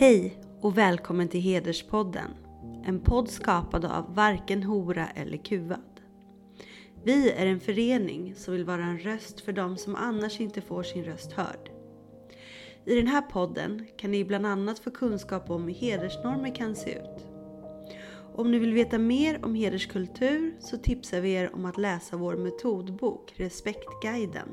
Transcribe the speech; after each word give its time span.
Hej 0.00 0.40
och 0.60 0.78
välkommen 0.78 1.28
till 1.28 1.40
Hederspodden. 1.40 2.30
En 2.84 3.00
podd 3.00 3.28
skapad 3.28 3.84
av 3.84 4.14
varken 4.14 4.62
hora 4.62 5.08
eller 5.08 5.36
kuvad. 5.36 6.00
Vi 7.04 7.30
är 7.30 7.46
en 7.46 7.60
förening 7.60 8.34
som 8.34 8.54
vill 8.54 8.64
vara 8.64 8.82
en 8.82 8.98
röst 8.98 9.40
för 9.40 9.52
de 9.52 9.76
som 9.76 9.94
annars 9.94 10.40
inte 10.40 10.60
får 10.60 10.82
sin 10.82 11.04
röst 11.04 11.32
hörd. 11.32 11.70
I 12.84 12.94
den 12.94 13.06
här 13.06 13.22
podden 13.22 13.86
kan 13.96 14.10
ni 14.10 14.24
bland 14.24 14.46
annat 14.46 14.78
få 14.78 14.90
kunskap 14.90 15.50
om 15.50 15.68
hur 15.68 15.74
hedersnormer 15.74 16.54
kan 16.54 16.76
se 16.76 16.94
ut. 16.94 17.26
Om 18.34 18.50
ni 18.50 18.58
vill 18.58 18.74
veta 18.74 18.98
mer 18.98 19.44
om 19.44 19.54
hederskultur 19.54 20.54
så 20.60 20.76
tipsar 20.76 21.20
vi 21.20 21.32
er 21.32 21.54
om 21.54 21.64
att 21.64 21.78
läsa 21.78 22.16
vår 22.16 22.36
metodbok 22.36 23.32
Respektguiden. 23.36 24.48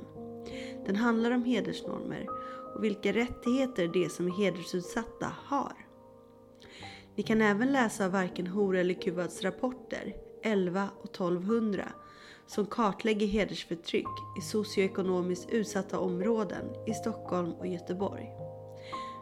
Den 0.86 0.96
handlar 0.96 1.32
om 1.32 1.44
hedersnormer 1.44 2.28
och 2.76 2.84
vilka 2.84 3.14
rättigheter 3.14 3.88
de 3.88 4.10
som 4.10 4.28
är 4.28 4.32
hedersutsatta 4.32 5.32
har. 5.46 5.74
Ni 7.16 7.24
kan 7.24 7.42
även 7.42 7.72
läsa 7.72 8.10
varken 8.10 8.48
Hora 8.48 8.80
eller 8.80 8.94
Kuvads 8.94 9.42
rapporter 9.42 10.16
11 10.44 10.90
och 11.02 11.10
1200 11.10 11.84
som 12.48 12.66
kartlägger 12.66 13.28
hedersförtryck 13.28 14.08
i 14.40 14.42
socioekonomiskt 14.42 15.50
utsatta 15.50 16.00
områden 16.00 16.66
i 16.88 16.94
Stockholm 16.94 17.54
och 17.54 17.68
Göteborg. 17.68 18.30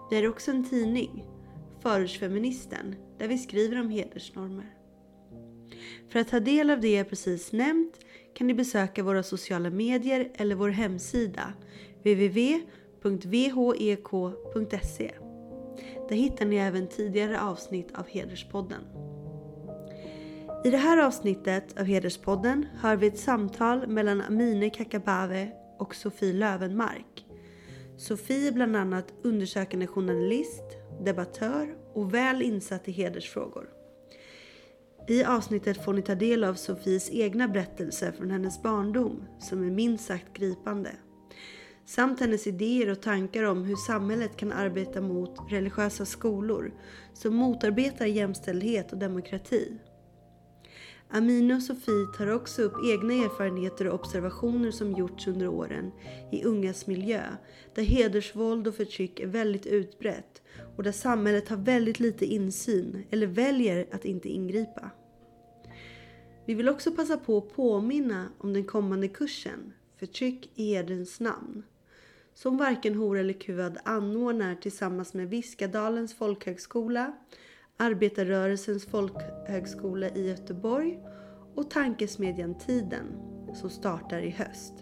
Vi 0.09 0.15
har 0.15 0.27
också 0.27 0.51
en 0.51 0.69
tidning, 0.69 1.25
Förortsfeministen, 1.81 2.95
där 3.17 3.27
vi 3.27 3.37
skriver 3.37 3.79
om 3.79 3.89
hedersnormer. 3.89 4.73
För 6.09 6.19
att 6.19 6.27
ta 6.27 6.39
del 6.39 6.69
av 6.69 6.81
det 6.81 6.93
jag 6.93 7.09
precis 7.09 7.51
nämnt 7.51 7.99
kan 8.35 8.47
ni 8.47 8.53
besöka 8.53 9.03
våra 9.03 9.23
sociala 9.23 9.69
medier 9.69 10.31
eller 10.35 10.55
vår 10.55 10.69
hemsida 10.69 11.53
www 12.03 12.59
www.vhek.se. 13.09 15.11
Där 16.09 16.15
hittar 16.15 16.45
ni 16.45 16.55
även 16.55 16.87
tidigare 16.87 17.41
avsnitt 17.41 17.87
av 17.95 18.07
Hederspodden. 18.07 18.81
I 20.65 20.69
det 20.69 20.77
här 20.77 21.05
avsnittet 21.05 21.79
av 21.79 21.85
Hederspodden 21.85 22.65
hör 22.81 22.95
vi 22.95 23.07
ett 23.07 23.19
samtal 23.19 23.87
mellan 23.87 24.21
Amine 24.21 24.69
Kakabave 24.69 25.51
och 25.79 25.95
Sofie 25.95 26.33
Lövenmark. 26.33 27.25
Sofie 27.97 28.47
är 28.47 28.51
bland 28.51 28.75
annat 28.75 29.13
undersökande 29.23 29.87
journalist, 29.87 30.63
debattör 31.05 31.75
och 31.93 32.13
väl 32.13 32.41
insatt 32.41 32.87
i 32.87 32.91
hedersfrågor. 32.91 33.69
I 35.07 35.23
avsnittet 35.23 35.85
får 35.85 35.93
ni 35.93 36.01
ta 36.01 36.15
del 36.15 36.43
av 36.43 36.53
Sofies 36.53 37.09
egna 37.11 37.47
berättelser 37.47 38.11
från 38.11 38.31
hennes 38.31 38.61
barndom 38.61 39.23
som 39.39 39.67
är 39.67 39.71
minst 39.71 40.05
sagt 40.05 40.33
gripande. 40.33 40.91
Samt 41.85 42.19
hennes 42.19 42.47
idéer 42.47 42.89
och 42.89 43.01
tankar 43.01 43.43
om 43.43 43.63
hur 43.63 43.75
samhället 43.75 44.37
kan 44.37 44.51
arbeta 44.51 45.01
mot 45.01 45.39
religiösa 45.49 46.05
skolor 46.05 46.73
som 47.13 47.35
motarbetar 47.35 48.05
jämställdhet 48.05 48.91
och 48.91 48.97
demokrati. 48.97 49.77
Amina 51.09 51.55
och 51.55 51.61
Sofie 51.61 52.07
tar 52.17 52.31
också 52.31 52.61
upp 52.61 52.73
egna 52.85 53.13
erfarenheter 53.13 53.87
och 53.87 53.99
observationer 53.99 54.71
som 54.71 54.93
gjorts 54.93 55.27
under 55.27 55.47
åren 55.47 55.91
i 56.31 56.43
ungas 56.43 56.87
miljö, 56.87 57.21
där 57.75 57.83
hedersvåld 57.83 58.67
och 58.67 58.75
förtryck 58.75 59.19
är 59.19 59.27
väldigt 59.27 59.65
utbrett 59.65 60.41
och 60.77 60.83
där 60.83 60.91
samhället 60.91 61.49
har 61.49 61.57
väldigt 61.57 61.99
lite 61.99 62.25
insyn 62.25 63.03
eller 63.09 63.27
väljer 63.27 63.87
att 63.91 64.05
inte 64.05 64.29
ingripa. 64.29 64.89
Vi 66.45 66.53
vill 66.53 66.69
också 66.69 66.91
passa 66.91 67.17
på 67.17 67.37
att 67.37 67.55
påminna 67.55 68.29
om 68.37 68.53
den 68.53 68.63
kommande 68.63 69.07
kursen 69.07 69.73
Förtryck 69.99 70.51
i 70.55 70.73
hederns 70.73 71.19
namn 71.19 71.63
som 72.35 72.57
varken 72.57 72.95
Hora 72.95 73.19
eller 73.19 73.33
Kuvad 73.33 73.77
anordnar 73.85 74.55
tillsammans 74.55 75.13
med 75.13 75.29
Viskadalens 75.29 76.13
folkhögskola, 76.13 77.13
Arbetarrörelsens 77.77 78.85
folkhögskola 78.85 80.09
i 80.09 80.27
Göteborg 80.29 80.99
och 81.55 81.69
Tankesmedjan 81.69 82.57
Tiden 82.57 83.05
som 83.53 83.69
startar 83.69 84.19
i 84.19 84.29
höst. 84.29 84.73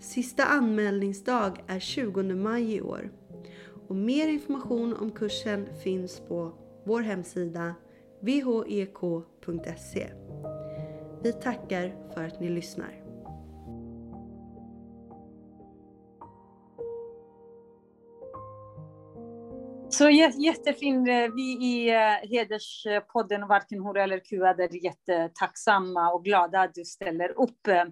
Sista 0.00 0.44
anmälningsdag 0.44 1.64
är 1.66 1.78
20 1.78 2.22
maj 2.22 2.74
i 2.74 2.80
år 2.80 3.12
och 3.88 3.96
mer 3.96 4.28
information 4.28 4.96
om 4.96 5.10
kursen 5.10 5.68
finns 5.82 6.20
på 6.20 6.52
vår 6.84 7.00
hemsida 7.00 7.74
vhek.se. 8.20 10.00
E. 10.00 10.10
Vi 11.22 11.32
tackar 11.32 12.12
för 12.14 12.24
att 12.24 12.40
ni 12.40 12.48
lyssnar. 12.48 13.03
Så 19.98 20.10
jättefin. 20.10 21.04
Vi 21.34 21.42
i 21.42 21.90
eh, 21.90 22.30
Hederspodden 22.30 23.48
Varken 23.48 23.80
hora 23.80 24.02
eller 24.02 24.18
kuvad 24.18 24.60
är 24.60 24.84
jättetacksamma 24.84 26.12
och 26.12 26.24
glada 26.24 26.60
att 26.60 26.74
du 26.74 26.84
ställer 26.84 27.40
upp 27.40 27.66
eh, 27.68 27.84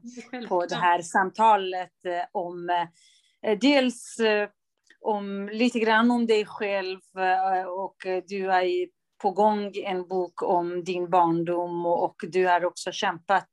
på 0.48 0.66
det 0.66 0.74
här 0.74 1.02
samtalet 1.02 2.04
eh, 2.04 2.24
om 2.32 2.86
dels 3.60 4.16
om 5.00 5.48
lite 5.52 5.78
grann 5.78 6.10
om 6.10 6.26
dig 6.26 6.46
själv 6.46 6.98
och 7.68 7.96
du 8.26 8.52
är 8.52 8.88
på 9.22 9.30
gång 9.30 9.72
en 9.74 10.08
bok 10.08 10.42
om 10.42 10.84
din 10.84 11.10
barndom 11.10 11.86
och 11.86 12.16
du 12.22 12.46
har 12.46 12.64
också 12.64 12.92
kämpat 12.92 13.48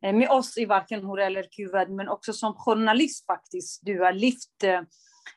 med 0.00 0.30
oss 0.30 0.58
i 0.58 0.64
Varken 0.64 1.04
hora 1.04 1.26
eller 1.26 1.46
kuvad 1.56 1.90
men 1.90 2.08
också 2.08 2.32
som 2.32 2.54
journalist 2.54 3.26
faktiskt. 3.26 3.80
Du 3.82 4.00
har 4.00 4.12
lyft 4.12 4.64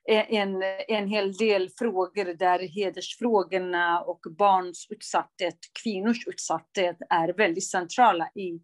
Eh, 0.09 0.34
en, 0.34 0.64
en 0.88 1.08
hel 1.08 1.34
del 1.34 1.70
frågor 1.70 2.34
där 2.34 2.59
hedersfrågorna 2.59 4.02
och 4.02 4.20
barns 4.38 4.88
utsatthet, 4.90 5.58
kvinnors 5.84 6.28
utsatthet 6.28 6.98
är 7.09 7.34
väldigt 7.34 7.70
centrala 7.70 8.30
i, 8.36 8.62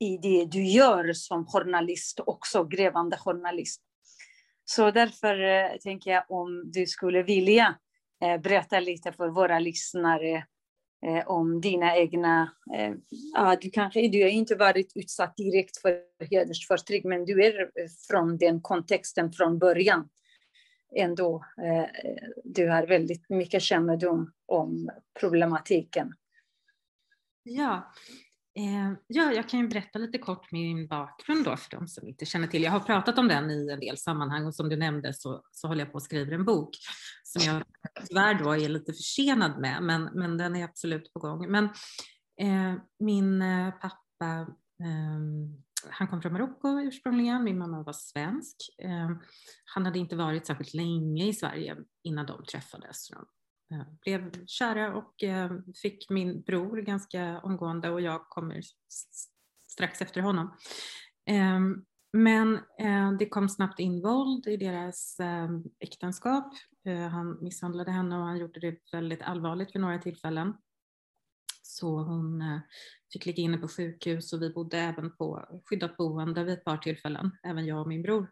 i 0.00 0.16
det 0.22 0.44
du 0.44 0.64
gör 0.64 1.12
som 1.12 1.46
journalist, 1.46 2.20
också 2.26 2.64
grävande 2.64 3.16
journalist. 3.16 3.80
Så 4.64 4.90
därför 4.90 5.40
eh, 5.40 5.76
tänker 5.76 6.10
jag 6.10 6.24
om 6.28 6.70
du 6.70 6.86
skulle 6.86 7.22
vilja 7.22 7.74
eh, 8.24 8.40
berätta 8.40 8.80
lite 8.80 9.12
för 9.12 9.28
våra 9.28 9.58
lyssnare 9.58 10.44
eh, 11.06 11.26
om 11.26 11.60
dina 11.60 11.96
egna... 11.96 12.52
Eh, 12.76 12.92
ja, 13.34 13.56
du 13.60 13.70
kanske 13.70 14.08
du 14.08 14.22
har 14.22 14.30
inte 14.30 14.54
varit 14.54 14.92
utsatt 14.94 15.36
direkt 15.36 15.76
för 15.76 16.00
hedersförtryck, 16.30 17.04
men 17.04 17.24
du 17.24 17.44
är 17.44 17.60
eh, 17.60 17.68
från 18.08 18.38
den 18.38 18.60
kontexten 18.60 19.32
från 19.32 19.58
början 19.58 20.08
ändå 20.96 21.44
eh, 21.62 21.86
du 22.44 22.68
har 22.68 22.86
väldigt 22.86 23.30
mycket 23.30 23.62
kännedom 23.62 24.32
om 24.46 24.90
problematiken. 25.20 26.14
Ja, 27.42 27.92
eh, 28.56 28.92
ja, 29.06 29.32
jag 29.32 29.48
kan 29.48 29.60
ju 29.60 29.68
berätta 29.68 29.98
lite 29.98 30.18
kort 30.18 30.52
min 30.52 30.86
bakgrund 30.86 31.44
då 31.44 31.56
för 31.56 31.70
de 31.70 31.88
som 31.88 32.08
inte 32.08 32.26
känner 32.26 32.46
till. 32.46 32.62
Jag 32.62 32.70
har 32.70 32.80
pratat 32.80 33.18
om 33.18 33.28
den 33.28 33.50
i 33.50 33.70
en 33.70 33.80
del 33.80 33.96
sammanhang 33.96 34.46
och 34.46 34.54
som 34.54 34.68
du 34.68 34.76
nämnde 34.76 35.14
så, 35.14 35.42
så 35.50 35.68
håller 35.68 35.84
jag 35.84 35.92
på 35.92 35.98
att 35.98 36.04
skriva 36.04 36.34
en 36.34 36.44
bok 36.44 36.70
som 37.22 37.42
jag 37.42 37.62
tyvärr 38.08 38.34
då 38.34 38.56
är 38.56 38.68
lite 38.68 38.92
försenad 38.92 39.60
med, 39.60 39.82
men, 39.82 40.10
men 40.14 40.38
den 40.38 40.56
är 40.56 40.64
absolut 40.64 41.12
på 41.12 41.20
gång. 41.20 41.50
Men 41.50 41.64
eh, 42.40 42.80
min 42.98 43.42
eh, 43.42 43.70
pappa 43.70 44.46
ehm, 44.84 45.62
han 45.90 46.08
kom 46.08 46.22
från 46.22 46.32
Marocko 46.32 46.80
ursprungligen, 46.80 47.44
min 47.44 47.58
mamma 47.58 47.82
var 47.82 47.92
svensk. 47.92 48.56
Ehm, 48.78 49.18
han 49.64 49.86
hade 49.86 49.98
inte 49.98 50.16
varit 50.16 50.46
särskilt 50.46 50.74
länge 50.74 51.26
i 51.26 51.32
Sverige 51.32 51.76
innan 52.02 52.26
de 52.26 52.44
träffades. 52.44 53.08
De 53.08 53.26
eh, 53.76 53.86
blev 54.00 54.46
kära 54.46 54.94
och 54.94 55.22
eh, 55.22 55.52
fick 55.82 56.10
min 56.10 56.42
bror 56.42 56.76
ganska 56.76 57.40
omgående 57.40 57.90
och 57.90 58.00
jag 58.00 58.28
kommer 58.28 58.62
strax 59.68 60.02
efter 60.02 60.20
honom. 60.20 60.56
Ehm, 61.26 61.84
men 62.12 62.54
eh, 62.78 63.12
det 63.18 63.28
kom 63.28 63.48
snabbt 63.48 63.80
in 63.80 64.02
våld 64.02 64.46
i 64.46 64.56
deras 64.56 65.20
ehm, 65.20 65.64
äktenskap. 65.80 66.52
Han 67.10 67.44
misshandlade 67.44 67.90
henne 67.90 68.16
och 68.18 68.24
han 68.24 68.38
gjorde 68.38 68.60
det 68.60 68.78
väldigt 68.92 69.22
allvarligt 69.22 69.74
vid 69.74 69.80
några 69.80 69.98
tillfällen. 69.98 70.54
Så 71.74 71.98
hon 71.98 72.42
eh, 72.42 72.60
fick 73.12 73.26
ligga 73.26 73.42
inne 73.42 73.58
på 73.58 73.68
sjukhus 73.68 74.32
och 74.32 74.42
vi 74.42 74.50
bodde 74.50 74.78
även 74.78 75.16
på 75.16 75.46
skyddat 75.64 75.96
boende 75.96 76.44
vid 76.44 76.54
ett 76.54 76.64
par 76.64 76.78
tillfällen, 76.78 77.30
även 77.42 77.66
jag 77.66 77.80
och 77.80 77.88
min 77.88 78.02
bror. 78.02 78.30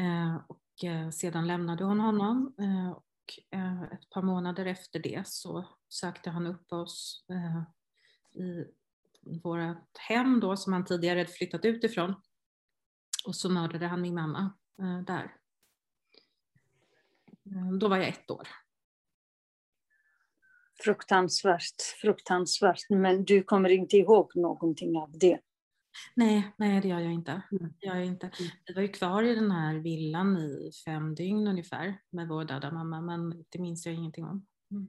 Eh, 0.00 0.36
och 0.48 0.84
eh, 0.84 1.10
sedan 1.10 1.46
lämnade 1.46 1.84
hon 1.84 2.00
honom 2.00 2.54
och 2.96 3.04
ett 3.92 4.10
par 4.10 4.22
månader 4.22 4.66
efter 4.66 4.98
det 4.98 5.28
så 5.28 5.68
sökte 5.88 6.30
han 6.30 6.46
upp 6.46 6.72
oss 6.72 7.24
i 8.34 8.64
vårt 9.42 9.98
hem 9.98 10.40
då 10.40 10.56
som 10.56 10.72
han 10.72 10.84
tidigare 10.84 11.18
hade 11.18 11.30
flyttat 11.30 11.64
ut 11.64 11.84
ifrån. 11.84 12.14
Och 13.26 13.36
så 13.36 13.48
mördade 13.48 13.86
han 13.86 14.00
min 14.00 14.14
mamma 14.14 14.52
där. 15.06 15.36
Då 17.80 17.88
var 17.88 17.96
jag 17.96 18.08
ett 18.08 18.30
år. 18.30 18.48
Fruktansvärt, 20.84 21.82
fruktansvärt. 22.00 22.90
Men 22.90 23.24
du 23.24 23.42
kommer 23.42 23.68
inte 23.68 23.96
ihåg 23.96 24.36
någonting 24.36 24.96
av 24.96 25.10
det? 25.12 25.38
Nej, 26.14 26.52
nej 26.56 26.80
det 26.80 26.88
gör 26.88 27.00
jag 27.00 27.12
inte. 27.12 27.42
Mm. 27.52 27.74
Gör 27.80 27.94
jag 27.94 28.04
inte. 28.04 28.26
Mm. 28.26 28.50
Vi 28.66 28.74
var 28.74 28.82
ju 28.82 28.88
kvar 28.88 29.22
i 29.22 29.34
den 29.34 29.50
här 29.50 29.74
villan 29.74 30.36
i 30.36 30.70
fem 30.84 31.14
dygn 31.14 31.48
ungefär 31.48 31.98
med 32.10 32.28
vår 32.28 32.44
döda 32.44 32.70
mamma 32.70 33.00
men 33.00 33.44
det 33.48 33.58
minns 33.58 33.86
jag 33.86 33.94
ingenting 33.94 34.24
om. 34.24 34.46
Mm. 34.70 34.88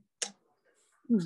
Mm. 1.09 1.21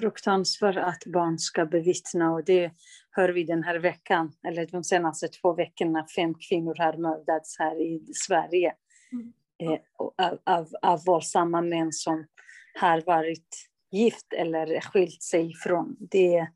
Fruktansvärt 0.00 0.76
att 0.76 1.12
barn 1.12 1.38
ska 1.38 1.66
bevittna 1.66 2.32
och 2.32 2.44
det 2.44 2.72
hör 3.10 3.28
vi 3.28 3.44
den 3.44 3.62
här 3.62 3.78
veckan, 3.78 4.32
eller 4.48 4.66
de 4.66 4.84
senaste 4.84 5.28
två 5.28 5.54
veckorna, 5.54 6.06
fem 6.16 6.34
kvinnor 6.34 6.74
har 6.78 6.96
mördats 6.96 7.58
här 7.58 7.80
i 7.80 8.04
Sverige 8.14 8.74
mm. 9.12 9.32
eh, 9.58 9.80
av, 9.98 10.38
av, 10.44 10.68
av 10.82 11.04
våldsamma 11.04 11.62
män 11.62 11.92
som 11.92 12.26
har 12.74 13.02
varit 13.06 13.68
gift 13.90 14.32
eller 14.32 14.80
skilt 14.80 15.22
sig 15.22 15.50
ifrån. 15.50 15.96
Det 16.00 16.36
är 16.36 16.48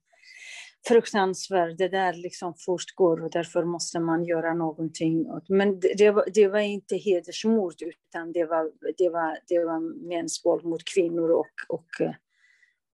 fruktansvärt, 0.89 1.79
det 1.79 1.89
där 1.89 2.13
liksom 2.13 2.55
fortgår 2.55 3.25
och 3.25 3.31
därför 3.31 3.65
måste 3.65 4.01
man 4.01 4.25
göra 4.25 4.55
någonting. 4.55 5.27
Men 5.49 5.81
det, 5.81 6.11
var, 6.11 6.25
det 6.35 6.49
var 6.49 6.59
inte 6.59 6.97
hedersmord 6.97 7.75
utan 7.83 8.33
det 8.33 8.45
var, 8.45 8.73
det 8.99 9.09
var, 9.09 9.39
det 9.49 9.65
var 9.65 10.09
mäns 10.09 10.43
våld 10.45 10.65
mot 10.65 10.85
kvinnor 10.95 11.31
och, 11.31 11.55
och, 11.69 11.89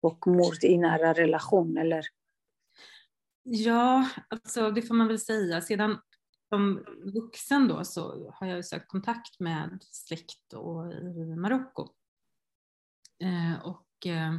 och 0.01 0.27
mord 0.27 0.63
i 0.63 0.77
nära 0.77 1.13
relation, 1.13 1.77
eller? 1.77 2.05
Ja, 3.43 4.09
alltså 4.27 4.71
det 4.71 4.81
får 4.81 4.95
man 4.95 5.07
väl 5.07 5.19
säga. 5.19 5.61
Sedan 5.61 5.97
som 6.49 6.85
vuxen 7.13 7.67
då 7.67 7.83
så 7.83 8.31
har 8.33 8.47
jag 8.47 8.65
sökt 8.65 8.87
kontakt 8.87 9.39
med 9.39 9.77
släkt 9.81 10.53
och 10.53 10.93
i 10.93 11.35
Marocko. 11.35 11.87
Eh, 13.21 13.65
och 13.65 14.07
eh, 14.07 14.33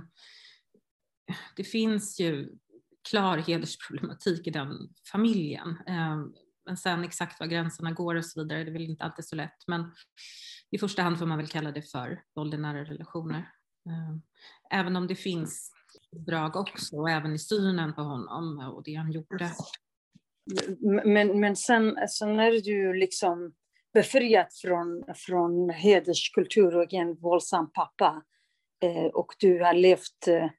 det 1.57 1.65
finns 1.65 2.21
ju 2.21 2.53
klar 3.11 3.39
hedersproblematik 3.39 4.47
i 4.47 4.51
den 4.51 4.89
familjen. 5.13 5.69
Eh, 5.87 6.25
men 6.67 6.77
sen 6.77 7.05
exakt 7.05 7.41
var 7.41 7.47
gränserna 7.47 7.93
går 7.93 8.15
och 8.15 8.25
så 8.25 8.43
vidare, 8.43 8.65
det 8.65 8.71
är 8.71 8.73
väl 8.73 8.91
inte 8.91 9.05
alltid 9.05 9.25
så 9.25 9.37
lätt. 9.37 9.67
Men 9.67 9.93
i 10.71 10.79
första 10.79 11.03
hand 11.03 11.19
får 11.19 11.27
man 11.27 11.39
väl 11.39 11.49
kalla 11.49 11.73
det 11.73 11.83
för 11.83 12.23
våld 12.35 12.55
i 12.55 12.59
nära 12.59 12.85
relationer. 12.85 13.49
Även 14.71 14.97
om 14.97 15.07
det 15.07 15.15
finns 15.15 15.73
drag 16.11 16.57
också, 16.57 16.97
och 16.97 17.11
även 17.11 17.33
i 17.33 17.39
synen 17.39 17.95
på 17.95 18.03
honom 18.03 18.59
och 18.59 18.83
det 18.83 18.95
han 18.95 19.13
gjorde. 19.13 19.53
Men, 21.05 21.41
men 21.41 21.57
sen, 21.57 22.09
sen 22.09 22.41
är 22.41 22.51
du 22.51 22.95
liksom 22.95 23.55
befriat 23.95 24.55
från, 24.55 25.05
från 25.15 25.71
hederskultur 25.71 26.77
och 26.77 26.93
en 26.93 27.15
våldsam 27.15 27.71
pappa. 27.73 28.23
Eh, 28.83 29.07
och 29.07 29.35
du 29.39 29.61
har 29.61 29.75
levt 29.75 30.29
eh, 30.29 30.51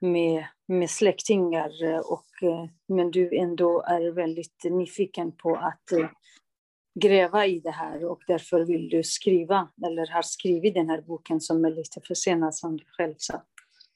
med, 0.00 0.44
med 0.68 0.90
släktingar, 0.90 1.84
eh, 1.84 1.98
och, 1.98 2.26
men 2.88 3.10
du 3.10 3.36
ändå 3.36 3.82
är 3.82 4.12
väldigt 4.12 4.64
nyfiken 4.64 5.32
på 5.32 5.56
att 5.56 5.84
gräva 7.00 7.46
i 7.46 7.60
det 7.60 7.70
här 7.70 8.04
och 8.04 8.22
därför 8.26 8.64
vill 8.64 8.88
du 8.88 9.02
skriva, 9.02 9.68
eller 9.86 10.06
har 10.06 10.22
skrivit 10.22 10.74
den 10.74 10.90
här 10.90 11.02
boken 11.02 11.40
som 11.40 11.64
är 11.64 11.70
lite 11.70 12.00
försenad 12.00 12.54
som 12.54 12.76
du 12.76 12.84
själv 12.86 13.14
sa. 13.18 13.42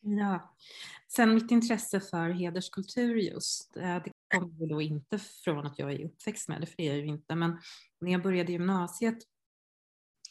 Ja, 0.01 0.55
sen 1.09 1.35
mitt 1.35 1.51
intresse 1.51 2.01
för 2.01 2.31
hederskultur 2.31 3.17
just, 3.17 3.75
det 3.75 4.13
kommer 4.35 4.67
då 4.67 4.83
inte 4.83 5.19
från 5.19 5.67
att 5.67 5.79
jag 5.79 5.93
är 5.93 6.05
uppväxt 6.05 6.49
med 6.49 6.61
det, 6.61 6.67
för 6.67 6.77
det 6.77 6.89
är 6.89 6.95
jag 6.95 6.99
ju 6.99 7.07
inte, 7.07 7.35
men 7.35 7.59
när 8.01 8.13
jag 8.13 8.23
började 8.23 8.53
gymnasiet 8.53 9.19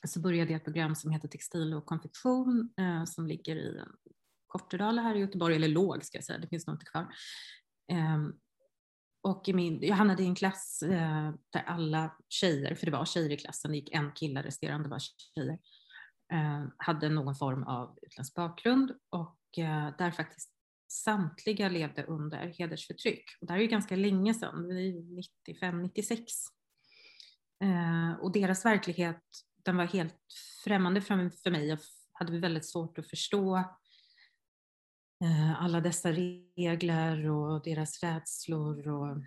så 0.06 0.20
började 0.20 0.52
jag 0.52 0.58
ett 0.58 0.64
program 0.64 0.96
som 0.96 1.12
heter 1.12 1.28
Textil 1.28 1.74
och 1.74 1.86
konfektion 1.86 2.74
eh, 2.80 3.06
som 3.06 3.28
ligger 3.28 3.56
i 3.56 3.82
Kortedala 4.48 5.02
här 5.02 5.16
i 5.16 5.20
Göteborg, 5.20 5.56
eller 5.56 5.68
låg 5.68 6.06
ska 6.06 6.18
jag 6.18 6.26
säga, 6.26 6.40
det 6.40 6.48
finns 6.48 6.68
nog 6.68 6.76
inte 6.76 6.86
kvar. 6.86 7.08
Eh, 7.92 8.28
och 9.22 9.50
i 9.50 9.54
min, 9.54 9.80
jag 9.82 9.96
hamnade 9.96 10.24
i 10.24 10.26
en 10.26 10.36
klass 10.36 10.84
eh, 10.84 11.34
där 11.50 11.64
alla 11.66 12.18
tjejer, 12.30 12.76
för 12.76 12.86
det 12.86 12.92
var 12.92 13.06
tjejer 13.06 13.32
i 13.32 13.38
klassen, 13.38 13.72
det 13.72 13.78
gick 13.78 13.94
en 13.94 14.12
kille, 14.12 14.44
resterande 14.44 14.90
var 14.90 15.00
tjejer, 15.00 15.60
eh, 16.34 16.66
hade 16.78 17.10
någon 17.10 17.36
form 17.36 17.64
av 17.64 18.00
utländsk 18.02 18.34
bakgrund 18.34 18.92
och 19.10 19.58
eh, 19.58 19.98
där 19.98 20.12
faktiskt 20.12 20.54
samtliga 20.92 21.70
levde 21.70 22.04
under 22.04 22.48
hedersförtryck. 22.48 23.24
Och 23.42 23.48
det 23.48 23.54
här 23.54 23.60
är 23.60 23.64
ju 23.64 23.70
ganska 23.70 23.96
länge 23.96 24.34
sedan, 24.34 24.68
95, 25.48 25.82
96. 25.82 26.24
Eh, 27.64 28.20
och 28.22 28.32
deras 28.32 28.66
verklighet 28.66 29.24
den 29.66 29.78
var 29.78 29.86
helt 29.86 30.16
främmande 30.64 31.02
för 31.02 31.52
mig. 31.52 31.68
Jag 31.68 31.80
hade 32.14 32.40
väldigt 32.40 32.66
svårt 32.66 32.98
att 32.98 33.10
förstå 33.10 33.58
eh, 35.24 35.64
alla 35.64 35.82
dessa 35.82 36.12
regler 36.12 37.30
och 37.30 37.64
deras 37.64 38.04
rädslor 38.04 38.88
och 38.88 39.18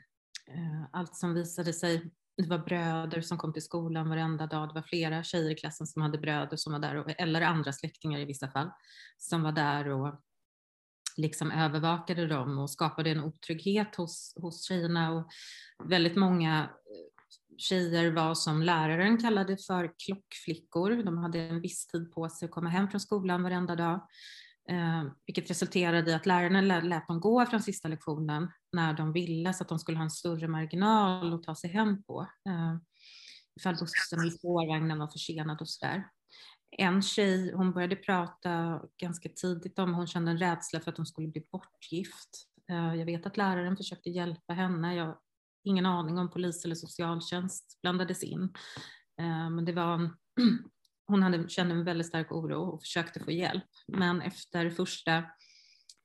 eh, 0.55 0.85
allt 0.93 1.17
som 1.17 1.35
visade 1.35 1.73
sig. 1.73 2.11
Det 2.37 2.49
var 2.49 2.59
bröder 2.59 3.21
som 3.21 3.39
kom 3.39 3.53
till 3.53 3.63
skolan 3.63 4.09
varenda 4.09 4.47
dag. 4.47 4.69
Det 4.69 4.75
var 4.75 4.83
flera 4.83 5.23
tjejer 5.23 5.51
i 5.51 5.55
klassen 5.55 5.87
som 5.87 6.03
hade 6.03 6.19
bröder 6.19 6.57
som 6.57 6.73
var 6.73 6.81
där, 6.81 7.15
eller 7.19 7.41
andra 7.41 7.73
släktingar 7.73 8.21
i 8.21 8.25
vissa 8.25 8.51
fall, 8.51 8.71
som 9.19 9.43
var 9.43 9.53
där 9.53 9.89
och 9.89 10.23
liksom 11.17 11.51
övervakade 11.51 12.27
dem 12.27 12.59
och 12.59 12.71
skapade 12.71 13.11
en 13.11 13.25
otrygghet 13.25 13.97
hos, 13.97 14.35
hos 14.41 14.69
tjejerna. 14.69 15.13
Och 15.13 15.31
väldigt 15.85 16.17
många 16.17 16.71
tjejer 17.59 18.11
var 18.11 18.35
som 18.35 18.63
läraren 18.63 19.19
kallade 19.19 19.57
för 19.57 19.93
klockflickor. 20.07 21.03
De 21.03 21.19
hade 21.19 21.41
en 21.41 21.61
viss 21.61 21.87
tid 21.87 22.13
på 22.13 22.29
sig 22.29 22.47
att 22.47 22.53
komma 22.53 22.69
hem 22.69 22.89
från 22.89 23.01
skolan 23.01 23.43
varenda 23.43 23.77
dag. 23.77 24.09
Eh, 24.71 25.05
vilket 25.27 25.51
resulterade 25.51 26.11
i 26.11 26.15
att 26.15 26.27
lärarna 26.27 26.81
lät 26.81 27.09
dem 27.09 27.21
gå 27.21 27.47
från 27.47 27.63
sista 27.63 27.89
lektionen 27.89 28.51
när 28.73 28.95
de 28.95 29.13
ville 29.13 29.55
så 29.55 29.63
att 29.63 29.69
de 29.69 29.79
skulle 29.79 29.99
ha 29.99 30.05
en 30.05 30.11
större 30.11 30.49
marginal 30.49 31.35
att 31.35 31.43
ta 31.43 31.55
sig 31.55 31.71
hem 31.71 32.03
på. 32.03 32.27
Eh, 32.49 32.77
ifall 33.61 33.77
bussen 33.77 34.21
eller 34.21 34.31
spårvagnen 34.31 34.99
var 34.99 35.09
försenad 35.09 35.61
och 35.61 35.69
sådär. 35.69 36.05
En 36.79 37.03
tjej, 37.03 37.53
hon 37.53 37.73
började 37.73 37.97
prata 37.97 38.83
ganska 38.97 39.29
tidigt 39.29 39.79
om 39.79 39.95
hon 39.95 40.07
kände 40.07 40.31
en 40.31 40.39
rädsla 40.39 40.81
för 40.81 40.91
att 40.91 40.97
hon 40.97 41.07
skulle 41.07 41.29
bli 41.29 41.47
bortgift. 41.53 42.31
Eh, 42.71 42.95
jag 42.95 43.07
vet 43.07 43.27
att 43.27 43.37
läraren 43.37 43.77
försökte 43.77 44.11
hjälpa 44.11 44.53
henne. 44.53 44.95
Jag 44.95 45.17
ingen 45.67 45.87
aning 45.87 46.19
om 46.19 46.31
polis 46.31 46.65
eller 46.65 46.75
socialtjänst 46.75 47.79
blandades 47.83 48.23
in. 48.23 48.43
Eh, 49.21 49.51
men 49.51 49.65
det 49.65 49.73
var 49.73 49.95
en, 49.95 50.17
hon 51.07 51.23
hade, 51.23 51.49
kände 51.49 51.75
en 51.75 51.85
väldigt 51.85 52.07
stark 52.07 52.33
oro 52.33 52.61
och 52.61 52.83
försökte 52.83 53.21
få 53.21 53.31
hjälp. 53.31 53.65
Men 53.89 54.23
efter 54.23 54.71
första 54.71 55.25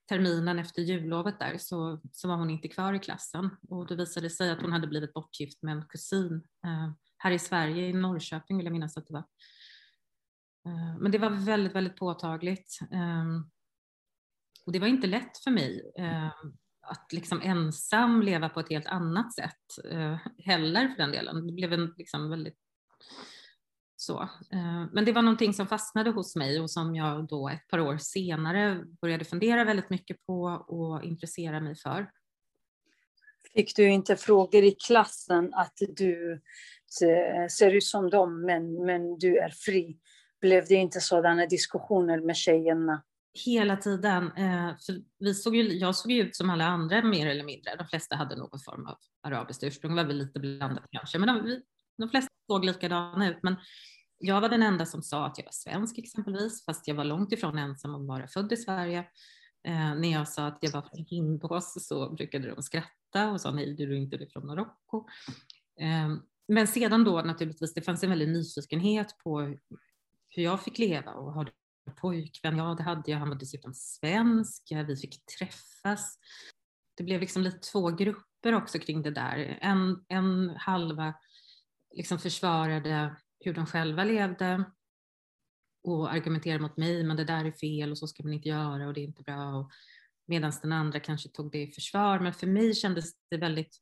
terminen 0.09 0.59
efter 0.59 0.81
jullovet 0.81 1.39
där 1.39 1.57
så, 1.57 2.01
så 2.11 2.27
var 2.27 2.35
hon 2.35 2.49
inte 2.49 2.67
kvar 2.67 2.93
i 2.93 2.99
klassen 2.99 3.49
och 3.69 3.87
det 3.87 3.95
visade 3.95 4.29
sig 4.29 4.51
att 4.51 4.61
hon 4.61 4.71
hade 4.71 4.87
blivit 4.87 5.13
bortgift 5.13 5.63
med 5.63 5.75
en 5.75 5.85
kusin 5.85 6.43
eh, 6.65 6.91
här 7.17 7.31
i 7.31 7.39
Sverige, 7.39 7.87
i 7.87 7.93
Norrköping 7.93 8.57
vill 8.57 8.65
jag 8.65 8.73
minnas 8.73 8.97
att 8.97 9.07
det 9.07 9.13
var. 9.13 9.25
Eh, 10.67 10.97
men 10.99 11.11
det 11.11 11.17
var 11.17 11.29
väldigt, 11.29 11.75
väldigt 11.75 11.97
påtagligt. 11.97 12.79
Och 14.65 14.71
det 14.71 14.79
var 14.79 14.87
inte 14.87 15.07
lätt 15.07 15.37
för 15.37 15.51
mig 15.51 15.91
att 16.81 17.13
liksom 17.13 17.41
ensam 17.41 18.21
leva 18.21 18.49
på 18.49 18.59
ett 18.59 18.69
helt 18.69 18.87
annat 18.87 19.33
sätt 19.33 19.85
eh, 19.91 20.17
heller 20.37 20.87
för 20.87 20.97
den 20.97 21.11
delen. 21.11 21.47
Det 21.47 21.53
blev 21.53 21.73
en 21.73 21.93
liksom 21.97 22.29
väldigt 22.29 22.57
så. 23.95 24.21
Eh, 24.51 24.85
men 24.91 25.05
det 25.05 25.11
var 25.11 25.21
någonting 25.21 25.53
som 25.53 25.67
fastnade 25.67 26.09
hos 26.09 26.35
mig 26.35 26.59
och 26.59 26.71
som 26.71 26.95
jag 26.95 27.27
då 27.27 27.49
ett 27.49 27.67
par 27.67 27.79
år 27.79 27.97
senare 27.97 28.83
började 29.01 29.25
fundera 29.25 29.63
väldigt 29.63 29.89
mycket 29.89 30.25
på 30.25 30.43
och 30.67 31.03
intressera 31.03 31.59
mig 31.59 31.75
för. 31.75 32.11
Fick 33.53 33.75
du 33.75 33.89
inte 33.89 34.15
frågor 34.15 34.63
i 34.63 34.71
klassen 34.71 35.53
att 35.53 35.77
du 35.89 36.41
ser 37.49 37.71
ut 37.73 37.83
som 37.83 38.09
dem 38.09 38.45
men, 38.45 38.85
men 38.85 39.17
du 39.17 39.37
är 39.37 39.49
fri? 39.49 39.97
Blev 40.41 40.65
det 40.67 40.75
inte 40.75 41.01
sådana 41.01 41.45
diskussioner 41.45 42.19
med 42.21 42.35
tjejerna? 42.35 43.03
Hela 43.33 43.77
tiden. 43.77 44.31
Eh, 44.31 44.77
för 44.85 45.01
vi 45.19 45.33
såg 45.33 45.55
ju, 45.55 45.63
jag 45.63 45.95
såg 45.95 46.11
ju 46.11 46.21
ut 46.21 46.35
som 46.35 46.49
alla 46.49 46.65
andra 46.65 47.03
mer 47.03 47.27
eller 47.27 47.43
mindre. 47.43 47.75
De 47.75 47.87
flesta 47.87 48.15
hade 48.15 48.35
någon 48.35 48.59
form 48.59 48.87
av 48.87 48.97
arabiskt 49.23 49.63
ursprung, 49.63 49.95
var 49.95 50.03
väl 50.03 50.17
lite 50.17 50.39
blandat 50.39 50.85
kanske, 50.91 51.19
men 51.19 51.27
de, 51.27 51.61
de 51.97 52.09
flesta 52.09 52.31
såg 52.47 52.65
likadana 52.65 53.29
ut. 53.29 53.37
Men 53.43 53.55
jag 54.17 54.41
var 54.41 54.49
den 54.49 54.63
enda 54.63 54.85
som 54.85 55.03
sa 55.03 55.25
att 55.25 55.37
jag 55.37 55.45
var 55.45 55.51
svensk 55.51 55.97
exempelvis, 55.97 56.65
fast 56.65 56.87
jag 56.87 56.95
var 56.95 57.03
långt 57.03 57.31
ifrån 57.31 57.57
ensam 57.57 57.95
om 57.95 58.01
att 58.01 58.07
vara 58.07 58.27
född 58.27 58.51
i 58.51 58.57
Sverige. 58.57 58.99
Eh, 59.67 59.95
när 59.95 60.11
jag 60.11 60.27
sa 60.27 60.47
att 60.47 60.57
jag 60.61 60.71
var 60.71 60.81
från 60.81 61.05
Hindås 61.05 61.87
så 61.87 62.09
brukade 62.09 62.49
de 62.55 62.63
skratta 62.63 63.31
och 63.31 63.41
sa 63.41 63.51
nej, 63.51 63.75
du 63.75 63.93
är 63.93 63.97
inte 63.97 64.27
från 64.33 64.47
Marocko. 64.47 65.07
Eh, 65.79 66.15
men 66.47 66.67
sedan 66.67 67.03
då 67.03 67.21
naturligtvis, 67.21 67.73
det 67.73 67.81
fanns 67.81 68.03
en 68.03 68.09
väldig 68.09 68.29
nyfikenhet 68.29 69.17
på 69.23 69.41
hur 70.29 70.43
jag 70.43 70.63
fick 70.63 70.79
leva 70.79 71.11
och 71.11 71.33
har 71.33 71.51
pojkvän, 72.01 72.57
ja 72.57 72.75
det 72.77 72.83
hade 72.83 73.11
jag, 73.11 73.17
han 73.17 73.29
var 73.29 73.35
dessutom 73.35 73.73
svensk, 73.73 74.63
vi 74.87 74.95
fick 74.95 75.25
träffas. 75.25 76.19
Det 76.97 77.03
blev 77.03 77.21
liksom 77.21 77.41
lite 77.41 77.57
två 77.57 77.89
grupper 77.89 78.53
också 78.53 78.79
kring 78.79 79.01
det 79.01 79.11
där. 79.11 79.57
En, 79.61 80.05
en 80.07 80.49
halva 80.49 81.13
liksom 81.95 82.19
försvarade 82.19 83.15
hur 83.39 83.53
de 83.53 83.65
själva 83.65 84.03
levde 84.03 84.63
och 85.83 86.13
argumenterade 86.13 86.63
mot 86.63 86.77
mig, 86.77 87.03
men 87.03 87.17
det 87.17 87.25
där 87.25 87.45
är 87.45 87.51
fel 87.51 87.91
och 87.91 87.97
så 87.97 88.07
ska 88.07 88.23
man 88.23 88.33
inte 88.33 88.49
göra 88.49 88.87
och 88.87 88.93
det 88.93 89.01
är 89.01 89.05
inte 89.05 89.23
bra. 89.23 89.69
Medan 90.25 90.51
den 90.61 90.71
andra 90.71 90.99
kanske 90.99 91.29
tog 91.29 91.51
det 91.51 91.61
i 91.61 91.71
försvar. 91.71 92.19
Men 92.19 92.33
för 92.33 92.47
mig 92.47 92.75
kändes 92.75 93.11
det 93.29 93.37
väldigt 93.37 93.77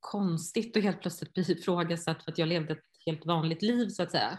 konstigt 0.00 0.76
och 0.76 0.82
helt 0.82 1.00
plötsligt 1.00 1.32
bli 1.34 1.42
ifrågasatt 1.52 2.24
för 2.24 2.32
att 2.32 2.38
jag 2.38 2.48
levde 2.48 2.72
ett 2.72 2.84
helt 3.06 3.26
vanligt 3.26 3.62
liv 3.62 3.88
så 3.88 4.02
att 4.02 4.10
säga. 4.10 4.38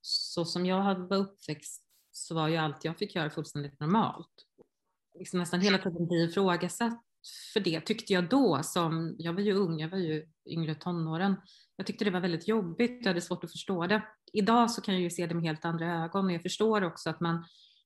Så 0.00 0.44
som 0.44 0.66
jag 0.66 1.08
var 1.08 1.16
uppväxt 1.16 1.89
så 2.10 2.34
var 2.34 2.48
ju 2.48 2.56
allt 2.56 2.84
jag 2.84 2.98
fick 2.98 3.14
göra 3.14 3.30
fullständigt 3.30 3.80
normalt. 3.80 4.46
Liksom 5.18 5.38
nästan 5.38 5.60
hela 5.60 5.78
tiden 5.78 6.06
blir 6.06 6.28
ifrågasatt 6.28 7.04
för 7.52 7.60
det 7.60 7.80
tyckte 7.80 8.12
jag 8.12 8.28
då 8.28 8.62
som, 8.62 9.16
jag 9.18 9.32
var 9.32 9.40
ju 9.40 9.52
ung, 9.52 9.80
jag 9.80 9.88
var 9.88 9.98
ju 9.98 10.26
yngre 10.46 10.74
tonåren. 10.74 11.36
Jag 11.76 11.86
tyckte 11.86 12.04
det 12.04 12.10
var 12.10 12.20
väldigt 12.20 12.48
jobbigt, 12.48 12.98
jag 13.00 13.08
hade 13.08 13.20
svårt 13.20 13.44
att 13.44 13.52
förstå 13.52 13.86
det. 13.86 14.02
Idag 14.32 14.70
så 14.70 14.80
kan 14.80 14.94
jag 14.94 15.02
ju 15.02 15.10
se 15.10 15.26
det 15.26 15.34
med 15.34 15.44
helt 15.44 15.64
andra 15.64 16.04
ögon 16.04 16.26
och 16.26 16.32
jag 16.32 16.42
förstår 16.42 16.84
också 16.84 17.10
att 17.10 17.20
man 17.20 17.44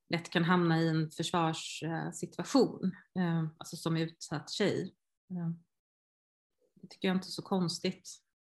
lätt 0.09 0.31
kan 0.31 0.45
hamna 0.45 0.81
i 0.81 0.89
en 0.89 1.11
försvarssituation, 1.11 2.93
eh, 3.19 3.45
alltså 3.59 3.77
som 3.77 3.97
utsatt 3.97 4.51
tjej. 4.51 4.95
Eh, 5.31 5.51
det 6.75 6.89
tycker 6.89 7.09
jag 7.09 7.17
inte 7.17 7.29
är 7.29 7.31
så 7.31 7.43
konstigt. 7.43 8.11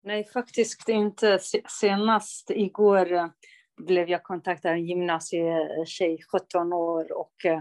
Nej, 0.03 0.25
faktiskt 0.25 0.89
inte. 0.89 1.39
Senast 1.81 2.51
igår 2.51 3.13
eh, 3.13 3.29
blev 3.77 4.09
jag 4.09 4.23
kontaktad 4.23 4.69
av 4.69 4.75
en 4.75 4.87
gymnasietjej, 4.87 6.19
17 6.33 6.73
år, 6.73 7.19
och, 7.19 7.45
eh, 7.45 7.61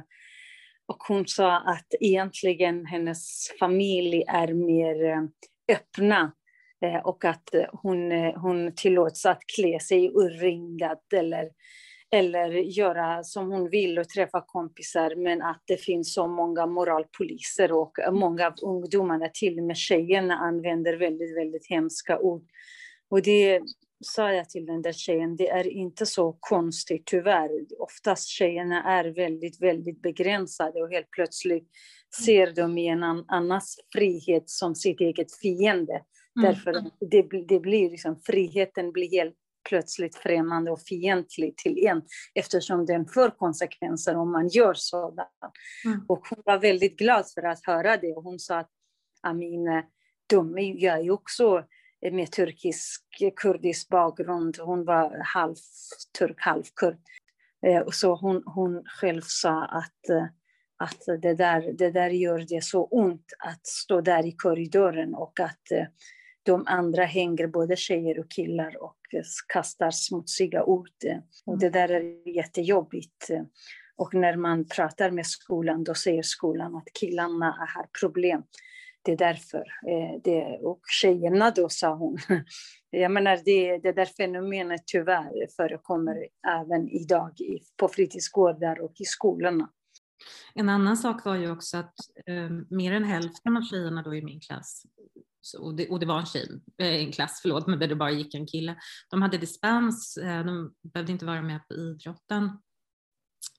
och 0.86 1.04
hon 1.08 1.28
sa 1.28 1.58
att 1.58 1.88
egentligen 2.00 2.86
hennes 2.86 3.52
familj 3.60 4.24
är 4.28 4.54
mer 4.54 5.06
eh, 5.06 5.24
öppna 5.76 6.32
eh, 6.82 7.06
och 7.06 7.26
att 7.26 7.50
hon, 7.72 8.12
hon 8.36 8.76
tillåts 8.76 9.26
att 9.26 9.42
klä 9.56 9.80
sig 9.80 10.10
urringat 10.10 11.14
eller 11.14 11.50
eller 12.12 12.50
göra 12.50 13.24
som 13.24 13.52
hon 13.52 13.70
vill 13.70 14.00
och 14.00 14.10
träffa 14.10 14.44
kompisar, 14.48 15.16
men 15.16 15.42
att 15.42 15.64
det 15.68 15.78
finns 15.78 16.14
så 16.14 16.28
många 16.28 16.66
moralpoliser 16.66 17.72
och 17.72 17.92
många 18.12 18.48
av 18.48 18.54
ungdomarna, 18.62 19.30
till 19.34 19.60
och 19.60 19.66
med 19.66 19.78
tjejerna, 19.78 20.34
använder 20.34 20.98
väldigt, 20.98 21.38
väldigt 21.38 21.70
hemska 21.70 22.20
ord. 22.20 22.44
Och 23.10 23.22
det 23.22 23.62
sa 24.04 24.34
jag 24.34 24.50
till 24.50 24.66
den 24.66 24.82
där 24.82 24.92
tjejen, 24.92 25.36
det 25.36 25.50
är 25.50 25.68
inte 25.68 26.06
så 26.06 26.38
konstigt 26.40 27.06
tyvärr. 27.06 27.50
Oftast 27.80 28.28
tjejerna 28.28 28.84
är 28.84 29.06
väldigt, 29.06 29.62
väldigt 29.62 30.02
begränsade 30.02 30.82
och 30.82 30.92
helt 30.92 31.12
plötsligt 31.12 31.70
ser 32.24 32.54
de 32.54 32.78
i 32.78 32.88
en 32.88 33.04
annans 33.28 33.80
frihet 33.94 34.50
som 34.50 34.76
sitt 34.76 35.02
eget 35.02 35.36
fiende. 35.42 35.94
Mm. 35.94 36.04
Därför 36.52 36.92
det, 37.00 37.46
det 37.48 37.60
blir 37.60 37.90
liksom, 37.90 38.22
friheten 38.26 38.92
blir 38.92 39.12
helt 39.12 39.36
plötsligt 39.70 40.16
främmande 40.16 40.72
och 40.72 40.82
fientlig 40.82 41.58
till 41.58 41.88
en 41.88 42.02
eftersom 42.34 42.86
den 42.86 43.06
får 43.08 43.30
konsekvenser 43.30 44.16
om 44.16 44.32
man 44.32 44.48
gör 44.48 44.74
sådant. 44.74 45.30
Mm. 45.86 46.06
Och 46.08 46.28
hon 46.30 46.42
var 46.46 46.60
väldigt 46.60 46.98
glad 46.98 47.26
för 47.34 47.44
att 47.44 47.66
höra 47.66 47.98
det 47.98 48.14
och 48.14 48.24
hon 48.24 48.40
sa 48.40 48.58
att 48.58 48.70
Amin, 49.22 49.84
de, 50.28 50.58
jag 50.58 51.00
är 51.00 51.12
också 51.12 51.64
Eh, 52.02 52.14
med 52.14 52.32
turkisk 52.32 53.04
eh, 53.22 53.32
kurdisk 53.36 53.90
bakgrund. 53.90 54.58
Hon 54.60 54.86
var 54.86 55.22
halv 55.26 55.56
turk, 56.20 56.36
halv 56.38 56.64
kurd. 56.76 56.98
Eh, 57.66 57.84
så 57.92 58.16
hon, 58.16 58.44
hon 58.46 58.84
själv 58.86 59.22
sa 59.26 59.66
att, 59.66 60.32
att 60.78 61.22
det, 61.22 61.34
där, 61.34 61.74
det 61.78 61.92
där 61.92 62.10
gör 62.10 62.46
det 62.50 62.64
så 62.64 62.86
ont 62.86 63.26
att 63.40 63.68
stå 63.68 64.02
där 64.02 64.26
i 64.26 64.32
korridoren 64.32 65.16
och 65.16 65.40
att 65.40 65.62
de 66.44 66.64
andra 66.68 67.06
hänger 67.06 67.48
både 67.48 67.76
tjejer 67.76 68.20
och 68.20 68.32
killar 68.32 68.84
och 68.84 68.98
kastar 69.48 69.92
smutsiga 69.92 70.64
ord. 70.64 70.90
Och 71.46 71.60
det 71.60 71.70
där 71.70 71.90
är 71.90 72.28
jättejobbigt. 72.36 73.30
Och 73.96 74.14
när 74.14 74.36
man 74.36 74.68
pratar 74.68 75.12
med 75.12 75.28
skolan, 75.28 75.84
då 75.84 75.94
säger 75.94 76.24
skolan 76.24 76.76
att 76.76 76.94
killarna 76.94 77.70
har 77.76 77.88
problem. 78.00 78.44
Det 79.06 79.12
är 79.12 79.18
därför. 79.18 79.60
Eh, 79.60 80.22
det, 80.24 80.60
och 80.62 80.82
tjejerna 81.02 81.52
då, 81.52 81.70
sa 81.70 81.96
hon. 81.96 82.18
Jag 82.90 83.12
menar, 83.12 83.40
det, 83.46 83.78
det 83.78 83.92
där 83.92 84.06
fenomenet 84.06 84.84
tyvärr 84.86 85.48
förekommer 85.56 86.28
även 86.48 86.90
idag 86.90 87.32
på 87.78 87.88
fritidsgårdar 87.88 88.82
och 88.82 88.94
i 89.00 89.06
skolorna. 89.06 89.70
En 90.54 90.70
annan 90.70 90.98
sak 90.98 91.26
var 91.26 91.36
ju 91.36 91.52
också 91.52 91.78
att 91.78 91.94
eh, 92.28 92.50
mer 92.70 92.92
än 92.92 93.04
hälften 93.04 93.58
av 93.58 93.62
tjejerna 93.62 94.02
då 94.04 94.16
i 94.16 94.22
min 94.22 94.40
klass 94.40 94.84
så, 95.46 95.64
och, 95.64 95.76
det, 95.76 95.90
och, 95.90 96.00
det, 96.00 96.06
var 96.06 96.20
en 96.20 96.26
tjej, 96.26 96.62
eh, 96.78 96.88
en 96.88 97.12
klass, 97.12 97.40
förlåt, 97.42 97.68
men 97.68 97.80
där 97.80 97.88
det 97.88 97.96
bara 97.96 98.12
gick 98.12 98.36
en 98.36 98.48
kille. 98.48 98.76
De 99.10 99.22
hade 99.22 99.38
dispens, 99.38 100.18
eh, 100.18 100.46
de 100.46 100.74
behövde 100.94 101.12
inte 101.12 101.26
vara 101.26 101.42
med 101.42 101.68
på 101.68 101.74
idrotten. 101.74 102.50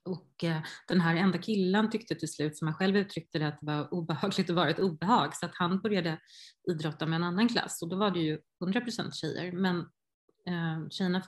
Och 0.07 0.45
eh, 0.45 0.63
den 0.89 1.01
här 1.01 1.17
enda 1.17 1.39
killen 1.39 1.91
tyckte 1.91 2.15
till 2.15 2.33
slut, 2.33 2.57
som 2.57 2.69
han 2.69 2.75
själv 2.75 2.97
uttryckte 2.97 3.39
det, 3.39 3.49
att 3.49 3.61
det 3.61 3.67
var 3.67 3.95
obehagligt 3.95 4.51
att 4.51 4.57
vara 4.57 4.71
ett 4.71 4.81
obehag, 4.81 5.37
så 5.37 5.47
att 5.47 5.55
han 5.55 5.81
började 5.81 6.21
idrotta 6.71 7.07
med 7.07 7.17
en 7.17 7.23
annan 7.23 7.49
klass. 7.49 7.83
Och 7.83 7.89
då 7.89 7.97
var 7.97 8.11
det 8.11 8.21
ju 8.21 8.41
100 8.63 8.81
procent 8.81 9.15
tjejer, 9.15 9.53
men 9.53 9.79
eh, 10.47 10.89
tjejerna, 10.91 11.23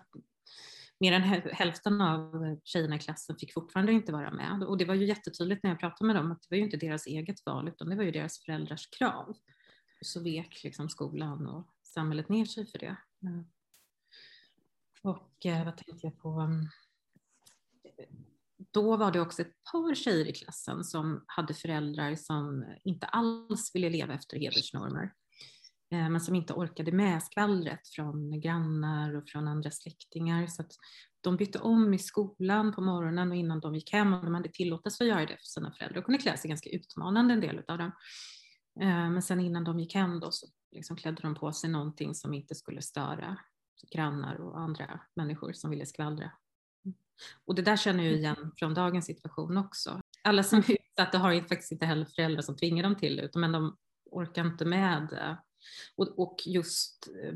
mer 1.00 1.12
än 1.12 1.22
hälften 1.52 2.00
av 2.00 2.56
tjejerna 2.64 2.96
i 2.96 2.98
klassen 2.98 3.36
fick 3.38 3.54
fortfarande 3.54 3.92
inte 3.92 4.12
vara 4.12 4.30
med. 4.30 4.62
Och 4.62 4.78
det 4.78 4.84
var 4.84 4.94
ju 4.94 5.06
jättetydligt 5.06 5.62
när 5.62 5.70
jag 5.70 5.80
pratade 5.80 6.06
med 6.06 6.16
dem 6.16 6.32
att 6.32 6.42
det 6.42 6.46
var 6.50 6.56
ju 6.56 6.64
inte 6.64 6.76
deras 6.76 7.06
eget 7.06 7.46
val, 7.46 7.68
utan 7.68 7.88
det 7.88 7.96
var 7.96 8.04
ju 8.04 8.10
deras 8.10 8.38
föräldrars 8.38 8.86
krav 8.86 9.36
så 10.00 10.22
vek 10.22 10.64
liksom 10.64 10.88
skolan 10.88 11.46
och 11.46 11.66
samhället 11.82 12.28
ner 12.28 12.44
sig 12.44 12.66
för 12.66 12.78
det. 12.78 12.96
Mm. 13.22 13.44
Och 15.02 15.46
eh, 15.46 15.64
vad 15.64 15.76
tänkte 15.76 16.06
jag 16.06 16.18
på? 16.18 16.48
Då 18.70 18.96
var 18.96 19.12
det 19.12 19.20
också 19.20 19.42
ett 19.42 19.64
par 19.72 19.94
tjejer 19.94 20.26
i 20.26 20.32
klassen 20.32 20.84
som 20.84 21.24
hade 21.26 21.54
föräldrar 21.54 22.16
som 22.16 22.64
inte 22.84 23.06
alls 23.06 23.70
ville 23.74 23.90
leva 23.90 24.14
efter 24.14 24.38
hedersnormer. 24.38 25.12
Eh, 25.92 26.08
men 26.08 26.20
som 26.20 26.34
inte 26.34 26.52
orkade 26.52 26.92
med 26.92 27.22
skvallret 27.22 27.88
från 27.88 28.40
grannar 28.40 29.16
och 29.16 29.28
från 29.28 29.48
andra 29.48 29.70
släktingar. 29.70 30.46
Så 30.46 30.62
att 30.62 30.72
de 31.20 31.36
bytte 31.36 31.58
om 31.58 31.94
i 31.94 31.98
skolan 31.98 32.72
på 32.72 32.80
morgonen 32.80 33.30
och 33.30 33.36
innan 33.36 33.60
de 33.60 33.74
gick 33.74 33.92
hem 33.92 34.14
och 34.14 34.24
de 34.24 34.34
hade 34.34 34.48
tillåtelse 34.48 35.04
att 35.04 35.08
göra 35.08 35.26
det 35.26 35.36
för 35.36 35.46
sina 35.46 35.72
föräldrar 35.72 35.98
och 35.98 36.04
kunde 36.04 36.18
klä 36.18 36.36
sig 36.36 36.48
ganska 36.48 36.70
utmanande 36.70 37.34
en 37.34 37.40
del 37.40 37.62
av 37.68 37.78
dem. 37.78 37.92
Eh, 38.80 39.10
men 39.10 39.22
sen 39.22 39.40
innan 39.40 39.64
de 39.64 39.80
gick 39.80 39.94
hem 39.94 40.20
då 40.20 40.30
så 40.30 40.46
liksom 40.72 40.96
klädde 40.96 41.22
de 41.22 41.34
på 41.34 41.52
sig 41.52 41.70
någonting 41.70 42.14
som 42.14 42.34
inte 42.34 42.54
skulle 42.54 42.82
störa 42.82 43.38
grannar 43.94 44.40
och 44.40 44.60
andra 44.60 45.00
människor 45.16 45.52
som 45.52 45.70
ville 45.70 45.86
skvallra. 45.86 46.30
Och 47.44 47.54
det 47.54 47.62
där 47.62 47.76
känner 47.76 48.04
jag 48.04 48.12
igen 48.12 48.52
från 48.56 48.74
dagens 48.74 49.06
situation 49.06 49.56
också. 49.56 50.00
Alla 50.22 50.42
som 50.42 50.58
är 50.58 50.72
utsatta 50.72 51.18
har 51.18 51.40
faktiskt 51.40 51.72
inte 51.72 51.86
heller 51.86 52.04
föräldrar 52.04 52.42
som 52.42 52.56
tvingar 52.56 52.82
dem 52.82 52.96
till 52.96 53.16
det, 53.16 53.34
men 53.34 53.52
de 53.52 53.76
orkar 54.10 54.46
inte 54.46 54.64
med. 54.64 55.36
Och, 55.96 56.18
och 56.18 56.36
just 56.46 57.08
eh, 57.22 57.34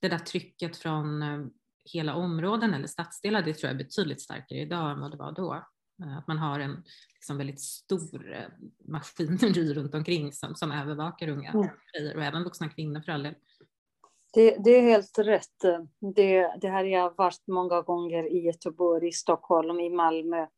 det 0.00 0.08
där 0.08 0.18
trycket 0.18 0.76
från 0.76 1.22
eh, 1.22 1.46
hela 1.92 2.14
områden 2.14 2.74
eller 2.74 2.86
stadsdelar, 2.86 3.42
det 3.42 3.54
tror 3.54 3.68
jag 3.68 3.80
är 3.80 3.84
betydligt 3.84 4.22
starkare 4.22 4.58
idag 4.58 4.90
än 4.90 5.00
vad 5.00 5.10
det 5.10 5.16
var 5.16 5.32
då. 5.32 5.54
Eh, 6.02 6.18
att 6.18 6.26
man 6.26 6.38
har 6.38 6.60
en 6.60 6.84
liksom 7.14 7.38
väldigt 7.38 7.60
stor 7.60 8.32
eh, 8.32 8.48
maskineri 8.88 9.74
runt 9.74 9.94
omkring 9.94 10.32
som, 10.32 10.54
som 10.54 10.72
övervakar 10.72 11.28
unga 11.28 11.50
mm. 11.50 11.68
tjejer 11.92 12.16
och 12.16 12.24
även 12.24 12.44
vuxna 12.44 12.68
kvinnor 12.68 13.00
för 13.00 13.12
all 13.12 13.22
del. 13.22 13.34
Det, 14.34 14.56
det, 14.64 14.70
är 14.70 14.82
helt 14.82 15.18
rätt. 15.18 15.58
Det, 16.14 16.54
det 16.60 16.68
här 16.68 16.78
har 16.78 16.84
jag 16.84 17.16
varit 17.16 17.46
många 17.46 17.82
gånger 17.82 18.32
i 18.32 18.38
Göteborg, 18.38 19.08
i 19.08 19.12
Stockholm, 19.12 19.80
i 19.80 19.90
Malmö, 19.90 20.36
mm. 20.36 20.48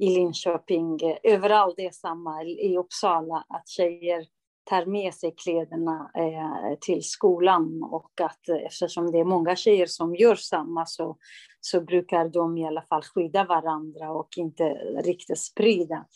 i 0.00 0.14
Linköping. 0.14 0.98
Överallt 1.22 1.76
det 1.76 1.86
är 1.86 1.90
samma, 1.90 2.44
i 2.44 2.76
Uppsala, 2.76 3.44
att 3.48 3.68
tjejer 3.68 4.26
tar 4.64 4.86
med 4.86 5.14
sig 5.14 5.34
kläderna 5.36 6.10
eh, 6.14 6.78
till 6.80 7.02
skolan 7.02 7.82
och 7.82 8.20
att 8.20 8.48
eftersom 8.48 9.12
det 9.12 9.18
är 9.18 9.24
många 9.24 9.56
tjejer 9.56 9.86
som 9.86 10.14
gör 10.14 10.34
samma 10.34 10.86
så, 10.86 11.16
så 11.60 11.80
brukar 11.80 12.28
de 12.28 12.58
i 12.58 12.66
alla 12.66 12.82
fall 12.82 13.02
skydda 13.02 13.44
varandra 13.44 14.10
och 14.10 14.28
inte 14.36 14.64
riktigt 15.04 15.38
sprida. 15.38 16.06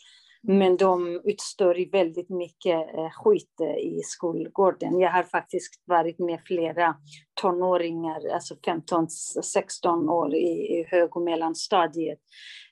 Men 0.47 0.77
de 0.77 1.21
utstår 1.23 1.91
väldigt 1.91 2.29
mycket 2.29 2.95
eh, 2.97 3.09
skit 3.11 3.59
eh, 3.61 3.77
i 3.77 4.01
skolgården. 4.03 4.99
Jag 4.99 5.11
har 5.11 5.23
faktiskt 5.23 5.83
varit 5.85 6.19
med 6.19 6.39
flera 6.45 6.95
tonåringar, 7.41 8.33
alltså 8.33 8.55
15-16 8.55 10.09
år 10.09 10.35
i, 10.35 10.79
i 10.79 10.85
hög 10.87 11.15
och 11.15 11.21
mellanstadiet, 11.21 12.19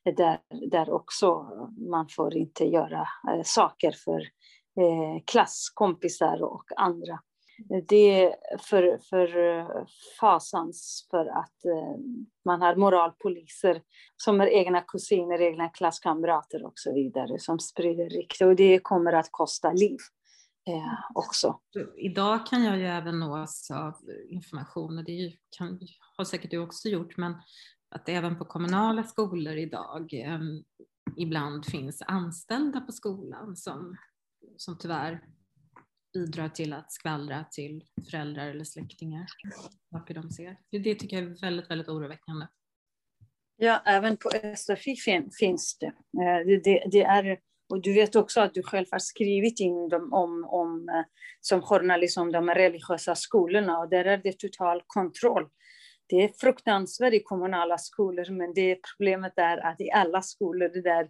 eh, 0.06 0.16
där, 0.16 0.40
där 0.72 0.90
också 0.90 1.48
man 1.90 2.08
får 2.16 2.38
inte 2.38 2.66
göra 2.66 3.08
saker 3.44 3.92
för 3.92 4.22
klasskompisar 5.26 6.44
och 6.44 6.64
andra. 6.76 7.20
Det 7.88 8.24
är 8.24 8.36
för, 8.60 9.00
för 9.10 9.66
fasans 10.20 11.08
för 11.12 11.26
att 11.26 11.66
eh, 11.66 12.00
man 12.46 12.62
har 12.62 12.76
moralpoliser 12.76 13.82
som 14.18 14.42
är 14.42 14.48
egna 14.48 14.82
kusiner, 14.82 15.42
egna 15.42 15.70
klasskamrater 15.70 16.66
och 16.66 16.74
så 16.76 16.94
vidare 16.94 17.40
som 17.40 17.60
sprider 17.60 18.10
rykte 18.10 18.46
och 18.46 18.56
det 18.56 18.80
kommer 18.80 19.14
att 19.14 19.28
kosta 19.32 19.74
liv. 19.74 19.98
Eh, 20.68 21.16
också. 21.16 21.60
Idag 21.98 22.48
kan 22.48 22.64
jag 22.64 22.78
ju 22.78 22.86
även 22.86 23.20
nås 23.20 23.72
av 23.72 23.94
information 24.30 24.98
och 24.98 25.04
det 25.04 25.12
ju, 25.12 25.32
kan, 25.58 25.80
har 26.18 26.26
säkert 26.26 26.52
du 26.52 26.58
också 26.58 26.88
gjort, 26.88 27.18
men 27.18 27.36
att 27.96 28.06
det 28.06 28.14
även 28.14 28.38
på 28.38 28.46
kommunala 28.46 29.04
skolor 29.04 29.54
idag 29.54 30.14
eh, 30.14 30.40
ibland 31.18 31.66
finns 31.66 32.02
anställda 32.02 32.82
på 32.82 32.92
skolan 32.92 33.56
som 33.56 33.96
som 34.58 34.78
tyvärr 34.78 35.22
bidrar 36.14 36.50
till 36.50 36.74
att 36.74 36.92
skvallra 36.92 37.46
till 37.52 37.84
föräldrar 38.12 38.48
eller 38.48 38.64
släktingar 38.64 39.26
saker 39.92 40.14
de 40.14 40.30
ser. 40.30 40.58
Det 40.70 40.96
tycker 40.96 41.18
jag 41.18 41.26
är 41.26 41.42
väldigt, 41.42 41.72
väldigt 41.72 41.88
oroväckande. 41.90 42.46
Ja, 43.58 43.82
även 43.86 44.18
på 44.18 44.30
SFI 44.56 44.96
fin, 44.96 45.30
finns 45.40 45.78
det. 45.80 45.86
Eh, 45.88 46.46
det, 46.46 46.64
det. 46.64 46.84
det, 46.92 47.04
är, 47.04 47.40
och 47.70 47.82
du 47.82 47.94
vet 47.94 48.16
också 48.16 48.42
att 48.42 48.54
du 48.54 48.64
själv 48.64 48.86
har 48.92 49.00
skrivit 49.00 49.60
in 49.60 49.90
dem 49.90 50.14
om, 50.14 50.46
om, 50.46 50.90
eh, 50.90 51.06
som 51.42 51.62
journalist 51.62 52.18
om 52.18 52.32
de 52.32 52.50
religiösa 52.50 53.16
skolorna 53.16 53.80
och 53.80 53.90
där 53.90 54.06
är 54.06 54.18
det 54.18 54.40
total 54.40 54.84
kontroll. 54.88 55.50
Det 56.08 56.24
är 56.24 56.32
fruktansvärt 56.42 57.14
i 57.14 57.20
kommunala 57.20 57.78
skolor, 57.78 58.32
men 58.32 58.54
det 58.54 58.80
problemet 58.92 59.34
är 59.36 59.58
att 59.58 59.82
i 59.82 59.92
alla 59.92 60.22
skolor 60.22 60.82
där 60.84 61.10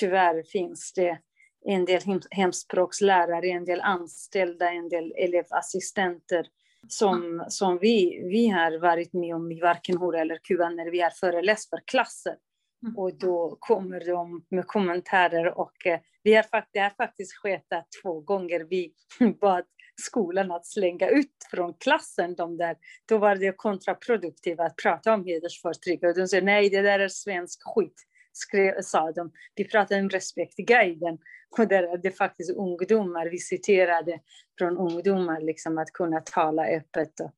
tyvärr 0.00 0.42
finns 0.42 0.92
det 0.92 1.18
en 1.64 1.84
del 1.84 2.00
hemspråkslärare, 2.30 3.48
en 3.48 3.64
del 3.64 3.80
anställda, 3.80 4.70
en 4.70 4.88
del 4.88 5.12
elevassistenter 5.16 6.46
som, 6.88 7.44
som 7.48 7.78
vi, 7.78 8.22
vi 8.28 8.48
har 8.48 8.78
varit 8.78 9.12
med 9.12 9.34
om 9.34 9.52
i 9.52 9.60
varken 9.60 9.96
Hora 9.96 10.20
eller 10.20 10.36
Kuba 10.36 10.68
när 10.68 10.90
vi 10.90 11.00
har 11.00 11.10
föreläst 11.10 11.70
för 11.70 11.80
klasser. 11.86 12.36
Mm. 12.82 12.98
Och 12.98 13.18
då 13.18 13.56
kommer 13.60 14.06
de 14.06 14.46
med 14.48 14.66
kommentarer 14.66 15.58
och 15.58 15.86
eh, 15.86 16.00
vi 16.22 16.34
har, 16.34 16.44
det 16.72 16.78
har 16.78 16.90
faktiskt 16.90 17.36
skett 17.36 17.72
att 17.72 17.88
två 18.02 18.20
gånger 18.20 18.66
vi 18.70 18.92
bad 19.40 19.64
skolan 20.00 20.50
att 20.50 20.66
slänga 20.66 21.08
ut 21.08 21.36
från 21.50 21.74
klassen 21.74 22.34
de 22.34 22.56
där. 22.56 22.76
Då 23.08 23.18
var 23.18 23.36
det 23.36 23.56
kontraproduktivt 23.56 24.60
att 24.60 24.76
prata 24.76 25.14
om 25.14 25.24
hedersförtryck. 25.24 26.02
Och 26.02 26.14
de 26.14 26.28
säger 26.28 26.42
nej, 26.42 26.70
det 26.70 26.82
där 26.82 26.98
är 26.98 27.08
svensk 27.08 27.60
skit, 27.64 28.06
skrev, 28.32 28.82
sa 28.82 29.12
de. 29.12 29.32
Vi 29.54 29.64
pratade 29.64 30.00
om 30.00 30.08
respektguiden 30.08 31.18
och 31.58 31.68
där 31.68 31.82
är 31.82 31.98
det 31.98 32.10
faktiskt 32.10 32.56
ungdomar, 32.56 33.26
vi 33.26 33.38
citerade 33.38 34.20
från 34.58 34.78
ungdomar, 34.78 35.40
liksom 35.40 35.78
att 35.78 35.92
kunna 35.92 36.20
tala 36.20 36.66
öppet. 36.66 37.20
Och 37.20 37.32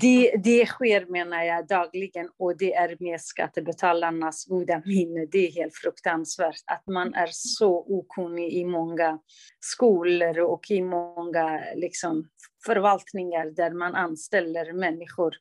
det, 0.00 0.34
det 0.44 0.66
sker 0.66 1.06
menar 1.06 1.42
jag 1.42 1.66
dagligen 1.66 2.28
och 2.38 2.56
det 2.56 2.74
är 2.74 2.96
med 3.00 3.20
skattebetalarnas 3.20 4.44
goda 4.46 4.82
minne. 4.84 5.26
Det 5.26 5.46
är 5.46 5.52
helt 5.52 5.76
fruktansvärt 5.76 6.62
att 6.66 6.86
man 6.86 7.14
är 7.14 7.28
så 7.30 7.84
okunnig 7.88 8.52
i 8.52 8.64
många 8.64 9.18
skolor 9.60 10.38
och 10.38 10.70
i 10.70 10.82
många 10.82 11.64
liksom, 11.74 12.28
förvaltningar 12.66 13.46
där 13.46 13.70
man 13.70 13.94
anställer 13.94 14.72
människor 14.72 15.34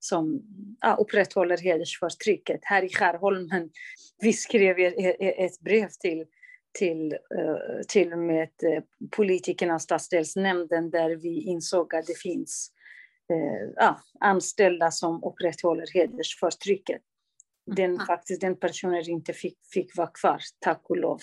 som 0.00 0.42
ja, 0.80 0.96
upprätthåller 1.00 1.58
hedersförtrycket. 1.58 2.60
Här 2.62 2.82
i 2.82 2.88
Skärholmen, 2.88 3.70
vi 4.22 4.32
skrev 4.32 4.78
ett 5.20 5.60
brev 5.60 5.88
till 6.00 6.26
till, 6.72 7.12
uh, 7.12 7.82
till 7.88 8.12
och 8.12 8.18
med 8.18 8.48
uh, 8.64 8.82
politikerna 9.10 9.74
och 9.74 9.82
stadsdelsnämnden 9.82 10.90
där 10.90 11.16
vi 11.16 11.42
insåg 11.42 11.94
att 11.94 12.06
det 12.06 12.18
finns 12.18 12.72
uh, 13.32 13.72
ja, 13.76 14.00
anställda 14.20 14.90
som 14.90 15.24
upprätthåller 15.24 15.86
hedersförtrycket. 15.94 17.02
Den, 17.66 17.94
mm. 17.94 18.06
faktiskt, 18.06 18.40
den 18.40 18.56
personen 18.56 19.10
inte 19.10 19.32
fick, 19.32 19.58
fick 19.74 19.96
vara 19.96 20.10
kvar, 20.20 20.40
tack 20.58 20.82
och 20.90 20.96
lov. 20.96 21.20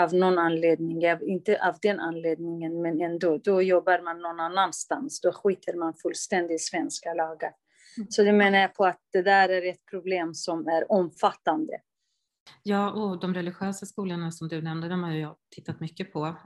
Av 0.00 0.14
någon 0.14 0.38
anledning, 0.38 1.02
inte 1.22 1.66
av 1.68 1.74
den 1.82 2.00
anledningen, 2.00 2.82
men 2.82 3.00
ändå. 3.00 3.38
Då 3.38 3.62
jobbar 3.62 4.02
man 4.02 4.22
någon 4.22 4.40
annanstans, 4.40 5.20
då 5.20 5.32
skiter 5.32 5.74
man 5.74 5.94
fullständigt 5.94 6.60
i 6.60 6.64
svenska 6.64 7.14
lagar. 7.14 7.52
Så 8.08 8.22
det 8.22 8.32
menar 8.32 8.58
jag 8.58 8.74
på 8.74 8.84
att 8.84 9.00
det 9.12 9.22
där 9.22 9.48
är 9.48 9.70
ett 9.70 9.86
problem 9.90 10.34
som 10.34 10.68
är 10.68 10.92
omfattande. 10.92 11.72
Ja, 12.62 12.90
och 12.90 13.20
de 13.20 13.34
religiösa 13.34 13.86
skolorna 13.86 14.32
som 14.32 14.48
du 14.48 14.62
nämnde, 14.62 14.88
de 14.88 15.02
har 15.02 15.12
jag 15.12 15.36
tittat 15.54 15.80
mycket 15.80 16.12
på. 16.12 16.36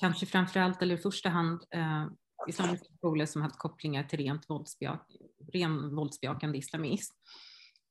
Kanske 0.00 0.26
framför 0.26 0.60
allt, 0.60 0.82
eller 0.82 0.94
i 0.94 0.98
första 0.98 1.28
hand, 1.28 1.62
eh, 1.70 2.06
islamiska 2.48 2.92
skolor 2.96 3.26
som 3.26 3.42
haft 3.42 3.58
kopplingar 3.58 4.04
till 4.04 4.18
rent 4.18 4.50
våldsbejak, 4.50 5.16
ren 5.52 5.94
våldsbejakande 5.96 6.58
islamism. 6.58 7.14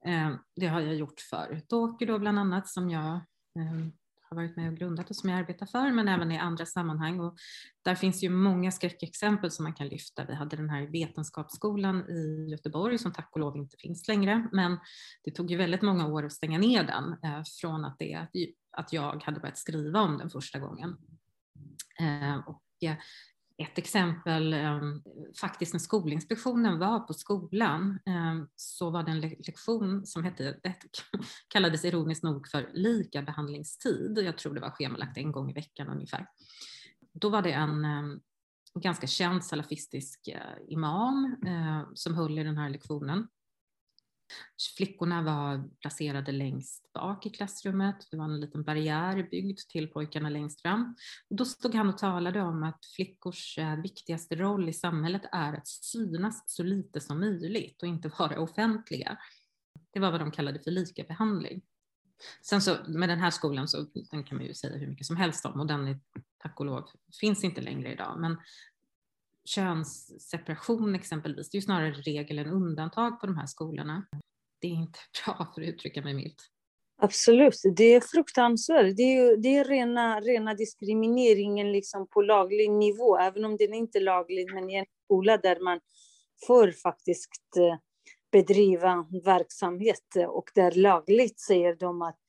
Eh, 0.05 0.35
det 0.55 0.67
har 0.67 0.81
jag 0.81 0.95
gjort 0.95 1.19
förut. 1.19 1.73
Åker 1.73 2.05
då 2.05 2.19
bland 2.19 2.39
annat 2.39 2.67
som 2.67 2.89
jag 2.89 3.13
eh, 3.59 3.87
har 4.29 4.35
varit 4.35 4.55
med 4.55 4.71
och 4.71 4.77
grundat 4.77 5.09
och 5.09 5.15
som 5.15 5.29
jag 5.29 5.39
arbetar 5.39 5.65
för, 5.65 5.91
men 5.91 6.07
även 6.07 6.31
i 6.31 6.37
andra 6.37 6.65
sammanhang. 6.65 7.19
Och 7.19 7.37
där 7.81 7.95
finns 7.95 8.23
ju 8.23 8.29
många 8.29 8.71
skräckexempel 8.71 9.51
som 9.51 9.63
man 9.63 9.73
kan 9.73 9.87
lyfta. 9.87 10.25
Vi 10.25 10.33
hade 10.33 10.55
den 10.55 10.69
här 10.69 10.87
vetenskapsskolan 10.87 12.09
i 12.09 12.47
Göteborg 12.51 12.97
som 12.97 13.13
tack 13.13 13.29
och 13.31 13.39
lov 13.39 13.57
inte 13.57 13.77
finns 13.77 14.07
längre, 14.07 14.49
men 14.51 14.79
det 15.23 15.31
tog 15.31 15.51
ju 15.51 15.57
väldigt 15.57 15.81
många 15.81 16.07
år 16.07 16.25
att 16.25 16.33
stänga 16.33 16.57
ner 16.57 16.83
den 16.83 17.15
eh, 17.23 17.43
från 17.61 17.85
att, 17.85 17.99
det, 17.99 18.27
att 18.77 18.93
jag 18.93 19.23
hade 19.23 19.39
börjat 19.39 19.57
skriva 19.57 20.01
om 20.01 20.17
den 20.17 20.29
första 20.29 20.59
gången. 20.59 20.97
Eh, 21.99 22.37
och 22.37 22.63
eh, 22.81 22.95
ett 23.57 23.77
exempel, 23.77 24.53
eh, 24.53 24.81
faktiskt 25.39 25.73
när 25.73 25.79
Skolinspektionen 25.79 26.79
var 26.79 26.99
på 26.99 27.13
skolan 27.13 27.99
eh, 28.05 28.47
så 28.55 28.89
var 28.89 29.03
det 29.03 29.11
en 29.11 29.19
lektion 29.21 30.05
som 30.05 30.23
hette, 30.23 30.59
det 30.63 30.75
kallades 31.47 31.85
ironiskt 31.85 32.23
nog 32.23 32.47
för 32.47 32.69
lika 32.73 33.21
behandlingstid. 33.21 34.17
Jag 34.17 34.37
tror 34.37 34.53
det 34.53 34.61
var 34.61 34.71
schemalagt 34.71 35.17
en 35.17 35.31
gång 35.31 35.49
i 35.49 35.53
veckan 35.53 35.87
ungefär. 35.87 36.27
Då 37.13 37.29
var 37.29 37.41
det 37.41 37.51
en 37.51 37.85
eh, 37.85 38.03
ganska 38.79 39.07
känd 39.07 39.45
salafistisk 39.45 40.29
imam 40.67 41.35
som 41.93 42.15
höll 42.15 42.39
i 42.39 42.43
den 42.43 42.57
här 42.57 42.69
lektionen. 42.69 43.27
Flickorna 44.77 45.21
var 45.21 45.69
placerade 45.79 46.31
längst 46.31 46.93
bak 46.93 47.25
i 47.25 47.29
klassrummet. 47.29 48.07
Det 48.11 48.17
var 48.17 48.25
en 48.25 48.39
liten 48.39 48.63
barriär 48.63 49.27
byggd 49.31 49.59
till 49.59 49.87
pojkarna 49.87 50.29
längst 50.29 50.61
fram. 50.61 50.95
Och 51.29 51.35
då 51.35 51.45
stod 51.45 51.75
han 51.75 51.89
och 51.89 51.97
talade 51.97 52.41
om 52.41 52.63
att 52.63 52.85
flickors 52.95 53.57
eh, 53.57 53.75
viktigaste 53.75 54.35
roll 54.35 54.69
i 54.69 54.73
samhället 54.73 55.21
är 55.31 55.53
att 55.53 55.67
synas 55.67 56.43
så 56.47 56.63
lite 56.63 57.01
som 57.01 57.19
möjligt 57.19 57.81
och 57.81 57.87
inte 57.87 58.11
vara 58.19 58.39
offentliga. 58.39 59.17
Det 59.93 59.99
var 59.99 60.11
vad 60.11 60.21
de 60.21 60.31
kallade 60.31 60.59
för 60.59 60.71
likabehandling. 60.71 61.61
Sen 62.41 62.61
så 62.61 62.77
med 62.87 63.09
den 63.09 63.19
här 63.19 63.31
skolan 63.31 63.67
så 63.67 63.85
den 64.11 64.23
kan 64.23 64.37
man 64.37 64.47
ju 64.47 64.53
säga 64.53 64.77
hur 64.77 64.87
mycket 64.87 65.07
som 65.07 65.17
helst 65.17 65.45
om 65.45 65.59
och 65.59 65.67
den 65.67 65.87
är 65.87 65.99
tack 66.37 66.59
och 66.59 66.65
lov 66.65 66.89
finns 67.19 67.43
inte 67.43 67.61
längre 67.61 67.93
idag. 67.93 68.19
Men 68.19 68.37
könsseparation 69.45 70.95
exempelvis, 70.95 71.49
det 71.49 71.55
är 71.55 71.59
ju 71.59 71.65
snarare 71.65 71.91
regel 71.91 72.39
än 72.39 72.47
undantag 72.47 73.19
på 73.19 73.27
de 73.27 73.37
här 73.37 73.45
skolorna. 73.45 74.05
Det 74.61 74.67
är 74.67 74.71
inte 74.71 74.99
bra 75.25 75.51
för 75.55 75.61
att 75.61 75.67
uttrycka 75.67 76.01
mig 76.01 76.13
milt. 76.13 76.51
Absolut, 76.97 77.61
det 77.77 77.83
är 77.83 78.01
fruktansvärt. 78.01 78.97
Det 78.97 79.03
är, 79.03 79.37
det 79.37 79.57
är 79.57 79.65
rena, 79.65 80.19
rena 80.19 80.53
diskrimineringen 80.53 81.71
liksom 81.71 82.07
på 82.07 82.21
laglig 82.21 82.71
nivå, 82.71 83.17
även 83.17 83.45
om 83.45 83.57
den 83.57 83.73
inte 83.73 83.97
är 83.97 84.01
laglig, 84.01 84.53
men 84.53 84.69
i 84.69 84.75
en 84.75 84.85
skola 85.05 85.37
där 85.37 85.59
man 85.59 85.79
får 86.47 86.71
faktiskt 86.71 87.57
eh, 87.57 87.77
bedriva 88.31 89.07
verksamhet 89.25 90.15
och 90.27 90.49
där 90.55 90.71
lagligt 90.71 91.39
säger 91.39 91.75
de 91.75 92.01
att 92.01 92.19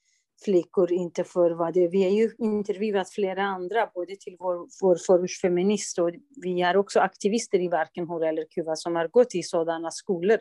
flickor 0.45 0.93
inte 0.93 1.25
får 1.25 1.51
vara 1.51 1.73
det. 1.73 1.89
Vi 1.89 2.03
har 2.05 2.11
ju 2.11 2.31
intervjuat 2.39 3.11
flera 3.11 3.43
andra, 3.43 3.91
både 3.95 4.17
till 4.17 4.37
vår, 4.39 4.69
vår 4.83 4.97
förortsfeminist 5.07 5.99
och 5.99 6.11
vi 6.43 6.61
har 6.61 6.77
också 6.77 7.01
aktivister 7.01 7.61
i 7.61 7.69
varken 7.69 8.09
Hora 8.09 8.29
eller 8.29 8.45
Kuba 8.51 8.77
som 8.77 8.97
har 8.97 9.09
gått 9.09 9.35
i 9.35 9.43
sådana 9.43 9.91
skolor 9.91 10.39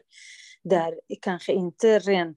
där 0.63 0.99
kanske 1.21 1.53
inte 1.53 1.99
ren 1.99 2.27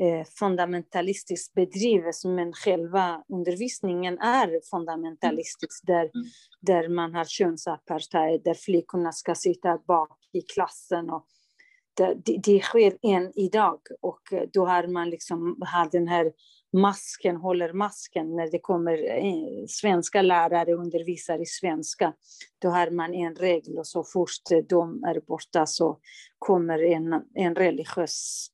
eh, 0.00 0.26
fundamentalistiskt 0.38 1.54
bedrivs, 1.54 2.24
men 2.24 2.52
själva 2.52 3.24
undervisningen 3.28 4.18
är 4.18 4.60
fundamentalistisk, 4.70 5.86
där, 5.86 6.02
mm. 6.02 6.26
där 6.60 6.88
man 6.88 7.14
har 7.14 7.24
könsapartheid, 7.24 8.42
där 8.44 8.54
flickorna 8.54 9.12
ska 9.12 9.34
sitta 9.34 9.78
bak 9.86 10.18
i 10.32 10.40
klassen 10.40 11.10
och 11.10 11.26
det, 11.96 12.38
det 12.44 12.60
sker 12.60 12.96
än 13.02 13.32
idag 13.34 13.80
och 14.00 14.20
då 14.52 14.66
har 14.66 14.86
man 14.86 15.10
liksom 15.10 15.56
har 15.60 15.90
den 15.90 16.08
här 16.08 16.32
masken, 16.72 17.36
håller 17.36 17.72
masken 17.72 18.36
när 18.36 18.50
det 18.50 18.58
kommer 18.58 19.24
eh, 19.24 19.66
svenska 19.68 20.22
lärare 20.22 20.72
undervisar 20.72 21.42
i 21.42 21.46
svenska. 21.46 22.12
Då 22.58 22.68
har 22.68 22.90
man 22.90 23.14
en 23.14 23.34
regel 23.34 23.78
och 23.78 23.86
så 23.86 24.04
fort 24.04 24.30
de 24.68 25.04
är 25.04 25.20
borta 25.20 25.66
så 25.66 25.98
kommer 26.38 26.82
en, 26.82 27.22
en 27.34 27.54
religiös 27.54 28.46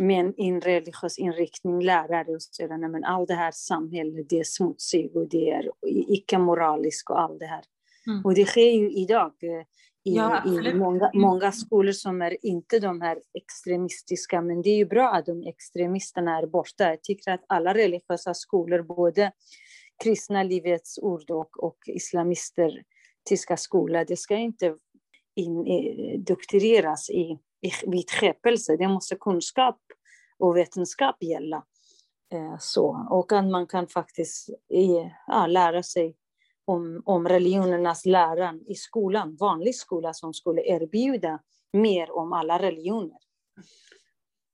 med 0.00 0.34
en 0.36 0.60
religiös 0.60 1.18
inriktning 1.18 1.82
lärare 1.82 2.34
och 2.34 2.42
säger 2.42 2.88
men 2.88 3.04
allt 3.04 3.28
det 3.28 3.34
här 3.34 3.52
samhället 3.54 4.28
det 4.28 4.38
är 4.38 4.44
smutsigt 4.44 5.16
och 5.16 5.28
det 5.28 5.50
är 5.50 5.70
icke-moraliskt 6.08 7.10
och 7.10 7.20
allt 7.20 7.38
det 7.38 7.46
här. 7.46 7.64
Mm. 8.06 8.24
Och 8.24 8.34
det 8.34 8.44
sker 8.44 8.70
ju 8.70 8.92
idag 8.92 9.32
i, 10.04 10.14
ja, 10.14 10.44
i 10.46 10.74
många, 10.74 11.08
mm. 11.08 11.22
många 11.22 11.52
skolor 11.52 11.92
som 11.92 12.22
är 12.22 12.46
inte 12.46 12.78
de 12.78 13.00
här 13.00 13.18
extremistiska, 13.34 14.42
men 14.42 14.62
det 14.62 14.70
är 14.70 14.76
ju 14.76 14.84
bra 14.84 15.10
att 15.10 15.26
de 15.26 15.42
extremisterna 15.42 16.38
är 16.38 16.46
borta. 16.46 16.88
Jag 16.88 17.02
tycker 17.02 17.30
att 17.30 17.44
alla 17.48 17.74
religiösa 17.74 18.34
skolor, 18.34 18.82
både 18.82 19.32
kristna 20.04 20.42
Livets 20.42 20.98
Ord 20.98 21.30
och, 21.30 21.64
och 21.64 21.78
islamister, 21.86 22.82
tyska 23.28 23.56
skolor, 23.56 24.04
det 24.08 24.16
ska 24.16 24.36
inte 24.36 24.76
indoktrineras 25.36 27.10
i, 27.10 27.38
i 27.60 27.70
vidskepelse. 27.86 28.76
Det 28.76 28.88
måste 28.88 29.16
kunskap 29.16 29.78
och 30.38 30.56
vetenskap 30.56 31.16
gälla. 31.22 31.64
Eh, 32.32 32.56
så. 32.58 33.06
Och 33.10 33.32
att 33.32 33.44
man 33.44 33.66
kan 33.66 33.88
faktiskt 33.88 34.48
ja, 35.26 35.46
lära 35.46 35.82
sig 35.82 36.16
om, 36.64 37.02
om 37.04 37.28
religionernas 37.28 38.06
läran 38.06 38.64
i 38.66 38.74
skolan, 38.74 39.36
vanlig 39.40 39.74
skola 39.74 40.14
som 40.14 40.34
skulle 40.34 40.62
erbjuda 40.62 41.40
mer 41.72 42.10
om 42.10 42.32
alla 42.32 42.58
religioner. 42.58 43.18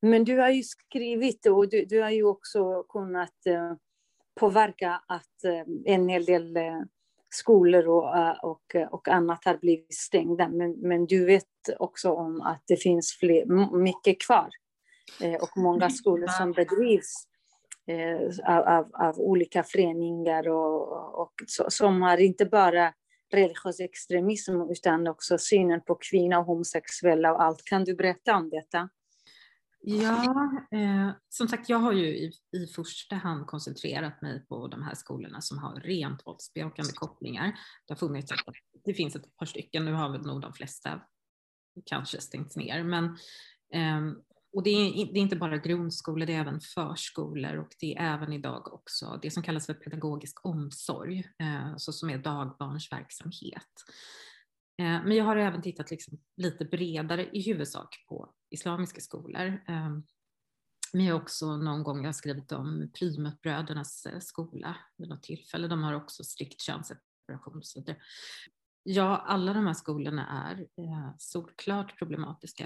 Men 0.02 0.24
du 0.24 0.38
har 0.38 0.48
ju 0.48 0.62
skrivit 0.62 1.46
och 1.46 1.68
du, 1.68 1.84
du 1.84 2.02
har 2.02 2.10
ju 2.10 2.24
också 2.24 2.82
kunnat 2.82 3.46
eh, 3.46 3.72
påverka 4.40 5.02
att 5.08 5.44
eh, 5.44 5.94
en 5.94 6.08
hel 6.08 6.24
del 6.24 6.56
eh, 6.56 6.80
skolor 7.30 7.88
och, 7.88 8.14
och, 8.42 8.76
och 8.90 9.08
annat 9.08 9.44
har 9.44 9.56
blivit 9.56 9.94
stängda. 9.94 10.48
Men, 10.48 10.70
men 10.72 11.06
du 11.06 11.24
vet 11.24 11.44
också 11.78 12.12
om 12.12 12.40
att 12.40 12.62
det 12.66 12.76
finns 12.76 13.16
fler, 13.20 13.76
mycket 13.78 14.20
kvar 14.20 14.48
och 15.40 15.56
många 15.56 15.90
skolor 15.90 16.26
som 16.26 16.52
bedrivs 16.52 17.27
Eh, 17.88 18.54
av, 18.56 18.68
av, 18.68 18.90
av, 18.94 19.18
olika 19.18 19.62
föreningar 19.62 20.48
och, 20.48 21.20
och 21.20 21.32
som 21.46 22.02
har 22.02 22.18
inte 22.18 22.44
bara 22.44 22.92
religiös 23.32 23.80
extremism 23.80 24.52
utan 24.70 25.08
också 25.08 25.38
synen 25.38 25.80
på 25.80 25.94
kvinnor 25.94 26.38
och 26.38 26.44
homosexuella 26.44 27.32
och 27.32 27.42
allt. 27.42 27.64
Kan 27.64 27.84
du 27.84 27.94
berätta 27.94 28.36
om 28.36 28.50
detta? 28.50 28.88
Ja, 29.80 30.50
eh, 30.72 31.10
som 31.28 31.48
sagt, 31.48 31.68
jag 31.68 31.78
har 31.78 31.92
ju 31.92 32.06
i, 32.06 32.32
i 32.52 32.66
första 32.66 33.16
hand 33.16 33.46
koncentrerat 33.46 34.22
mig 34.22 34.46
på 34.46 34.68
de 34.68 34.82
här 34.82 34.94
skolorna 34.94 35.40
som 35.40 35.58
har 35.58 35.80
rent 35.80 36.26
våldsbejakande 36.26 36.92
kopplingar. 36.92 37.46
Det 37.86 37.92
har 37.92 37.96
funnits, 37.96 38.32
det 38.84 38.94
finns 38.94 39.16
ett 39.16 39.36
par 39.36 39.46
stycken, 39.46 39.84
nu 39.84 39.92
har 39.92 40.10
väl 40.10 40.26
nog 40.26 40.40
de 40.40 40.52
flesta 40.52 41.00
kanske 41.84 42.20
stängts 42.20 42.56
ner, 42.56 42.82
men 42.84 43.04
eh, 43.72 44.18
och 44.52 44.62
det 44.62 44.70
är, 44.70 45.12
det 45.12 45.18
är, 45.18 45.22
inte 45.22 45.36
bara 45.36 45.56
grundskolor, 45.56 46.26
det 46.26 46.34
är 46.34 46.40
även 46.40 46.60
förskolor 46.60 47.56
och 47.56 47.68
det 47.80 47.96
är 47.96 48.14
även 48.14 48.32
idag 48.32 48.72
också 48.72 49.18
det 49.22 49.30
som 49.30 49.42
kallas 49.42 49.66
för 49.66 49.74
pedagogisk 49.74 50.46
omsorg, 50.46 51.18
eh, 51.18 51.76
så 51.76 51.92
som 51.92 52.10
är 52.10 52.18
dagbarnsverksamhet. 52.18 53.72
Eh, 54.82 55.04
men 55.04 55.16
jag 55.16 55.24
har 55.24 55.36
även 55.36 55.62
tittat 55.62 55.90
liksom 55.90 56.18
lite 56.36 56.64
bredare 56.64 57.30
i 57.32 57.42
huvudsak 57.42 58.04
på 58.08 58.32
islamiska 58.50 59.00
skolor. 59.00 59.46
Eh, 59.68 59.98
men 60.92 61.04
jag 61.04 61.14
har 61.14 61.22
också 61.22 61.56
någon 61.56 61.82
gång 61.82 62.04
jag 62.04 62.14
skrivit 62.14 62.52
om 62.52 62.90
Plymouthbrödernas 62.94 64.06
eh, 64.06 64.20
skola 64.20 64.76
vid 64.96 65.08
något 65.08 65.22
tillfälle. 65.22 65.68
De 65.68 65.82
har 65.82 65.92
också 65.92 66.24
strikt 66.24 66.60
könsseparation. 66.60 67.62
Så 67.62 67.80
det, 67.80 67.96
ja, 68.82 69.16
alla 69.16 69.52
de 69.52 69.66
här 69.66 69.74
skolorna 69.74 70.48
är 70.48 70.60
eh, 70.60 71.14
solklart 71.18 71.98
problematiska 71.98 72.64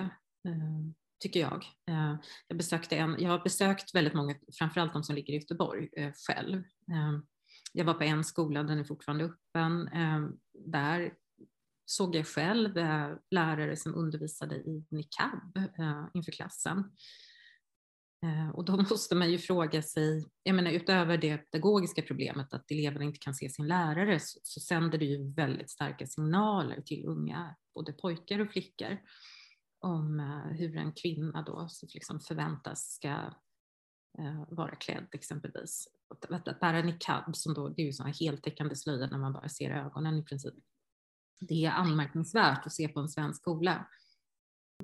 eh, 0.49 0.92
tycker 1.23 1.41
jag. 1.41 1.65
Eh, 1.89 2.17
jag, 2.49 2.59
besökte 2.59 2.97
en, 2.97 3.17
jag 3.19 3.31
har 3.31 3.39
besökt 3.45 3.95
väldigt 3.95 4.15
många, 4.15 4.35
framförallt 4.59 4.93
de 4.93 5.05
som 5.05 5.15
ligger 5.15 5.33
i 5.33 5.37
Göteborg 5.37 5.89
eh, 5.97 6.13
själv. 6.29 6.59
Eh, 6.59 7.19
jag 7.73 7.85
var 7.85 7.95
på 7.95 8.05
en 8.05 8.25
skola, 8.25 8.63
den 8.63 8.79
är 8.79 8.85
fortfarande 8.85 9.25
öppen. 9.25 9.89
Där 10.67 11.13
såg 11.93 12.15
jag 12.15 12.27
själv 12.27 12.79
eh, 12.79 13.11
lärare 13.31 13.77
som 13.77 13.95
undervisade 13.95 14.57
i 14.57 14.85
niqab 14.91 15.57
eh, 15.57 16.05
inför 16.15 16.33
klassen. 16.33 16.79
Eh, 18.25 18.49
och 18.49 18.65
då 18.65 18.77
måste 18.91 19.15
man 19.15 19.31
ju 19.31 19.39
fråga 19.39 19.83
sig, 19.83 20.25
jag 20.43 20.55
menar 20.55 20.71
utöver 20.71 21.19
det 21.19 21.37
pedagogiska 21.39 22.03
problemet 22.03 22.55
att 22.55 22.71
eleverna 22.71 23.05
inte 23.05 23.19
kan 23.19 23.35
se 23.35 23.51
sin 23.51 23.69
lärare 23.69 24.21
så, 24.21 24.41
så 24.43 24.61
sänder 24.61 24.99
det 24.99 25.05
ju 25.05 25.33
väldigt 25.33 25.71
starka 25.71 26.07
signaler 26.07 26.81
till 26.81 27.07
unga, 27.07 27.57
både 27.75 27.93
pojkar 27.93 28.39
och 28.39 28.53
flickor, 28.53 28.99
om 29.83 30.21
eh, 30.21 30.57
hur 30.59 30.77
en 30.77 30.92
kvinna 30.92 31.42
då 31.42 31.68
liksom 31.95 32.21
förväntas 32.21 32.95
ska 32.95 33.09
eh, 34.18 34.45
vara 34.49 34.75
klädd 34.75 35.07
exempelvis. 35.12 35.88
Att, 36.09 36.49
att 36.49 36.61
bära 36.61 36.83
niqab, 36.83 37.37
som 37.37 37.55
då, 37.55 37.68
det 37.68 37.83
är 37.83 37.87
ju 37.87 37.92
sådana 37.92 38.14
heltäckande 38.21 38.77
slöjor 38.77 39.07
när 39.07 39.18
man 39.18 39.33
bara 39.33 39.49
ser 39.49 39.71
ögonen 39.71 40.18
i 40.18 40.25
princip 40.25 40.55
det 41.49 41.64
är 41.64 41.71
anmärkningsvärt 41.71 42.66
att 42.66 42.73
se 42.73 42.88
på 42.88 43.01
en 43.01 43.09
svensk 43.09 43.40
skola. 43.40 43.88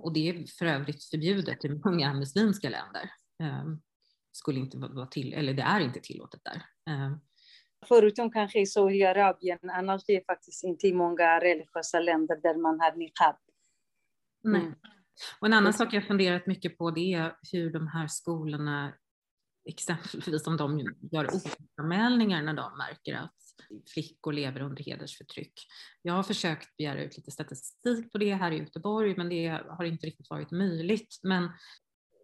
Och 0.01 0.13
det 0.13 0.29
är 0.29 0.47
för 0.59 0.67
övrigt 0.67 1.05
förbjudet 1.05 1.65
i 1.65 1.69
många 1.69 2.15
muslimska 2.15 2.69
länder. 2.69 3.11
Ehm, 3.43 3.81
skulle 4.33 4.59
inte 4.61 4.79
vara 4.79 5.07
till, 5.07 5.33
eller 5.33 5.55
det 5.55 5.63
är 5.63 5.81
inte 5.81 6.01
tillåtet 6.01 6.41
där. 6.45 6.63
Ehm. 6.93 7.21
Förutom 7.89 8.31
kanske 8.31 8.61
i 8.61 8.67
Saudiarabien, 8.67 9.59
annars 9.63 10.03
är 10.09 10.15
det 10.15 10.25
faktiskt 10.27 10.65
inte 10.65 10.87
i 10.87 10.93
många 10.93 11.41
religiösa 11.41 12.01
länder 12.01 12.41
där 12.43 12.55
man 12.57 12.81
har 12.81 12.97
niqab. 12.97 13.37
Mm. 14.45 14.63
Nej. 14.63 14.75
Och 15.41 15.47
en 15.47 15.53
annan 15.53 15.73
sak 15.73 15.93
jag 15.93 16.07
funderat 16.07 16.47
mycket 16.47 16.79
på 16.79 16.91
det 16.91 17.15
är 17.15 17.37
hur 17.53 17.73
de 17.73 17.89
här 17.89 18.07
skolorna, 18.07 18.95
exempelvis 19.69 20.47
om 20.47 20.57
de 20.57 20.81
gör 21.13 21.29
oanmälningar 21.79 22.43
när 22.43 22.55
de 22.55 22.79
märker 22.79 23.15
att 23.15 23.35
flickor 23.95 24.33
lever 24.33 24.61
under 24.61 24.85
hedersförtryck. 24.85 25.53
Jag 26.03 26.15
har 26.15 26.23
försökt 26.23 26.77
begära 26.77 27.03
ut 27.03 27.17
lite 27.17 27.31
statistik 27.31 28.13
på 28.13 28.19
det 28.19 28.35
här 28.35 28.53
i 28.53 28.59
Göteborg, 28.59 29.15
men 29.17 29.29
det 29.29 29.49
har 29.69 29.85
inte 29.85 30.07
riktigt 30.07 30.31
varit 30.31 30.51
möjligt. 30.51 31.21
Men 31.23 31.51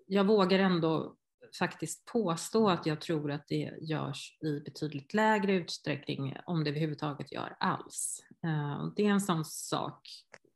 jag 0.07 0.25
vågar 0.25 0.59
ändå 0.59 1.17
faktiskt 1.59 2.05
påstå 2.05 2.69
att 2.71 2.87
jag 2.87 3.01
tror 3.01 3.31
att 3.31 3.49
det 3.49 3.73
görs 3.81 4.39
i 4.41 4.61
betydligt 4.61 5.15
lägre 5.15 5.55
utsträckning, 5.55 6.37
om 6.47 6.65
det 6.65 6.71
överhuvudtaget 6.71 7.33
gör 7.33 7.57
alls. 7.61 8.23
Eh, 8.45 8.93
det 8.97 9.07
är 9.07 9.11
en 9.11 9.21
sån 9.21 9.45
sak 9.45 10.09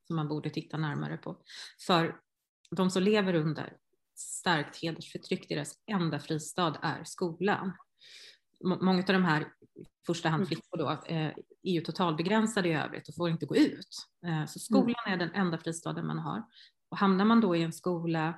som 0.09 0.17
man 0.17 0.29
borde 0.29 0.51
titta 0.51 0.77
närmare 0.77 1.17
på. 1.17 1.37
För 1.87 2.21
de 2.77 2.91
som 2.91 3.03
lever 3.03 3.35
under 3.35 3.77
starkt 4.15 4.83
hedersförtryck, 4.83 5.49
deras 5.49 5.75
enda 5.87 6.19
fristad 6.19 6.77
är 6.83 7.05
skolan 7.05 7.73
många 8.65 8.99
av 8.99 9.05
de 9.05 9.25
här, 9.25 9.43
i 9.75 9.85
första 10.07 10.29
hand 10.29 10.41
mm. 10.41 10.47
flickor 10.47 10.79
då, 10.79 10.91
eh, 10.91 11.33
är 11.63 11.73
ju 11.73 11.81
totalbegränsade 11.81 12.69
i 12.69 12.73
övrigt 12.73 13.09
och 13.09 13.15
får 13.15 13.31
inte 13.31 13.47
gå 13.47 13.57
ut. 13.57 14.09
Eh, 14.27 14.47
så 14.47 14.59
skolan 14.59 15.05
är 15.07 15.17
den 15.17 15.35
enda 15.35 15.59
fristaden 15.59 16.07
man 16.07 16.19
har. 16.19 16.43
Och 16.91 16.99
hamnar 16.99 17.25
man 17.25 17.41
då 17.41 17.57
i 17.57 17.63
en 17.63 17.73
skola 17.73 18.29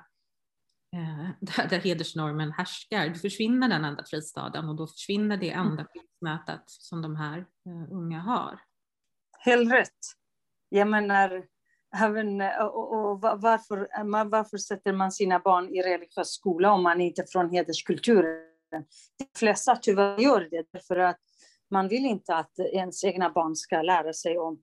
eh, 0.95 1.29
där, 1.39 1.69
där 1.69 1.79
hedersnormen 1.79 2.51
härskar, 2.51 3.09
då 3.09 3.15
försvinner 3.15 3.69
den 3.69 3.85
enda 3.85 4.03
fristaden 4.03 4.69
och 4.69 4.75
då 4.75 4.87
försvinner 4.87 5.37
det 5.37 5.51
mm. 5.51 5.67
enda 5.67 5.85
skyddsnätet 5.85 6.63
som 6.65 7.01
de 7.01 7.15
här 7.15 7.45
unga 7.91 8.19
har. 8.19 8.59
Helt 9.39 9.71
rätt. 9.71 9.99
Jag 10.69 10.87
menar, 10.87 11.47
även, 11.95 12.41
eh, 12.41 12.65
och, 12.65 13.11
och 13.11 13.21
varför, 13.21 13.77
eh, 13.77 14.25
varför 14.25 14.57
sätter 14.57 14.93
man 14.93 15.11
sina 15.11 15.39
barn 15.39 15.69
i 15.69 15.81
religiös 15.81 16.29
skola 16.29 16.71
om 16.71 16.83
man 16.83 17.01
inte 17.01 17.21
är 17.21 17.27
från 17.31 17.49
hederskulturen? 17.49 18.47
De 19.17 19.39
flesta 19.39 19.75
tyvärr 19.75 20.19
gör 20.19 20.47
det 20.51 20.85
för 20.87 20.99
att 20.99 21.19
man 21.71 21.87
vill 21.87 22.05
inte 22.05 22.35
att 22.35 22.59
ens 22.59 23.03
egna 23.03 23.29
barn 23.29 23.55
ska 23.55 23.81
lära 23.81 24.13
sig 24.13 24.39
om, 24.39 24.61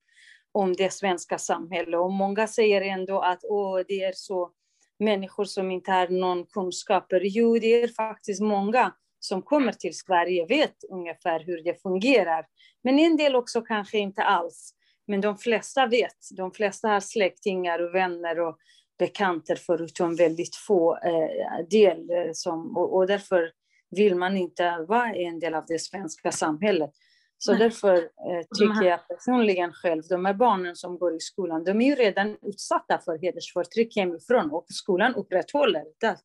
om 0.53 0.73
det 0.73 0.93
svenska 0.93 1.38
samhället. 1.38 2.01
Och 2.01 2.12
många 2.12 2.47
säger 2.47 2.81
ändå 2.81 3.21
att 3.21 3.41
Åh, 3.43 3.81
det 3.88 4.05
är 4.05 4.12
så 4.14 4.53
människor 4.99 5.45
som 5.45 5.71
inte 5.71 5.93
har 5.93 6.09
någon 6.09 6.47
kunskaper. 6.47 7.21
Jo, 7.25 7.59
det 7.59 7.83
är 7.83 7.88
faktiskt 7.88 8.41
många 8.41 8.93
som 9.21 9.43
kommer 9.43 9.73
till 9.73 9.99
Sverige 9.99 10.47
vet 10.47 10.85
ungefär 10.91 11.41
hur 11.41 11.62
det 11.64 11.83
fungerar. 11.83 12.47
Men 12.83 12.99
en 12.99 13.17
del 13.17 13.37
också 13.37 13.62
kanske 13.62 13.99
inte 13.99 14.23
alls. 14.23 14.75
Men 15.09 15.21
de 15.21 15.38
flesta 15.38 15.87
vet. 15.87 16.16
De 16.37 16.53
flesta 16.53 16.88
har 16.88 17.01
släktingar 17.01 17.79
och 17.79 17.94
vänner 17.94 18.40
och 18.40 18.59
bekanta 18.99 19.57
förutom 19.57 20.16
väldigt 20.16 20.57
få 20.57 20.97
eh, 20.97 21.66
del. 21.71 22.11
Eh, 22.11 22.31
som, 22.33 22.77
och, 22.77 22.97
och 22.97 23.07
därför 23.07 23.53
vill 23.90 24.14
man 24.14 24.37
inte 24.37 24.85
vara 24.88 25.14
en 25.14 25.40
del 25.40 25.55
av 25.55 25.64
det 25.68 25.79
svenska 25.79 26.33
samhället. 26.33 26.90
Så 27.38 27.53
Nej. 27.53 27.61
därför 27.61 27.94
eh, 27.97 28.47
tycker 28.59 28.88
jag 28.88 29.09
personligen 29.09 29.73
själv, 29.73 30.03
de 30.09 30.25
här 30.25 30.35
barnen 30.35 30.77
som 30.77 30.99
går 30.99 31.16
i 31.16 31.21
skolan, 31.21 31.64
de 31.64 31.81
är 31.81 31.87
ju 31.87 31.94
redan 31.94 32.37
utsatta 32.42 32.99
för 32.99 33.18
hedersförtryck 33.18 33.97
hemifrån 33.97 34.51
och 34.51 34.66
skolan 34.68 35.14
upprätthåller 35.14 35.85
det. 36.01 36.16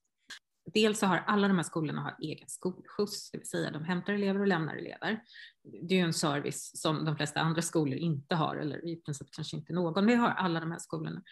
Dels 0.65 0.99
så 0.99 1.05
har 1.05 1.17
alla 1.17 1.47
de 1.47 1.57
här 1.57 1.63
skolorna 1.63 2.01
har 2.01 2.15
egen 2.19 2.47
skolskjuts, 2.49 3.31
det 3.31 3.37
vill 3.37 3.47
säga 3.47 3.71
de 3.71 3.83
hämtar 3.83 4.13
elever 4.13 4.39
och 4.39 4.47
lämnar 4.47 4.75
elever. 4.75 5.23
Det 5.63 5.95
är 5.95 5.97
ju 5.97 6.05
en 6.05 6.13
service 6.13 6.71
som 6.81 7.05
de 7.05 7.15
flesta 7.15 7.39
andra 7.39 7.61
skolor 7.61 7.97
inte 7.97 8.35
har, 8.35 8.55
eller 8.55 8.87
i 8.87 8.95
princip 8.95 9.27
kanske 9.31 9.57
inte 9.57 9.73
någon. 9.73 10.07
Det 10.07 10.15
har 10.15 10.29
alla 10.29 10.59
de 10.59 10.71
här 10.71 10.79
skolorna. 10.79 11.23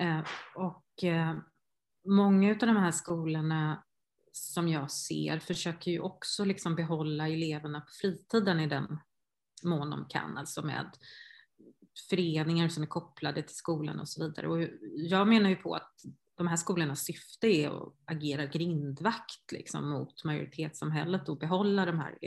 Eh, 0.00 0.20
och 0.54 1.04
eh, 1.04 1.36
många 2.08 2.50
av 2.50 2.58
de 2.58 2.76
här 2.76 2.90
skolorna 2.90 3.84
som 4.32 4.68
jag 4.68 4.90
ser 4.90 5.38
försöker 5.38 5.90
ju 5.90 6.00
också 6.00 6.44
liksom 6.44 6.74
behålla 6.74 7.28
eleverna 7.28 7.80
på 7.80 7.90
fritiden 8.00 8.60
i 8.60 8.66
den 8.66 8.98
mån 9.62 9.90
de 9.90 10.06
kan, 10.08 10.38
alltså 10.38 10.62
med 10.62 10.96
föreningar 12.10 12.68
som 12.68 12.82
är 12.82 12.86
kopplade 12.86 13.42
till 13.42 13.56
skolan 13.56 14.00
och 14.00 14.08
så 14.08 14.26
vidare. 14.26 14.48
Och 14.48 14.68
jag 14.96 15.28
menar 15.28 15.50
ju 15.50 15.56
på 15.56 15.74
att 15.74 16.02
de 16.36 16.46
här 16.46 16.56
skolornas 16.56 17.04
syfte 17.04 17.46
är 17.46 17.68
att 17.68 17.94
agera 18.04 18.46
grindvakt 18.46 19.52
liksom, 19.52 19.90
mot 19.90 20.24
majoritetssamhället 20.24 21.28
och 21.28 21.38
behålla 21.38 21.86
de 21.86 21.98
här. 21.98 22.18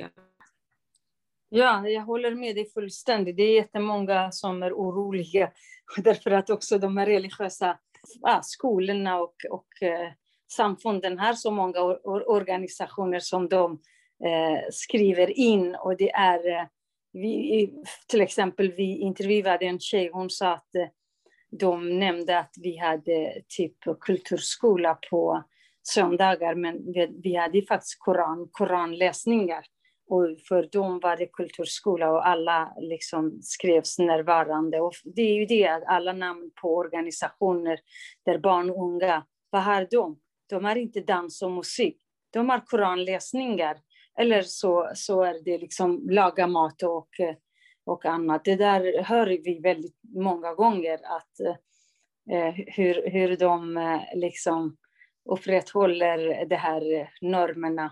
Ja, 1.49 1.89
jag 1.89 2.01
håller 2.01 2.35
med 2.35 2.55
dig 2.55 2.69
fullständigt. 2.69 3.37
Det 3.37 3.43
är 3.43 3.55
jättemånga 3.55 4.31
som 4.31 4.63
är 4.63 4.73
oroliga 4.73 5.51
därför 5.97 6.31
att 6.31 6.49
också 6.49 6.77
de 6.77 6.97
här 6.97 7.05
religiösa 7.05 7.79
ah, 8.21 8.41
skolorna 8.41 9.19
och, 9.19 9.35
och 9.49 9.83
eh, 9.83 10.11
samfunden 10.51 11.19
har 11.19 11.33
så 11.33 11.51
många 11.51 11.79
organisationer 12.25 13.19
som 13.19 13.49
de 13.49 13.71
eh, 14.25 14.59
skriver 14.71 15.39
in 15.39 15.75
och 15.75 15.97
det 15.97 16.11
är 16.11 16.47
eh, 16.47 16.65
vi, 17.11 17.73
till 18.07 18.21
exempel, 18.21 18.71
vi 18.71 18.97
intervjuade 18.97 19.65
en 19.65 19.79
tjej, 19.79 20.09
hon 20.13 20.29
sa 20.29 20.53
att 20.53 20.75
eh, 20.75 20.87
de 21.59 21.99
nämnde 21.99 22.39
att 22.39 22.53
vi 22.61 22.77
hade 22.77 23.41
typ 23.47 23.75
kulturskola 23.99 24.97
på 25.09 25.43
söndagar, 25.83 26.55
men 26.55 26.93
vi, 26.93 27.19
vi 27.23 27.35
hade 27.35 27.61
faktiskt 27.61 27.99
koran, 27.99 28.49
koranläsningar. 28.51 29.65
Och 30.07 30.25
för 30.47 30.69
dem 30.71 30.99
var 30.99 31.17
det 31.17 31.25
kulturskola 31.25 32.11
och 32.11 32.27
alla 32.27 32.73
liksom 32.79 33.39
skrevs 33.41 33.99
närvarande. 33.99 34.79
Och 34.81 34.93
det 35.03 35.21
är 35.21 35.35
ju 35.35 35.45
det, 35.45 35.67
alla 35.67 36.13
namn 36.13 36.51
på 36.61 36.75
organisationer 36.75 37.79
där 38.25 38.37
barn 38.37 38.69
och 38.69 38.85
unga, 38.85 39.25
vad 39.49 39.63
har 39.63 39.87
de? 39.91 40.19
De 40.49 40.65
har 40.65 40.75
inte 40.75 40.99
dans 40.99 41.41
och 41.41 41.51
musik. 41.51 41.97
De 42.33 42.49
har 42.49 42.65
koranläsningar. 42.65 43.77
Eller 44.19 44.41
så, 44.41 44.91
så 44.95 45.23
är 45.23 45.43
det 45.45 45.57
liksom 45.57 46.09
laga 46.09 46.47
mat 46.47 46.83
och, 46.83 47.19
eh, 47.19 47.35
och 47.85 48.05
annat. 48.05 48.45
Det 48.45 48.55
där 48.55 49.03
hör 49.03 49.27
vi 49.27 49.59
väldigt 49.59 49.99
många 50.15 50.53
gånger, 50.53 50.99
att 51.03 51.39
eh, 52.31 52.53
hur, 52.67 53.09
hur 53.09 53.37
de 53.37 53.77
eh, 53.77 54.01
liksom 54.15 54.77
upprätthåller 55.29 56.45
de 56.45 56.55
här 56.55 56.93
eh, 56.93 57.07
normerna 57.21 57.91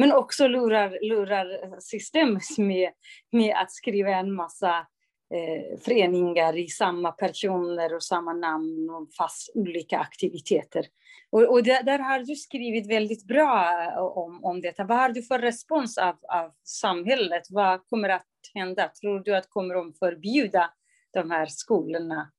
men 0.00 0.12
också 0.12 0.48
lurar, 0.48 0.98
lurar 1.02 1.80
systemet 1.80 2.58
med, 2.58 2.92
med 3.32 3.56
att 3.56 3.72
skriva 3.72 4.10
en 4.10 4.34
massa 4.34 4.86
eh, 5.34 5.78
föreningar 5.78 6.58
i 6.58 6.68
samma 6.68 7.12
personer 7.12 7.94
och 7.94 8.02
samma 8.02 8.32
namn, 8.32 8.90
och 8.90 9.08
fast 9.18 9.50
olika 9.54 9.98
aktiviteter. 9.98 10.86
Och, 11.30 11.52
och 11.52 11.62
där, 11.62 11.82
där, 11.82 11.98
har 11.98 12.18
du 12.18 12.36
skrivit 12.36 12.90
väldigt 12.90 13.26
bra 13.26 13.74
om, 14.16 14.44
om 14.44 14.60
detta. 14.60 14.84
Vad 14.84 14.98
har 14.98 15.08
du 15.08 15.22
för 15.22 15.38
respons 15.38 15.98
av, 15.98 16.16
av 16.28 16.52
samhället? 16.64 17.42
Vad 17.50 17.86
kommer 17.86 18.08
att 18.08 18.26
hända? 18.54 18.88
Tror 18.88 19.20
du 19.20 19.36
att 19.36 19.50
kommer 19.50 19.74
de 19.74 19.92
förbjuda 19.92 20.70
de 21.12 21.30
här 21.30 21.46
skolorna? 21.46 22.30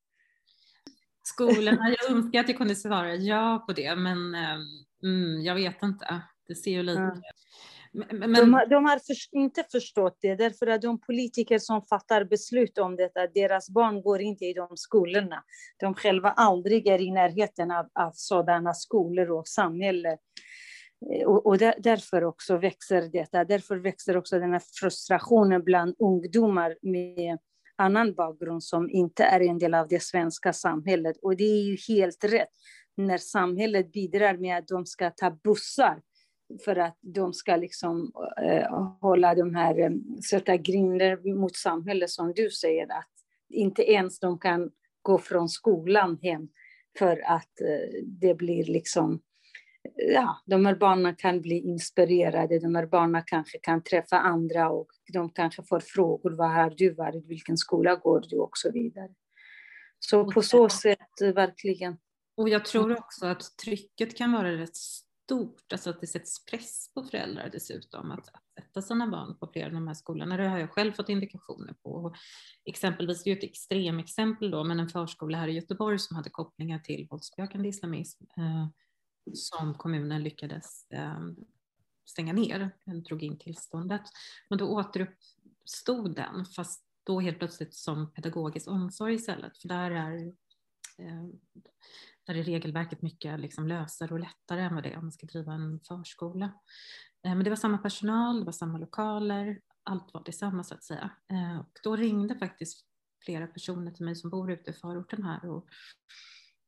Skolorna, 1.23 1.95
jag 1.99 2.12
önskar 2.12 2.39
att 2.39 2.47
jag 2.47 2.58
kunde 2.58 2.75
svara 2.75 3.15
ja 3.15 3.63
på 3.67 3.73
det, 3.73 3.95
men 3.95 4.36
eh, 4.36 4.58
mm, 5.04 5.41
jag 5.41 5.56
vet 5.56 5.84
inte. 5.84 6.21
Det 6.47 6.56
ser 6.56 6.71
ju 6.71 6.84
lite... 6.84 7.01
Mm. 7.01 7.21
Men... 7.93 8.34
De, 8.34 8.54
har, 8.54 8.65
de 8.65 8.86
har 8.86 8.99
för, 8.99 9.15
inte 9.32 9.63
förstått 9.71 10.17
det, 10.21 10.36
därför 10.36 10.67
att 10.67 10.82
de 10.82 11.01
politiker 11.01 11.60
som 11.60 11.82
fattar 11.82 12.23
beslut 12.23 12.77
om 12.77 12.95
detta, 12.95 13.27
deras 13.27 13.69
barn 13.69 14.01
går 14.01 14.21
inte 14.21 14.45
i 14.45 14.54
de 14.54 14.67
skolorna. 14.77 15.43
De 15.80 15.93
själva 15.93 16.30
aldrig 16.32 16.88
är 16.88 17.01
i 17.01 17.12
närheten 17.12 17.71
av, 17.71 17.86
av 17.93 18.12
sådana 18.13 18.73
skolor 18.73 19.32
och 19.32 19.47
samhälle. 19.47 20.17
Eh, 21.13 21.27
och, 21.27 21.45
och 21.45 21.58
där, 21.58 21.75
därför 21.77 22.23
också 22.23 22.58
växer 22.58 23.01
detta, 23.01 23.45
därför 23.45 23.77
växer 23.77 24.17
också 24.17 24.39
den 24.39 24.54
här 24.54 24.62
frustrationen 24.80 25.63
bland 25.63 25.95
ungdomar 25.99 26.75
med 26.82 27.39
annan 27.75 28.13
bakgrund 28.13 28.63
som 28.63 28.89
inte 28.89 29.23
är 29.23 29.39
en 29.39 29.58
del 29.58 29.73
av 29.73 29.88
det 29.88 30.04
svenska 30.04 30.54
samhället. 30.54 31.17
Och 31.21 31.38
det 31.38 31.43
är 31.43 31.63
ju 31.63 31.77
helt 31.88 32.23
rätt 32.23 32.49
när 32.97 33.17
samhället 33.17 33.91
bidrar 33.91 34.38
med 34.38 34.58
att 34.58 34.67
de 34.67 34.86
ska 34.86 35.10
ta 35.10 35.32
bussar 35.43 36.01
för 36.66 36.76
att 36.76 36.98
de 37.02 37.34
ska 37.34 37.56
liksom 37.56 38.12
uh, 38.44 38.94
hålla 39.02 39.36
de 39.36 39.56
här, 39.56 39.80
um, 39.80 40.22
sätta 40.30 40.58
grinder 40.58 41.36
mot 41.36 41.56
samhället 41.56 42.10
som 42.10 42.34
du 42.34 42.50
säger, 42.50 42.84
att 42.84 43.12
inte 43.50 43.92
ens 43.92 44.20
de 44.20 44.40
kan 44.40 44.72
gå 45.02 45.18
från 45.18 45.50
skolan 45.50 46.20
hem 46.22 46.50
för 47.00 47.24
att 47.26 47.52
uh, 47.62 48.04
det 48.06 48.36
blir 48.36 48.64
liksom, 48.64 49.22
ja, 49.96 50.42
de 50.46 50.66
här 50.66 50.76
barnen 50.76 51.16
kan 51.16 51.42
bli 51.42 51.60
inspirerade, 51.60 52.60
de 52.60 52.76
här 52.76 52.86
barnen 52.86 53.24
kanske 53.26 53.58
kan 53.58 53.84
träffa 53.84 54.20
andra 54.20 54.70
och 54.70 54.88
de 55.14 55.30
kanske 55.30 55.64
får 55.64 55.80
frågor, 55.80 56.32
var 56.32 56.48
har 56.48 56.70
du 56.70 56.94
varit, 56.94 57.26
vilken 57.26 57.58
skola 57.58 57.96
går 57.96 58.24
du 58.30 58.38
och 58.38 58.58
så 58.58 58.72
vidare. 58.72 59.10
Så 60.00 60.32
på 60.32 60.42
så 60.42 60.70
sätt 60.70 61.22
verkligen. 61.36 61.98
Och 62.38 62.50
jag 62.50 62.66
tror 62.66 62.98
också 62.98 63.26
att 63.26 63.58
trycket 63.66 64.18
kan 64.18 64.32
vara 64.32 64.52
rätt 64.52 64.78
stort, 65.32 65.74
alltså 65.74 65.89
att 65.89 66.02
det 66.02 66.08
sätts 66.08 66.46
press 66.46 66.91
på 66.94 67.04
föräldrar 67.04 67.50
dessutom 67.52 68.12
att, 68.12 68.28
att 68.28 68.44
sätta 68.56 68.82
sina 68.82 69.08
barn 69.08 69.38
på 69.38 69.48
flera 69.48 69.65
av 69.65 69.74
de 69.74 69.88
här 69.88 69.94
skolorna. 69.94 70.38
Det 70.38 70.48
har 70.48 70.58
jag 70.58 70.72
själv 70.72 70.91
fått 70.91 71.10
indikationer 71.10 71.74
på. 71.74 72.15
Exempelvis, 72.65 73.24
det 73.24 73.32
är 73.32 73.38
ett 73.38 73.44
extremexempel 73.44 74.52
då, 74.52 74.63
men 74.63 74.80
en 74.80 74.89
förskola 74.89 75.38
här 75.38 75.48
i 75.48 75.52
Göteborg 75.52 76.00
som 76.00 76.15
hade 76.15 76.30
kopplingar 76.30 76.80
till 76.80 77.08
våldsbejakande 77.10 77.70
islamism 77.70 78.24
eh, 78.38 78.67
som 79.34 79.74
kommunen 79.74 80.24
lyckades 80.24 80.91
eh, 80.91 81.22
stänga 82.06 82.34
ner, 82.34 82.72
den 82.86 83.04
drog 83.04 83.24
in 83.24 83.39
tillståndet. 83.39 84.04
Men 84.50 84.58
då 84.58 84.67
återuppstod 84.67 86.15
den, 86.15 86.46
fast 86.46 86.86
då 87.04 87.20
helt 87.20 87.39
plötsligt 87.39 87.76
som 87.76 88.13
pedagogisk 88.13 88.67
omsorg 88.67 89.13
istället, 89.13 89.58
för 89.58 89.67
där 89.67 89.91
är 89.91 90.28
eh, 90.98 91.28
där 92.26 92.36
är 92.36 92.44
regelverket 92.44 93.02
mycket 93.02 93.40
liksom 93.40 93.68
lösare 93.68 94.14
och 94.14 94.20
lättare 94.20 94.62
än 94.62 94.76
vad 94.76 94.84
det 94.84 94.90
är 94.90 94.98
om 94.98 95.04
man 95.04 95.12
ska 95.12 95.28
driva 95.28 95.54
en 95.54 95.80
förskola. 95.80 96.46
Eh, 97.26 97.36
men 97.36 97.44
det 97.44 97.50
var 97.50 97.58
samma 97.58 97.78
personal, 97.78 98.40
det 98.40 98.46
var 98.46 98.52
samma 98.52 98.78
lokaler, 98.78 99.62
allt 99.84 100.14
var 100.14 100.24
detsamma 100.24 100.64
så 100.64 100.74
att 100.74 100.84
säga. 100.84 101.12
Eh, 101.32 101.60
och 101.60 101.80
då 101.84 101.96
ringde 101.96 102.36
faktiskt 102.36 102.86
flera 103.26 103.48
personer 103.48 103.92
till 103.92 104.06
mig 104.06 104.16
som 104.16 104.30
bor 104.30 104.52
ute 104.52 104.72
i 104.72 104.74
förorten 104.74 105.24
här 105.24 105.50
och, 105.50 105.68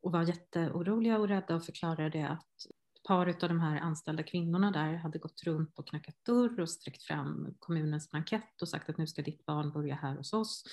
och 0.02 0.12
var 0.12 0.24
jätteoroliga 0.24 1.20
och 1.20 1.28
rädda 1.28 1.56
och 1.56 1.66
förklarade 1.66 2.28
att 2.28 2.66
ett 2.96 3.08
par 3.08 3.28
av 3.28 3.50
de 3.50 3.60
här 3.60 3.80
anställda 3.80 4.24
kvinnorna 4.24 4.72
där 4.72 4.94
hade 4.94 5.20
gått 5.20 5.44
runt 5.44 5.80
och 5.80 5.88
knackat 5.88 6.16
dörr 6.26 6.60
och 6.60 6.70
sträckt 6.70 7.04
fram 7.04 7.56
kommunens 7.60 8.12
blankett 8.12 8.62
och 8.62 8.70
sagt 8.70 8.90
att 8.90 8.98
nu 8.98 9.08
ska 9.08 9.22
ditt 9.22 9.46
barn 9.46 9.72
börja 9.72 9.96
här 9.96 10.16
hos 10.16 10.34
oss. 10.34 10.64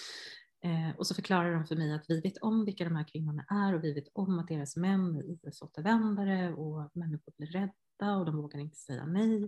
Eh, 0.63 0.97
och 0.97 1.07
så 1.07 1.15
förklarar 1.15 1.55
de 1.55 1.67
för 1.67 1.77
mig 1.77 1.93
att 1.93 2.11
vi 2.11 2.21
vet 2.21 2.39
om 2.39 2.65
vilka 2.65 2.85
de 2.85 2.97
här 2.97 3.05
kvinnorna 3.05 3.45
är 3.49 3.75
och 3.75 3.85
vi 3.85 3.93
vet 3.93 4.09
om 4.13 4.39
att 4.39 4.49
deras 4.49 4.77
män 4.77 5.17
är 5.17 5.23
IS-återvändare 5.23 6.55
och 6.55 6.91
människor 6.95 7.33
blir 7.37 7.47
rädda 7.47 8.17
och 8.17 8.27
de 8.27 8.37
vågar 8.37 8.59
inte 8.59 8.77
säga 8.77 9.07
nej. 9.07 9.45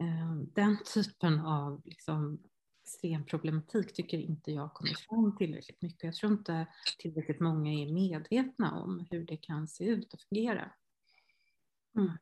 Eh, 0.00 0.36
den 0.54 0.78
typen 0.94 1.40
av 1.40 1.82
liksom, 1.84 2.38
extrem 2.82 3.24
problematik 3.24 3.92
tycker 3.92 4.18
inte 4.18 4.52
jag 4.52 4.74
kommer 4.74 4.94
fram 4.94 5.36
tillräckligt 5.36 5.82
mycket. 5.82 6.04
Jag 6.04 6.14
tror 6.14 6.32
inte 6.32 6.66
tillräckligt 6.98 7.40
många 7.40 7.72
är 7.72 7.92
medvetna 7.92 8.80
om 8.80 9.06
hur 9.10 9.24
det 9.24 9.36
kan 9.36 9.68
se 9.68 9.84
ut 9.84 10.14
och 10.14 10.20
fungera. 10.20 10.72
Mm. 11.96 12.12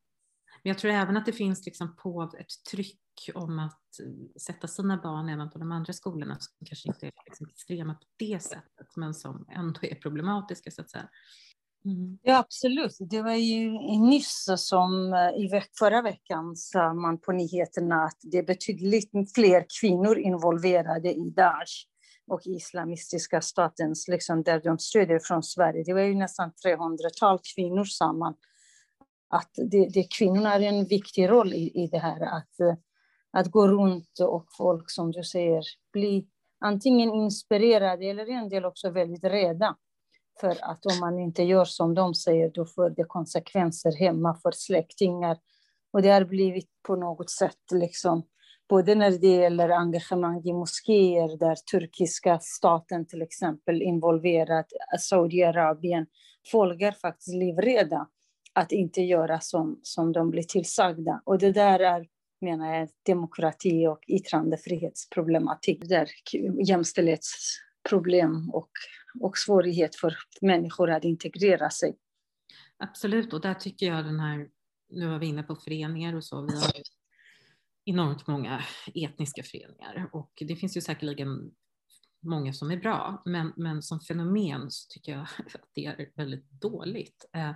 Men 0.65 0.71
jag 0.71 0.79
tror 0.79 0.91
även 0.91 1.17
att 1.17 1.27
det 1.27 1.33
finns 1.33 1.67
liksom 1.67 1.97
på 1.97 2.33
ett 2.39 2.71
tryck 2.71 3.31
om 3.35 3.59
att 3.59 4.01
eh, 4.01 4.41
sätta 4.41 4.69
sina 4.69 4.97
barn 4.97 5.29
även 5.29 5.51
på 5.51 5.59
de 5.59 5.73
andra 5.73 5.93
skolorna 5.93 6.37
som 6.41 6.67
kanske 6.67 6.89
inte 6.89 7.07
är 7.07 7.13
liksom 7.27 7.47
extrema 7.47 7.95
på 7.95 8.07
det 8.19 8.43
sättet, 8.43 8.97
men 8.97 9.15
som 9.15 9.47
ändå 9.51 9.81
är 9.83 9.95
problematiska 9.95 10.71
så 10.71 10.81
att 10.81 10.91
säga. 10.91 11.09
Mm. 11.85 12.19
Ja, 12.23 12.39
absolut. 12.39 12.97
Det 13.01 13.23
var 13.23 13.35
ju 13.35 13.71
nyss 13.99 14.49
som 14.57 15.13
eh, 15.13 15.45
i 15.45 15.49
veck 15.49 15.71
förra 15.79 16.03
veckan 16.03 16.57
sa 16.57 16.95
man 16.95 17.21
på 17.21 17.33
nyheterna 17.33 18.05
att 18.05 18.19
det 18.23 18.39
är 18.39 18.43
betydligt 18.43 19.11
fler 19.35 19.67
kvinnor 19.81 20.19
involverade 20.19 21.13
i 21.13 21.31
Daesh 21.31 21.87
och 22.27 22.41
islamistiska 22.45 23.41
statens, 23.41 24.09
liksom 24.09 24.43
där 24.43 24.61
de 24.61 24.79
stöder 24.79 25.19
från 25.19 25.43
Sverige. 25.43 25.85
Det 25.87 25.93
var 25.93 26.01
ju 26.01 26.15
nästan 26.15 26.53
300-tal 26.67 27.39
kvinnor 27.55 27.85
sa 27.85 28.13
man. 28.13 28.35
Att 29.29 29.51
det, 29.71 29.89
det, 29.89 30.03
kvinnorna 30.19 30.51
har 30.51 30.61
en 30.61 30.85
viktig 30.85 31.29
roll 31.29 31.53
i, 31.53 31.83
i 31.85 31.87
det 31.87 31.99
här. 31.99 32.21
Att 32.21 32.61
eh, 32.61 32.75
att 33.35 33.51
gå 33.51 33.69
runt 33.69 34.21
och 34.21 34.47
folk, 34.59 34.91
som 34.91 35.13
du 35.13 35.25
säger, 35.25 35.63
bli 35.93 36.27
antingen 36.61 37.15
inspirerade 37.15 38.05
eller 38.05 38.31
en 38.31 38.49
del 38.49 38.65
också 38.65 38.91
väldigt 38.91 39.25
rädda. 39.25 39.77
För 40.41 40.57
att 40.61 40.87
om 40.87 41.01
man 41.01 41.19
inte 41.19 41.43
gör 41.43 41.65
som 41.65 41.95
de 41.95 42.15
säger, 42.15 42.51
då 42.51 42.67
får 42.67 42.91
det 42.91 43.05
konsekvenser 43.05 43.93
hemma 43.93 44.35
för 44.43 44.53
släktingar. 44.53 45.39
Och 45.93 46.03
det 46.03 46.11
har 46.11 46.25
blivit 46.25 46.69
på 46.83 46.97
något 46.97 47.31
sätt, 47.31 47.63
liksom, 47.73 48.23
både 48.69 48.95
när 48.95 49.11
det 49.11 49.27
gäller 49.27 49.69
engagemang 49.69 50.43
i 50.45 50.53
moskéer, 50.53 51.39
där 51.39 51.55
turkiska 51.55 52.39
staten 52.43 53.07
till 53.07 53.23
exempel 53.23 53.83
involverat, 53.83 54.67
Saudiarabien, 55.01 56.07
folk 56.53 56.83
är 56.83 56.93
faktiskt 56.93 57.35
livrädda 57.35 58.09
att 58.55 58.73
inte 58.73 59.03
göra 59.03 59.41
som, 59.41 59.81
som 59.83 60.13
de 60.13 60.31
blir 60.31 60.43
tillsagda. 60.43 61.23
Och 61.25 61.39
det 61.39 61.53
där 61.53 61.81
är 61.81 62.07
menar 62.41 62.75
jag 62.75 62.89
demokrati 63.07 63.87
och 63.87 64.05
yttrandefrihetsproblematik, 64.09 65.89
där 65.89 66.09
jämställdhetsproblem 66.67 68.51
och, 68.51 68.71
och 69.21 69.39
svårighet 69.39 69.97
för 69.97 70.17
människor 70.41 70.91
att 70.91 71.05
integrera 71.05 71.71
sig. 71.71 71.97
Absolut, 72.77 73.33
och 73.33 73.41
där 73.41 73.55
tycker 73.55 73.87
jag 73.87 74.05
den 74.05 74.21
här, 74.21 74.49
nu 74.91 75.09
var 75.09 75.19
vi 75.19 75.27
inne 75.27 75.43
på 75.43 75.57
föreningar 75.57 76.15
och 76.15 76.25
så, 76.25 76.43
vi 76.43 76.57
har 76.57 76.73
enormt 77.85 78.27
många 78.27 78.63
etniska 78.95 79.43
föreningar 79.43 80.09
och 80.13 80.33
det 80.49 80.57
finns 80.57 80.77
ju 80.77 80.81
säkerligen 80.81 81.51
många 82.25 82.53
som 82.53 82.71
är 82.71 82.77
bra, 82.77 83.23
men, 83.25 83.53
men 83.57 83.83
som 83.83 84.01
fenomen 84.01 84.71
så 84.71 84.89
tycker 84.89 85.13
jag 85.13 85.21
att 85.55 85.71
det 85.75 85.87
är 85.87 86.11
väldigt 86.15 86.51
dåligt. 86.51 87.25
Eh, 87.33 87.53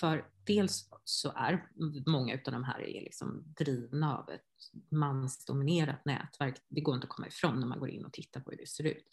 för 0.00 0.28
dels 0.46 0.88
så 1.04 1.32
är 1.36 1.68
många 2.06 2.34
av 2.34 2.52
de 2.52 2.64
här 2.64 2.80
är 2.80 3.00
liksom 3.00 3.54
drivna 3.58 4.18
av 4.18 4.30
ett 4.30 4.42
mansdominerat 4.90 6.04
nätverk. 6.04 6.56
Det 6.68 6.80
går 6.80 6.94
inte 6.94 7.04
att 7.04 7.10
komma 7.10 7.28
ifrån 7.28 7.60
när 7.60 7.66
man 7.66 7.80
går 7.80 7.90
in 7.90 8.04
och 8.04 8.12
tittar 8.12 8.40
på 8.40 8.50
hur 8.50 8.58
det 8.58 8.68
ser 8.68 8.86
ut. 8.86 9.06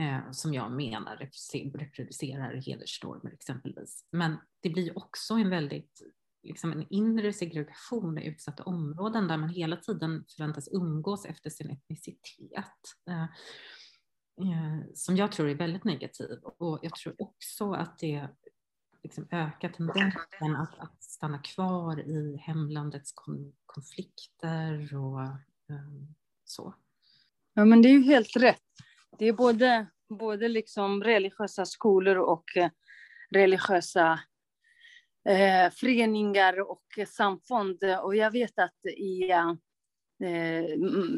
Eh, 0.00 0.30
som 0.30 0.54
jag 0.54 0.72
menar 0.72 1.30
reproducerar 1.74 2.54
hedersnormer 2.54 3.32
exempelvis. 3.32 4.04
Men 4.12 4.36
det 4.60 4.70
blir 4.70 4.98
också 4.98 5.34
en 5.34 5.50
väldigt 5.50 6.02
liksom 6.46 6.72
en 6.72 6.86
inre 6.90 7.32
segregation 7.32 8.18
i 8.18 8.26
utsatta 8.26 8.62
områden 8.62 9.28
där 9.28 9.36
man 9.36 9.48
hela 9.48 9.76
tiden 9.76 10.24
förväntas 10.28 10.68
umgås 10.72 11.24
efter 11.24 11.50
sin 11.50 11.70
etnicitet. 11.70 12.82
Eh, 13.10 13.24
Eh, 14.40 14.92
som 14.94 15.16
jag 15.16 15.32
tror 15.32 15.48
är 15.48 15.54
väldigt 15.54 15.84
negativ. 15.84 16.38
Och 16.42 16.78
jag 16.82 16.94
tror 16.94 17.14
också 17.18 17.72
att 17.72 17.98
det 17.98 18.28
liksom 19.02 19.28
ökar 19.30 19.68
tendensen 19.68 20.56
att, 20.56 20.78
att 20.78 21.02
stanna 21.02 21.38
kvar 21.38 22.00
i 22.00 22.36
hemlandets 22.36 23.12
konflikter 23.66 24.96
och 24.96 25.20
um, 25.68 26.14
så. 26.44 26.74
Ja, 27.54 27.64
men 27.64 27.82
det 27.82 27.88
är 27.88 27.92
ju 27.92 28.02
helt 28.02 28.36
rätt. 28.36 28.62
Det 29.18 29.26
är 29.26 29.32
både, 29.32 29.86
både 30.08 30.48
liksom 30.48 31.04
religiösa 31.04 31.66
skolor 31.66 32.16
och 32.16 32.56
eh, 32.56 32.70
religiösa 33.30 34.20
eh, 35.28 35.70
föreningar 35.70 36.70
och 36.70 36.84
samfund. 37.08 37.84
Och 38.02 38.16
jag 38.16 38.30
vet 38.30 38.58
att 38.58 38.86
i 38.86 39.30
eh, 39.30 39.54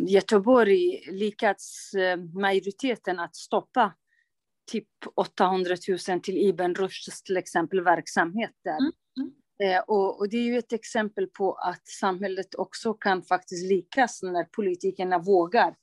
Göteborg 0.09 1.01
lyckats 1.11 1.95
eh, 1.95 2.17
majoriteten 2.17 3.19
att 3.19 3.37
stoppa 3.37 3.95
typ 4.71 4.89
800 5.15 5.77
000 6.09 6.21
till 6.21 6.37
Ibn 6.37 6.75
Rushds 6.75 7.23
till 7.23 7.37
exempel 7.37 7.81
verksamhet 7.81 8.53
där. 8.65 8.79
Mm. 8.79 8.93
Mm. 9.21 9.33
Eh, 9.63 9.83
och, 9.83 10.19
och, 10.19 10.29
det 10.29 10.37
är 10.37 10.43
ju 10.43 10.59
ett 10.59 10.73
exempel 10.73 11.27
på 11.27 11.53
att 11.53 11.89
samhället 11.89 12.55
också 12.55 12.95
kan 12.95 13.23
faktiskt 13.23 13.67
lyckas 13.67 14.23
när 14.23 14.45
politikerna 14.45 15.19
vågar. 15.19 15.77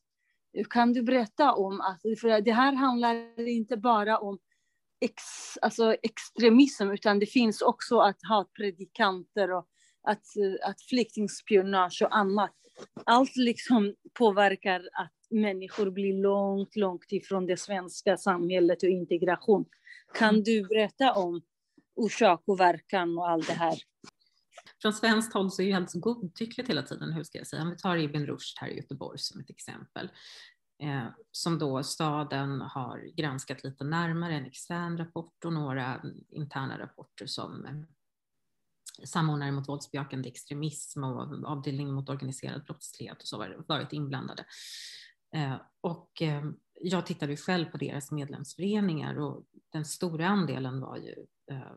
Kan 0.69 0.93
du 0.93 1.03
berätta 1.03 1.53
om 1.53 1.81
att, 1.81 2.01
för 2.01 2.41
det 2.41 2.51
här 2.51 2.73
handlar 2.73 3.39
inte 3.39 3.77
bara 3.77 4.17
om 4.17 4.39
ex, 5.01 5.23
alltså 5.61 5.95
extremism, 6.03 6.89
utan 6.89 7.19
det 7.19 7.25
finns 7.25 7.61
också 7.61 7.99
att 7.99 8.17
ha 8.29 8.49
predikanter 8.57 9.51
och 9.51 9.67
att, 10.07 10.25
att 10.63 10.81
flyktingspionage 10.81 12.01
och 12.01 12.15
annat. 12.15 12.55
Allt 13.05 13.35
liksom 13.35 13.95
påverkar 14.13 14.79
att 14.93 15.13
människor 15.29 15.91
blir 15.91 16.13
långt, 16.21 16.75
långt 16.75 17.11
ifrån 17.11 17.45
det 17.45 17.57
svenska 17.57 18.17
samhället 18.17 18.83
och 18.83 18.89
integration. 18.89 19.65
Kan 20.13 20.29
mm. 20.29 20.43
du 20.43 20.67
berätta 20.67 21.13
om 21.13 21.41
orsak 21.95 22.43
och 22.45 22.59
verkan 22.59 23.17
och 23.17 23.29
allt 23.29 23.47
det 23.47 23.53
här? 23.53 23.75
Från 24.81 24.93
svenskt 24.93 25.33
håll 25.33 25.51
så 25.51 25.61
är 25.61 25.65
det 25.65 25.73
helt 25.73 25.93
godtyckligt 25.93 26.69
hela 26.69 26.83
tiden, 26.83 27.13
hur 27.13 27.23
ska 27.23 27.37
jag 27.37 27.47
säga? 27.47 27.61
Om 27.61 27.69
vi 27.69 27.77
tar 27.77 27.97
Ibn 27.97 28.25
Rushd 28.25 28.57
här 28.61 28.67
i 28.67 28.77
Göteborg 28.77 29.19
som 29.19 29.39
ett 29.39 29.49
exempel 29.49 30.09
eh, 30.83 31.07
som 31.31 31.59
då 31.59 31.83
staden 31.83 32.61
har 32.61 33.15
granskat 33.17 33.63
lite 33.63 33.83
närmare, 33.83 34.33
en 34.33 34.45
extern 34.45 34.97
rapport 34.97 35.45
och 35.45 35.53
några 35.53 36.01
interna 36.29 36.79
rapporter 36.79 37.25
som 37.25 37.85
samordnare 39.03 39.51
mot 39.51 39.69
våldsbejakande 39.69 40.29
extremism 40.29 41.03
och 41.03 41.49
avdelning 41.49 41.93
mot 41.93 42.09
organiserad 42.09 42.63
brottslighet 42.65 43.21
och 43.21 43.27
så 43.27 43.37
har 43.37 43.63
varit 43.67 43.93
inblandade. 43.93 44.45
Eh, 45.35 45.55
och 45.81 46.21
eh, 46.21 46.45
jag 46.81 47.05
tittade 47.05 47.31
ju 47.31 47.37
själv 47.37 47.65
på 47.65 47.77
deras 47.77 48.11
medlemsföreningar 48.11 49.19
och 49.19 49.45
den 49.69 49.85
stora 49.85 50.27
andelen 50.27 50.81
var 50.81 50.97
ju 50.97 51.25
eh, 51.51 51.71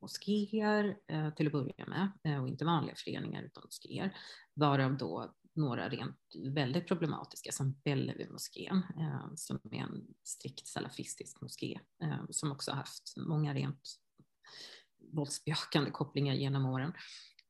moskéer 0.00 0.96
till 1.36 1.46
att 1.46 1.52
börja 1.52 1.86
med 1.86 2.40
och 2.40 2.48
inte 2.48 2.64
vanliga 2.64 2.94
föreningar 2.96 3.42
utan 3.42 3.62
moskéer, 3.64 4.16
varav 4.54 4.96
då 4.96 5.34
några 5.54 5.88
rent 5.88 6.18
väldigt 6.44 6.88
problematiska 6.88 7.52
som 7.52 7.80
Bellevue-moskén 7.84 8.82
som 9.36 9.60
är 9.70 9.78
en 9.78 10.06
strikt 10.24 10.66
salafistisk 10.66 11.40
moské 11.40 11.80
som 12.30 12.52
också 12.52 12.72
haft 12.72 13.14
många 13.16 13.54
rent 13.54 13.88
våldsbejakande 15.12 15.90
kopplingar 15.90 16.34
genom 16.34 16.66
åren. 16.66 16.92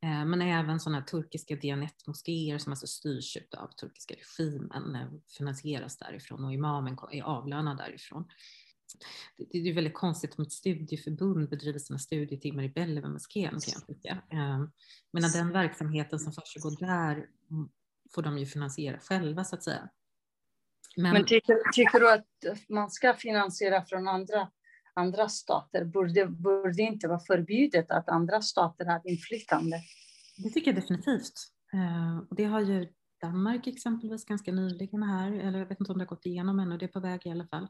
Eh, 0.03 0.25
men 0.25 0.43
även 0.43 0.81
sådana 0.81 1.03
turkiska 1.03 1.57
dianetmoskéer 1.57 2.59
som 2.59 2.73
alltså 2.73 2.87
styrs 2.87 3.37
av 3.57 3.69
turkiska 3.69 4.15
regimen, 4.15 4.95
eh, 4.95 5.09
finansieras 5.39 5.99
därifrån 5.99 6.45
och 6.45 6.53
imamen 6.53 6.99
är 7.13 7.23
avlönad 7.23 7.77
därifrån. 7.77 8.25
Det 9.53 9.59
är 9.59 9.75
väldigt 9.75 9.95
konstigt 9.95 10.39
om 10.39 10.45
ett 10.45 10.53
studieförbund 10.53 11.49
bedriver 11.49 11.79
sina 11.79 11.99
studietimmar 11.99 12.63
i 12.63 12.69
Bellevue-moskén 12.69 13.51
kan 13.51 13.75
jag 13.75 13.87
tycka. 13.87 14.23
Eh, 14.33 14.65
men 15.13 15.23
den 15.33 15.53
verksamheten 15.53 16.19
som 16.19 16.33
försiggår 16.33 16.87
där 16.87 17.15
mm, 17.51 17.69
får 18.15 18.23
de 18.23 18.39
ju 18.39 18.47
finansiera 18.47 18.99
själva 18.99 19.45
så 19.45 19.57
att 19.57 19.63
säga. 19.63 19.89
Men, 20.97 21.13
Men 21.13 21.25
tycker, 21.25 21.73
tycker, 21.73 22.01
du 22.01 22.13
att 22.13 22.69
man 22.69 22.91
ska 22.91 23.15
finansiera 23.15 23.85
från 23.85 24.09
andra, 24.09 24.51
andra 24.95 25.29
stater? 25.29 25.85
Borde, 25.85 26.27
borde 26.27 26.83
inte 26.83 27.09
vara 27.09 27.21
förbjudet 27.21 27.91
att 27.91 28.09
andra 28.09 28.43
stater 28.43 28.85
har 28.85 29.01
inflytande? 29.05 29.81
Det 30.37 30.51
tycker 30.51 30.73
jag 30.73 30.83
definitivt. 30.83 31.35
Eh, 31.73 32.19
och 32.19 32.37
det 32.37 32.45
har 32.45 32.61
ju 32.61 32.89
Danmark 33.21 33.67
exempelvis 33.67 34.25
ganska 34.25 34.53
nyligen 34.53 35.03
här, 35.03 35.33
eller 35.33 35.59
jag 35.59 35.67
vet 35.67 35.81
inte 35.81 35.93
om 35.93 35.99
det 35.99 36.05
har 36.05 36.09
gått 36.09 36.27
igenom 36.27 36.59
ännu, 36.59 36.79
det 36.79 36.85
är 36.85 36.89
på 36.89 37.01
väg 37.01 37.21
i 37.25 37.31
alla 37.31 37.47
fall. 37.47 37.69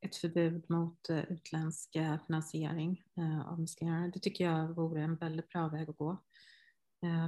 Ett 0.00 0.16
förbud 0.16 0.64
mot 0.68 1.10
eh, 1.10 1.24
utländsk 1.32 1.96
eh, 1.96 2.16
finansiering 2.26 3.02
av 3.46 3.60
moskéer. 3.60 4.10
Det 4.14 4.20
tycker 4.20 4.44
jag 4.44 4.68
vore 4.74 5.02
en 5.02 5.16
väldigt 5.16 5.48
bra 5.48 5.68
väg 5.68 5.90
att 5.90 5.96
gå. 5.96 6.22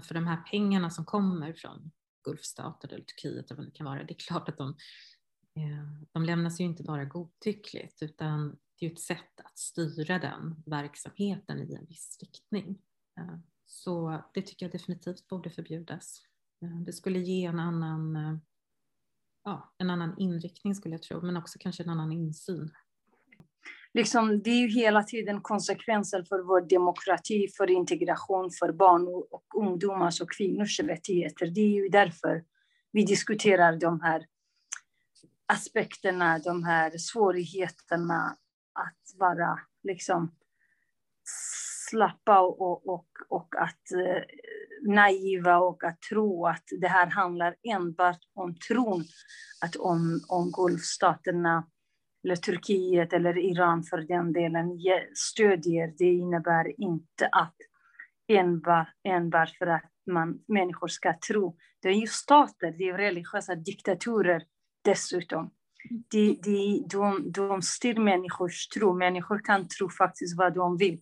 För 0.03 0.15
de 0.15 0.27
här 0.27 0.37
pengarna 0.37 0.91
som 0.91 1.05
kommer 1.05 1.53
från 1.53 1.91
Gulfstater 2.25 2.93
eller 2.93 3.05
Turkiet 3.05 3.51
eller 3.51 3.57
vad 3.57 3.67
det 3.67 3.77
kan 3.77 3.87
vara. 3.87 4.05
Det 4.05 4.13
är 4.13 4.19
klart 4.19 4.49
att 4.49 4.59
de, 4.59 4.77
de 6.13 6.25
lämnas 6.25 6.61
ju 6.61 6.65
inte 6.65 6.83
bara 6.83 7.05
godtyckligt 7.05 8.03
utan 8.03 8.57
det 8.79 8.87
är 8.87 8.91
ett 8.91 9.01
sätt 9.01 9.41
att 9.45 9.59
styra 9.59 10.19
den 10.19 10.63
verksamheten 10.67 11.59
i 11.59 11.75
en 11.75 11.87
viss 11.87 12.19
riktning. 12.21 12.79
Eh, 13.19 13.39
så 13.67 14.23
det 14.35 14.43
tycker 14.43 14.67
jag 14.67 14.73
definitivt 14.73 15.29
borde 15.29 15.51
förbjudas. 15.51 16.23
Eh, 16.63 16.81
det 16.81 16.93
skulle 16.93 17.19
ge 17.19 17.45
en 17.45 17.59
annan, 17.59 18.17
eh, 18.17 18.37
ja, 19.45 19.75
en 19.79 19.91
annan 19.91 20.19
inriktning 20.19 20.75
skulle 20.75 20.95
jag 20.95 21.03
tro, 21.03 21.23
men 21.23 21.37
också 21.37 21.59
kanske 21.59 21.83
en 21.83 21.91
annan 21.91 22.13
insyn 22.13 22.71
liksom, 23.97 24.43
det 24.43 24.51
är 24.51 24.61
ju 24.61 24.69
hela 24.69 25.03
tiden 25.03 25.41
konsekvenser 25.41 26.23
för 26.23 26.39
vår 26.39 26.61
demokrati, 26.61 27.49
för 27.57 27.71
integration, 27.71 28.51
för 28.51 28.73
barn 28.73 29.09
och 29.31 29.45
ungdomars 29.57 30.21
och 30.21 30.33
kvinnors 30.33 30.81
rättigheter. 30.81 31.47
Det 31.47 31.61
är 31.61 31.83
ju 31.83 31.89
därför 31.89 32.45
vi 32.93 33.05
diskuterar 33.05 33.77
de 33.77 34.01
här 34.01 34.27
aspekterna, 35.47 36.39
de 36.39 36.65
här 36.65 36.99
svårigheterna 36.99 38.37
att 38.77 39.19
vara 39.19 39.61
liksom 39.83 40.35
slappa 41.89 42.41
och, 42.41 42.89
och, 42.89 43.09
och 43.29 43.55
att 43.59 43.93
eh, 43.93 44.23
naiva 44.83 45.59
och 45.59 45.85
att 45.85 46.01
tro 46.01 46.47
att 46.47 46.65
det 46.81 46.89
här 46.89 47.07
handlar 47.07 47.57
enbart 47.63 48.21
om 48.35 48.55
tron, 48.69 49.05
att 49.65 49.77
om, 49.77 50.21
om 50.29 50.53
Gulfstaterna 50.53 51.67
eller 52.25 52.37
Turkiet 52.37 53.13
eller 53.13 53.39
Iran 53.39 53.83
för 53.83 53.99
den 53.99 54.33
delen 54.33 54.79
stödjer, 55.15 55.95
det 55.99 56.13
innebär 56.13 56.81
inte 56.81 57.29
att 57.33 57.57
enbart, 58.29 58.89
enbart 59.05 59.51
för 59.51 59.67
att 59.67 59.91
man, 60.07 60.39
människor 60.49 60.89
ska 60.89 61.19
tro. 61.29 61.57
Det 61.83 61.89
är 61.89 61.93
ju 61.93 62.07
stater, 62.07 62.75
det 62.79 62.89
är 62.89 62.99
religiösa 62.99 63.55
diktaturer 63.55 64.43
dessutom. 64.85 65.51
De, 65.91 66.41
de, 66.43 66.87
de, 66.89 67.33
de 67.33 67.63
styr 67.63 67.95
människors 67.95 68.69
tro. 68.69 68.95
Människor 68.95 69.39
kan 69.39 69.69
tro 69.69 69.91
faktiskt 69.91 70.39
vad 70.39 70.55
de 70.55 70.77
vill. 70.77 71.01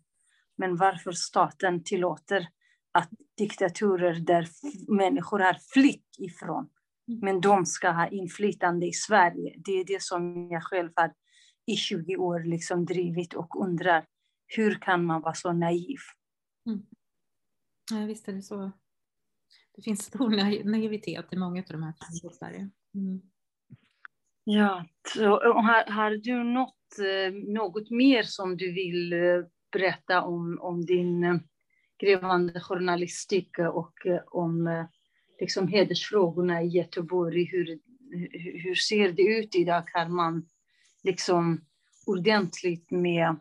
Men 0.57 0.77
varför 0.77 1.13
staten 1.13 1.85
tillåter 1.85 2.49
att 2.93 3.11
diktaturer 3.37 4.15
där 4.15 4.49
människor 4.89 5.39
har 5.39 5.57
flytt 5.73 6.17
ifrån 6.19 6.69
Men 7.07 7.41
de 7.41 7.67
ska 7.67 7.91
ha 7.91 8.09
inflytande 8.09 8.87
i 8.87 8.93
Sverige. 8.93 9.55
Det 9.65 9.73
är 9.73 9.85
det 9.85 10.03
som 10.03 10.49
jag 10.51 10.63
själv 10.63 10.91
har 10.97 11.13
i 11.67 11.77
20 11.77 12.17
år 12.17 12.41
liksom 12.41 12.85
drivit 12.85 13.35
och 13.35 13.63
undrar. 13.63 14.07
Hur 14.47 14.75
kan 14.75 15.05
man 15.05 15.21
vara 15.21 15.35
så 15.35 15.53
naiv? 15.53 15.99
Mm. 16.67 16.87
Ja, 17.91 18.07
visst 18.07 18.29
är 18.29 18.33
det 18.33 18.43
så. 18.43 18.73
Det 19.77 19.83
finns 19.83 20.03
stor 20.05 20.31
naivitet 20.65 21.33
i 21.33 21.37
många 21.37 21.61
av 21.61 21.67
de 21.69 21.83
här 21.83 21.93
fallen 21.93 22.33
i 22.33 22.37
Sverige. 22.37 22.71
Mm. 22.95 23.23
Ja, 24.45 24.85
så 25.15 25.25
har, 25.41 25.91
har 25.93 26.11
du 26.11 26.45
något, 26.45 26.99
eh, 26.99 27.33
något 27.33 27.91
mer 27.91 28.23
som 28.23 28.57
du 28.57 28.73
vill 28.73 29.13
eh, 29.13 29.19
berätta 29.73 30.23
om, 30.23 30.59
om 30.61 30.87
din 30.87 31.25
eh, 31.25 31.37
grävande 31.99 32.61
journalistik 32.61 33.59
och 33.59 33.95
om 34.27 34.87
liksom 35.41 35.69
hedersfrågorna 35.69 36.63
i 36.63 36.67
Göteborg, 36.67 37.45
hur, 37.45 37.79
hur 38.63 38.75
ser 38.75 39.13
det 39.13 39.23
ut 39.23 39.55
idag? 39.55 39.83
Har 39.93 40.09
man 40.09 40.49
liksom 41.03 41.61
ordentligt 42.07 42.91
med, 42.91 43.37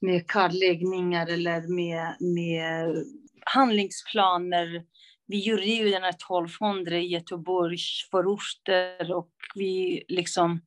med 0.00 0.26
kartläggningar 0.26 1.26
eller 1.26 1.74
med, 1.74 2.16
med 2.20 3.04
handlingsplaner? 3.46 4.84
Vi 5.30 5.40
gjorde 5.40 5.64
ju 5.64 5.90
den 5.90 6.02
här 6.02 6.10
1200 6.10 6.96
i 6.96 7.06
Göteborgs 7.06 8.08
förorter 8.10 9.12
och 9.12 9.32
vi 9.54 10.04
liksom 10.08 10.60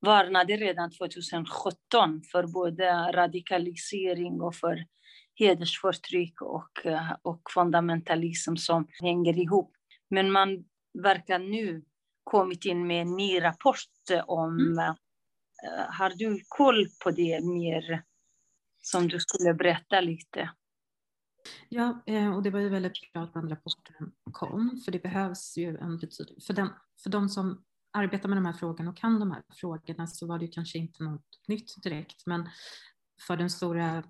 varnade 0.00 0.56
redan 0.56 0.90
2017 0.90 2.22
för 2.32 2.46
både 2.46 3.12
radikalisering 3.12 4.40
och 4.40 4.54
för 4.54 4.86
hedersförtryck 5.34 6.42
och, 6.42 6.70
och 7.22 7.40
fundamentalism 7.54 8.56
som 8.56 8.88
hänger 9.00 9.38
ihop. 9.38 9.72
Men 10.10 10.32
man 10.32 10.64
verkar 11.02 11.38
nu 11.38 11.84
kommit 12.24 12.64
in 12.64 12.86
med 12.86 13.02
en 13.02 13.16
ny 13.16 13.42
rapport 13.42 13.76
om... 14.26 14.58
Mm. 14.58 14.78
Uh, 14.78 15.86
har 15.90 16.10
du 16.10 16.40
koll 16.48 16.86
på 17.04 17.10
det 17.10 17.44
mer? 17.44 18.02
Som 18.82 19.08
du 19.08 19.20
skulle 19.20 19.54
berätta 19.54 20.00
lite. 20.00 20.50
Ja, 21.68 22.02
eh, 22.06 22.36
och 22.36 22.42
det 22.42 22.50
var 22.50 22.60
ju 22.60 22.68
väldigt 22.68 23.12
bra 23.12 23.22
att 23.22 23.34
den 23.34 23.48
rapporten 23.48 24.12
kom, 24.32 24.80
för 24.84 24.92
det 24.92 25.02
behövs 25.02 25.56
ju 25.56 25.76
en 25.76 25.98
betydelse. 25.98 26.46
För, 26.46 26.54
den, 26.54 26.68
för 27.02 27.10
de 27.10 27.28
som 27.28 27.64
arbetar 27.92 28.28
med 28.28 28.38
de 28.38 28.46
här 28.46 28.52
frågorna 28.52 28.90
och 28.90 28.96
kan 28.96 29.20
de 29.20 29.30
här 29.30 29.42
frågorna 29.54 30.06
så 30.06 30.26
var 30.26 30.38
det 30.38 30.44
ju 30.44 30.50
kanske 30.50 30.78
inte 30.78 31.02
något 31.04 31.40
nytt 31.48 31.82
direkt, 31.82 32.26
men 32.26 32.48
för 33.26 33.36
den 33.36 33.50
stora, 33.50 34.02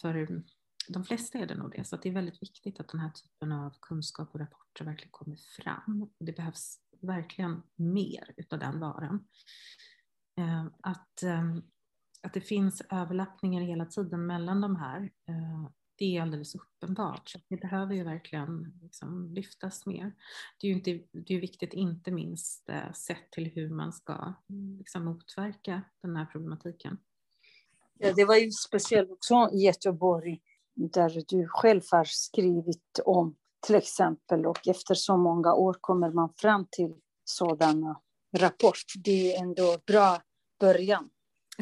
för 0.00 0.42
de 0.88 1.04
flesta 1.04 1.38
är 1.38 1.46
det 1.46 1.54
nog 1.54 1.70
det, 1.70 1.84
så 1.84 1.96
det 1.96 2.08
är 2.08 2.12
väldigt 2.12 2.42
viktigt 2.42 2.80
att 2.80 2.88
den 2.88 3.00
här 3.00 3.10
typen 3.10 3.52
av 3.52 3.74
kunskap 3.80 4.34
och 4.34 4.40
rapporter 4.40 4.84
verkligen 4.84 5.10
kommer 5.10 5.36
fram. 5.36 6.10
Det 6.20 6.32
behövs 6.32 6.78
verkligen 7.00 7.62
mer 7.76 8.34
utav 8.36 8.58
den 8.58 8.80
varan. 8.80 9.28
Eh, 10.38 10.66
att, 10.82 11.22
eh, 11.22 11.56
att 12.22 12.34
det 12.34 12.40
finns 12.40 12.82
överlappningar 12.90 13.62
hela 13.62 13.86
tiden 13.86 14.26
mellan 14.26 14.60
de 14.60 14.76
här, 14.76 15.10
det 15.98 16.16
är 16.16 16.22
alldeles 16.22 16.54
uppenbart. 16.54 17.28
Så 17.28 17.38
det 17.48 17.56
behöver 17.56 17.94
ju 17.94 18.04
verkligen 18.04 18.78
liksom 18.82 19.34
lyftas 19.34 19.86
mer. 19.86 20.12
Det 20.60 20.66
är 20.66 20.68
ju 20.68 20.74
inte, 20.76 21.00
det 21.12 21.34
är 21.34 21.40
viktigt, 21.40 21.74
inte 21.74 22.10
minst 22.10 22.68
eh, 22.68 22.92
sett 22.92 23.30
till 23.30 23.46
hur 23.46 23.70
man 23.70 23.92
ska 23.92 24.34
mm, 24.50 24.78
liksom 24.78 25.04
motverka 25.04 25.82
den 26.02 26.16
här 26.16 26.26
problematiken. 26.26 26.98
Ja, 27.98 28.12
det 28.16 28.24
var 28.24 28.36
ju 28.36 28.50
speciellt 28.50 29.10
också 29.10 29.50
i 29.52 29.58
Göteborg 29.58 30.40
där 30.74 31.22
du 31.28 31.48
själv 31.48 31.82
har 31.90 32.04
skrivit 32.04 33.00
om 33.04 33.36
till 33.66 33.74
exempel 33.74 34.46
och 34.46 34.68
efter 34.68 34.94
så 34.94 35.16
många 35.16 35.54
år 35.54 35.76
kommer 35.80 36.10
man 36.10 36.34
fram 36.36 36.66
till 36.70 36.94
sådana 37.24 38.00
rapporter. 38.36 38.98
Det 39.04 39.34
är 39.34 39.42
ändå 39.42 39.76
bra 39.86 40.22
början. 40.60 41.10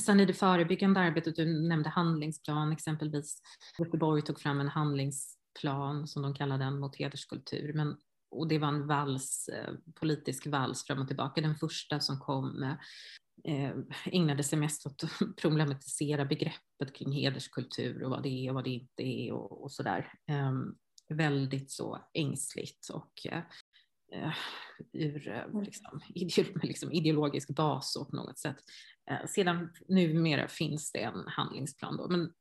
Sen 0.01 0.21
i 0.21 0.25
det 0.25 0.35
förebyggande 0.35 1.01
arbetet, 1.01 1.37
du 1.37 1.69
nämnde 1.69 1.89
handlingsplan 1.89 2.73
exempelvis. 2.73 3.43
Göteborg 3.79 4.23
tog 4.23 4.41
fram 4.41 4.61
en 4.61 4.69
handlingsplan 4.69 6.07
som 6.07 6.23
de 6.23 6.35
kallade 6.35 6.65
den 6.65 6.81
mot 6.81 6.97
hederskultur. 6.97 7.73
Men, 7.73 7.97
och 8.31 8.49
det 8.49 8.59
var 8.59 8.69
en 8.69 8.87
vals, 8.87 9.49
eh, 9.49 9.75
politisk 10.01 10.47
vals 10.47 10.87
fram 10.87 10.99
och 10.99 11.07
tillbaka. 11.07 11.41
Den 11.41 11.55
första 11.55 12.01
som 12.01 12.21
kom 12.21 12.63
eh, 13.45 13.71
ägnade 14.05 14.43
sig 14.43 14.59
mest 14.59 14.87
åt 14.87 15.05
att 15.05 15.37
problematisera 15.37 16.25
begreppet 16.25 16.95
kring 16.95 17.13
hederskultur 17.13 18.03
och 18.03 18.11
vad 18.11 18.23
det 18.23 18.47
är 18.47 18.49
och 18.51 18.55
vad 18.55 18.65
det 18.65 18.71
inte 18.71 19.03
är 19.03 19.33
och, 19.33 19.63
och 19.63 19.73
sådär. 19.73 20.13
Eh, 20.31 20.53
väldigt 21.09 21.71
så 21.71 22.09
ängsligt 22.15 22.89
och 22.89 23.27
eh, 23.27 23.43
eh, 24.13 24.33
ur 24.93 25.29
eh, 25.29 25.63
liksom, 25.63 26.01
liksom, 26.09 26.45
liksom, 26.63 26.93
ideologisk 26.93 27.51
bas 27.51 27.95
på 28.11 28.17
något 28.17 28.39
sätt. 28.39 28.57
Eh, 29.11 29.27
sedan 29.27 29.73
numera 29.89 30.49
finns 30.49 30.93
det 30.93 31.03
en 31.03 31.25
handlingsplan 31.27 31.97
då, 31.97 32.09
men 32.09 32.33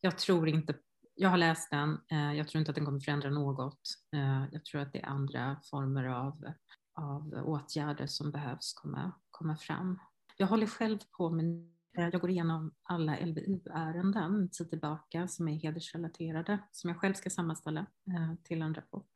jag 0.00 0.18
tror 0.18 0.48
inte 0.48 0.74
jag 1.20 1.28
har 1.28 1.38
läst 1.38 1.70
den. 1.70 1.98
Eh, 2.10 2.34
jag 2.34 2.48
tror 2.48 2.58
inte 2.58 2.70
att 2.70 2.74
den 2.74 2.84
kommer 2.84 3.00
förändra 3.00 3.30
något. 3.30 3.80
Eh, 4.16 4.44
jag 4.52 4.64
tror 4.64 4.80
att 4.80 4.92
det 4.92 4.98
är 4.98 5.06
andra 5.06 5.60
former 5.70 6.04
av, 6.04 6.52
av 6.94 7.32
åtgärder 7.44 8.06
som 8.06 8.30
behövs 8.30 8.72
komma, 8.72 9.12
komma 9.30 9.56
fram. 9.56 9.98
Jag 10.36 10.46
håller 10.46 10.66
själv 10.66 10.98
på 11.18 11.30
med 11.30 11.70
eh, 11.98 12.08
jag 12.08 12.20
går 12.20 12.30
igenom 12.30 12.74
alla 12.82 13.16
LVU-ärenden 13.20 14.50
tid 14.50 14.70
tillbaka 14.70 15.28
som 15.28 15.48
är 15.48 15.54
hedersrelaterade 15.54 16.58
som 16.72 16.90
jag 16.90 17.00
själv 17.00 17.14
ska 17.14 17.30
sammanställa 17.30 17.80
eh, 17.80 18.34
till 18.42 18.62
en 18.62 18.74
rapport. 18.74 19.12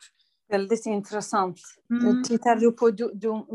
Väldigt 0.49 0.87
intressant. 0.87 1.61
Mm. 1.91 2.23
Tittar 2.23 2.57
du 2.57 2.73
på 2.73 2.91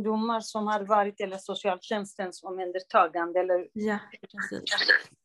domar 0.02 0.40
som 0.40 0.68
har 0.68 0.86
varit 0.86 1.22
eller 1.22 1.38
socialtjänstens 1.38 2.44
omhändertagande? 2.44 3.40
Eller? 3.40 3.68
Ja, 3.74 4.00
precis. 4.22 4.64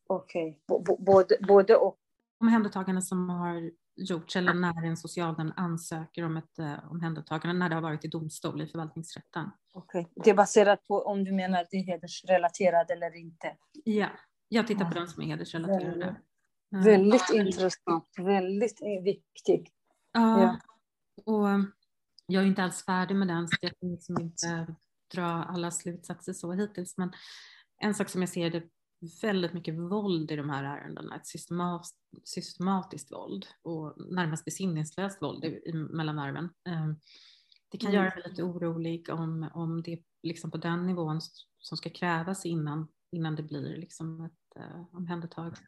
Okej, 0.06 0.60
okay. 0.68 0.96
både, 0.98 1.36
både 1.48 1.76
och. 1.76 1.98
Omhändertagande 2.40 3.02
som 3.02 3.28
har 3.28 3.70
gjorts 3.96 4.36
eller 4.36 4.54
när 4.54 4.86
en 4.86 4.96
socialnämnd 4.96 5.52
ansöker 5.56 6.24
om 6.24 6.36
ett 6.36 6.58
uh, 6.60 6.92
omhändertagande 6.92 7.58
när 7.58 7.68
det 7.68 7.74
har 7.74 7.82
varit 7.82 8.04
i 8.04 8.08
domstol 8.08 8.62
i 8.62 8.66
förvaltningsrätten. 8.66 9.50
Okej, 9.72 10.00
okay. 10.00 10.22
det 10.24 10.30
är 10.30 10.34
baserat 10.34 10.84
på 10.84 11.02
om 11.02 11.24
du 11.24 11.32
menar 11.32 11.66
det 11.70 11.76
är 11.76 11.82
hedersrelaterad 11.82 12.90
eller 12.90 13.16
inte? 13.16 13.56
Ja, 13.84 14.08
jag 14.48 14.66
tittar 14.66 14.90
på 14.90 14.98
de 14.98 15.06
som 15.06 15.22
är 15.22 15.26
hedersrelaterade. 15.26 16.16
Väldigt, 16.70 16.86
väldigt 16.86 17.30
intressant, 17.30 18.08
väldigt 18.18 18.82
viktigt. 19.04 19.68
Ja, 20.12 20.42
ja. 20.42 20.58
Och 21.26 21.48
jag 22.26 22.42
är 22.42 22.46
inte 22.46 22.62
alls 22.62 22.84
färdig 22.84 23.16
med 23.16 23.28
den, 23.28 23.48
så 23.48 23.56
jag 23.60 23.72
kan 23.80 23.90
liksom 23.90 24.20
inte 24.20 24.74
dra 25.14 25.24
alla 25.24 25.70
slutsatser 25.70 26.32
så 26.32 26.52
hittills. 26.52 26.98
Men 26.98 27.12
en 27.78 27.94
sak 27.94 28.08
som 28.08 28.22
jag 28.22 28.28
ser 28.28 28.46
är 28.46 28.50
det 28.50 28.68
väldigt 29.22 29.52
mycket 29.52 29.74
våld 29.74 30.30
i 30.30 30.36
de 30.36 30.50
här 30.50 30.64
ärendena, 30.64 31.16
ett 31.16 31.26
systemat, 31.26 31.86
systematiskt 32.24 33.12
våld 33.12 33.46
och 33.62 34.12
närmast 34.12 34.44
besinningslöst 34.44 35.22
våld 35.22 35.44
i, 35.44 35.72
mellan 35.72 36.16
varven. 36.16 36.50
Ehm, 36.68 36.96
det 37.70 37.78
kan 37.78 37.90
mm. 37.90 38.02
göra 38.02 38.14
mig 38.14 38.24
lite 38.28 38.42
orolig 38.42 39.10
om, 39.10 39.50
om 39.54 39.82
det 39.82 40.02
liksom 40.22 40.50
på 40.50 40.56
den 40.56 40.86
nivån 40.86 41.20
som 41.58 41.76
ska 41.76 41.90
krävas 41.90 42.46
innan, 42.46 42.88
innan 43.12 43.36
det 43.36 43.42
blir 43.42 43.76
liksom 43.76 44.24
ett 44.24 44.62
uh, 44.62 44.96
omhändertagande. 44.96 45.60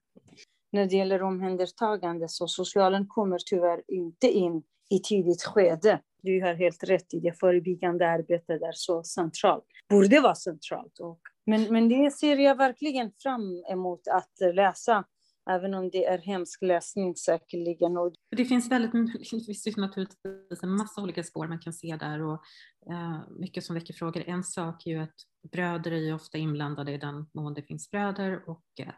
När 0.74 0.86
det 0.86 0.96
gäller 0.96 1.22
omhändertagande 1.22 2.28
så 2.28 2.48
socialen 2.48 3.06
kommer 3.06 3.38
tyvärr 3.46 3.82
inte 3.88 4.30
in 4.30 4.62
i 4.90 4.98
tidigt 4.98 5.42
skede. 5.42 6.00
Du 6.22 6.42
har 6.42 6.54
helt 6.54 6.84
rätt 6.84 7.14
i 7.14 7.20
det 7.20 7.38
förebyggande 7.40 8.08
arbetet 8.08 8.62
är 8.62 8.72
så 8.72 9.02
centralt. 9.02 9.64
Borde 9.88 10.20
vara 10.20 10.34
centralt. 10.34 10.98
Och, 11.00 11.20
men, 11.46 11.72
men 11.72 11.88
det 11.88 12.10
ser 12.10 12.36
jag 12.36 12.56
verkligen 12.56 13.12
fram 13.22 13.64
emot 13.72 14.00
att 14.08 14.54
läsa. 14.54 15.04
Även 15.50 15.74
om 15.74 15.90
det 15.90 16.04
är 16.04 16.18
hemsk 16.18 16.62
läsning 16.62 17.16
säkerligen. 17.16 17.96
Och... 17.96 18.12
Det 18.36 18.44
finns 18.44 18.70
väldigt 18.70 19.28
finns 19.64 19.76
naturligtvis 19.76 20.62
en 20.62 20.70
massa 20.70 21.02
olika 21.02 21.22
spår 21.22 21.46
man 21.48 21.58
kan 21.58 21.72
se 21.72 21.96
där 21.96 22.22
och 22.22 22.42
eh, 22.90 23.20
mycket 23.38 23.64
som 23.64 23.74
väcker 23.74 23.94
frågor. 23.94 24.24
En 24.26 24.44
sak 24.44 24.86
är 24.86 24.90
ju 24.90 24.98
att 24.98 25.14
bröder 25.52 25.92
är 25.92 26.00
ju 26.00 26.14
ofta 26.14 26.38
inblandade 26.38 26.92
i 26.92 26.98
den 26.98 27.26
mån 27.34 27.54
det 27.54 27.62
finns 27.62 27.90
bröder 27.90 28.48
och 28.48 28.64
eh, 28.80 28.92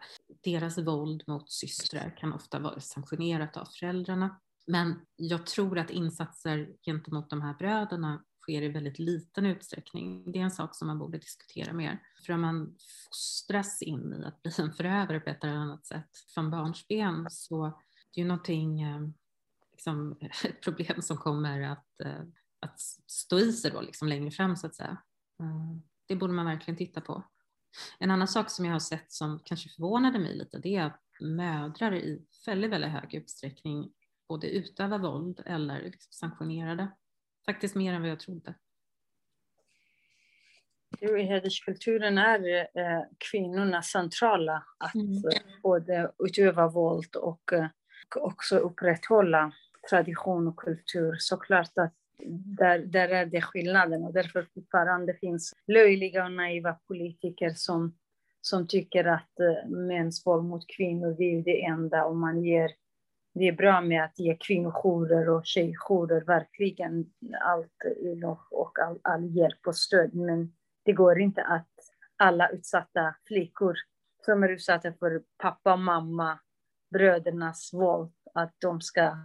deras 0.47 0.79
våld 0.79 1.23
mot 1.27 1.51
systrar 1.51 2.17
kan 2.17 2.33
ofta 2.33 2.59
vara 2.59 2.81
sanktionerat 2.81 3.57
av 3.57 3.65
föräldrarna. 3.65 4.41
Men 4.67 5.07
jag 5.17 5.47
tror 5.47 5.79
att 5.79 5.91
insatser 5.91 6.77
gentemot 6.83 7.31
de 7.31 7.43
här 7.43 7.55
bröderna 7.55 8.25
sker 8.43 8.63
i 8.63 8.69
väldigt 8.69 8.99
liten 8.99 9.47
utsträckning. 9.47 10.33
Det 10.33 10.39
är 10.39 10.43
en 10.43 10.51
sak 10.51 10.75
som 10.75 10.89
man 10.89 10.99
borde 10.99 11.19
diskutera 11.19 11.73
mer. 11.73 11.99
För 12.27 12.33
om 12.33 12.41
man 12.41 12.77
fostras 13.09 13.83
in 13.83 14.15
i 14.15 14.25
att 14.25 14.43
bli 14.43 14.53
en 14.59 14.73
förövare 14.73 15.21
på 15.21 15.31
ett 15.31 15.45
eller 15.45 15.55
annat 15.55 15.87
sätt 15.87 16.11
från 16.35 16.51
barnsben 16.51 17.27
så 17.31 17.81
det 18.15 18.21
är 18.21 18.23
ju 18.23 18.29
någonting, 18.29 18.83
eh, 18.83 19.01
liksom, 19.73 20.19
ett 20.45 20.63
problem 20.63 21.03
som 21.03 21.17
kommer 21.17 21.61
att, 21.61 22.01
eh, 22.01 22.23
att 22.61 22.81
stå 23.07 23.39
i 23.39 23.53
sig 23.53 23.71
då, 23.71 23.81
liksom 23.81 24.09
längre 24.09 24.31
fram 24.31 24.57
så 24.57 24.67
att 24.67 24.75
säga. 24.75 25.03
Eh, 25.41 25.77
det 26.07 26.17
borde 26.17 26.33
man 26.33 26.47
verkligen 26.47 26.79
titta 26.79 27.01
på. 27.01 27.25
En 27.99 28.11
annan 28.11 28.29
sak 28.29 28.51
som 28.51 28.64
jag 28.64 28.72
har 28.72 28.79
sett 28.79 29.12
som 29.12 29.41
kanske 29.45 29.68
förvånade 29.68 30.18
mig 30.18 30.35
lite, 30.35 30.59
det 30.59 30.77
är 30.77 30.85
att 30.85 31.01
mödrar 31.20 31.95
i 31.95 32.22
väldigt, 32.47 32.70
väldigt 32.70 32.91
hög 32.91 33.14
utsträckning 33.14 33.93
både 34.29 34.51
utöva 34.51 34.99
våld 34.99 35.43
eller 35.47 35.83
liksom 35.83 36.12
sanktionera 36.12 36.74
det. 36.74 36.89
Faktiskt 37.47 37.74
mer 37.74 37.93
än 37.93 38.03
vad 38.03 38.11
jag 38.11 38.20
trodde. 38.20 38.55
I 41.01 41.22
hederskulturen 41.22 42.18
är 42.18 42.59
eh, 42.59 43.03
kvinnorna 43.31 43.83
centrala 43.83 44.64
att 44.79 44.95
mm. 44.95 45.22
både 45.62 46.12
utöva 46.18 46.68
våld 46.68 47.16
och 47.16 47.53
eh, 47.53 47.66
också 48.16 48.59
upprätthålla 48.59 49.53
tradition 49.91 50.49
och 50.49 50.57
kultur. 50.57 51.16
Såklart 51.18 51.79
att 51.79 51.95
där, 52.59 52.79
där 52.79 53.09
är 53.09 53.27
det 53.27 53.41
skillnaden 53.41 54.05
och 54.05 54.12
därför 54.12 54.47
fortfarande 54.55 55.14
finns 55.14 55.53
löjliga 55.67 56.25
och 56.25 56.33
naiva 56.33 56.73
politiker 56.87 57.51
som, 57.51 57.97
som 58.41 58.67
tycker 58.67 59.05
att 59.05 59.41
eh, 59.41 59.69
mäns 59.69 60.27
våld 60.27 60.45
mot 60.45 60.67
kvinnor 60.77 61.14
det 61.19 61.25
är 61.25 61.43
det 61.43 61.64
enda 61.64 62.05
och 62.05 62.17
man 62.17 62.43
ger 62.43 62.71
det 63.39 63.49
är 63.49 63.53
bra 63.53 63.81
med 63.81 64.05
att 64.05 64.19
ge 64.19 64.37
kvinnojourer 64.41 65.29
och 65.29 65.47
tjejjourer 65.47 66.21
verkligen 66.21 67.11
allt 67.41 67.73
och 68.51 68.79
all, 68.79 68.99
all 69.03 69.37
hjälp 69.37 69.67
och 69.67 69.77
stöd. 69.77 70.14
Men 70.14 70.53
det 70.85 70.93
går 70.93 71.21
inte 71.21 71.43
att 71.43 71.69
alla 72.17 72.49
utsatta 72.49 73.14
flickor 73.27 73.77
som 74.25 74.43
är 74.43 74.49
utsatta 74.49 74.93
för 74.93 75.23
pappa 75.39 75.77
mamma, 75.77 76.39
brödernas 76.91 77.71
våld, 77.73 78.12
att 78.35 78.55
de 78.59 78.81
ska 78.81 79.17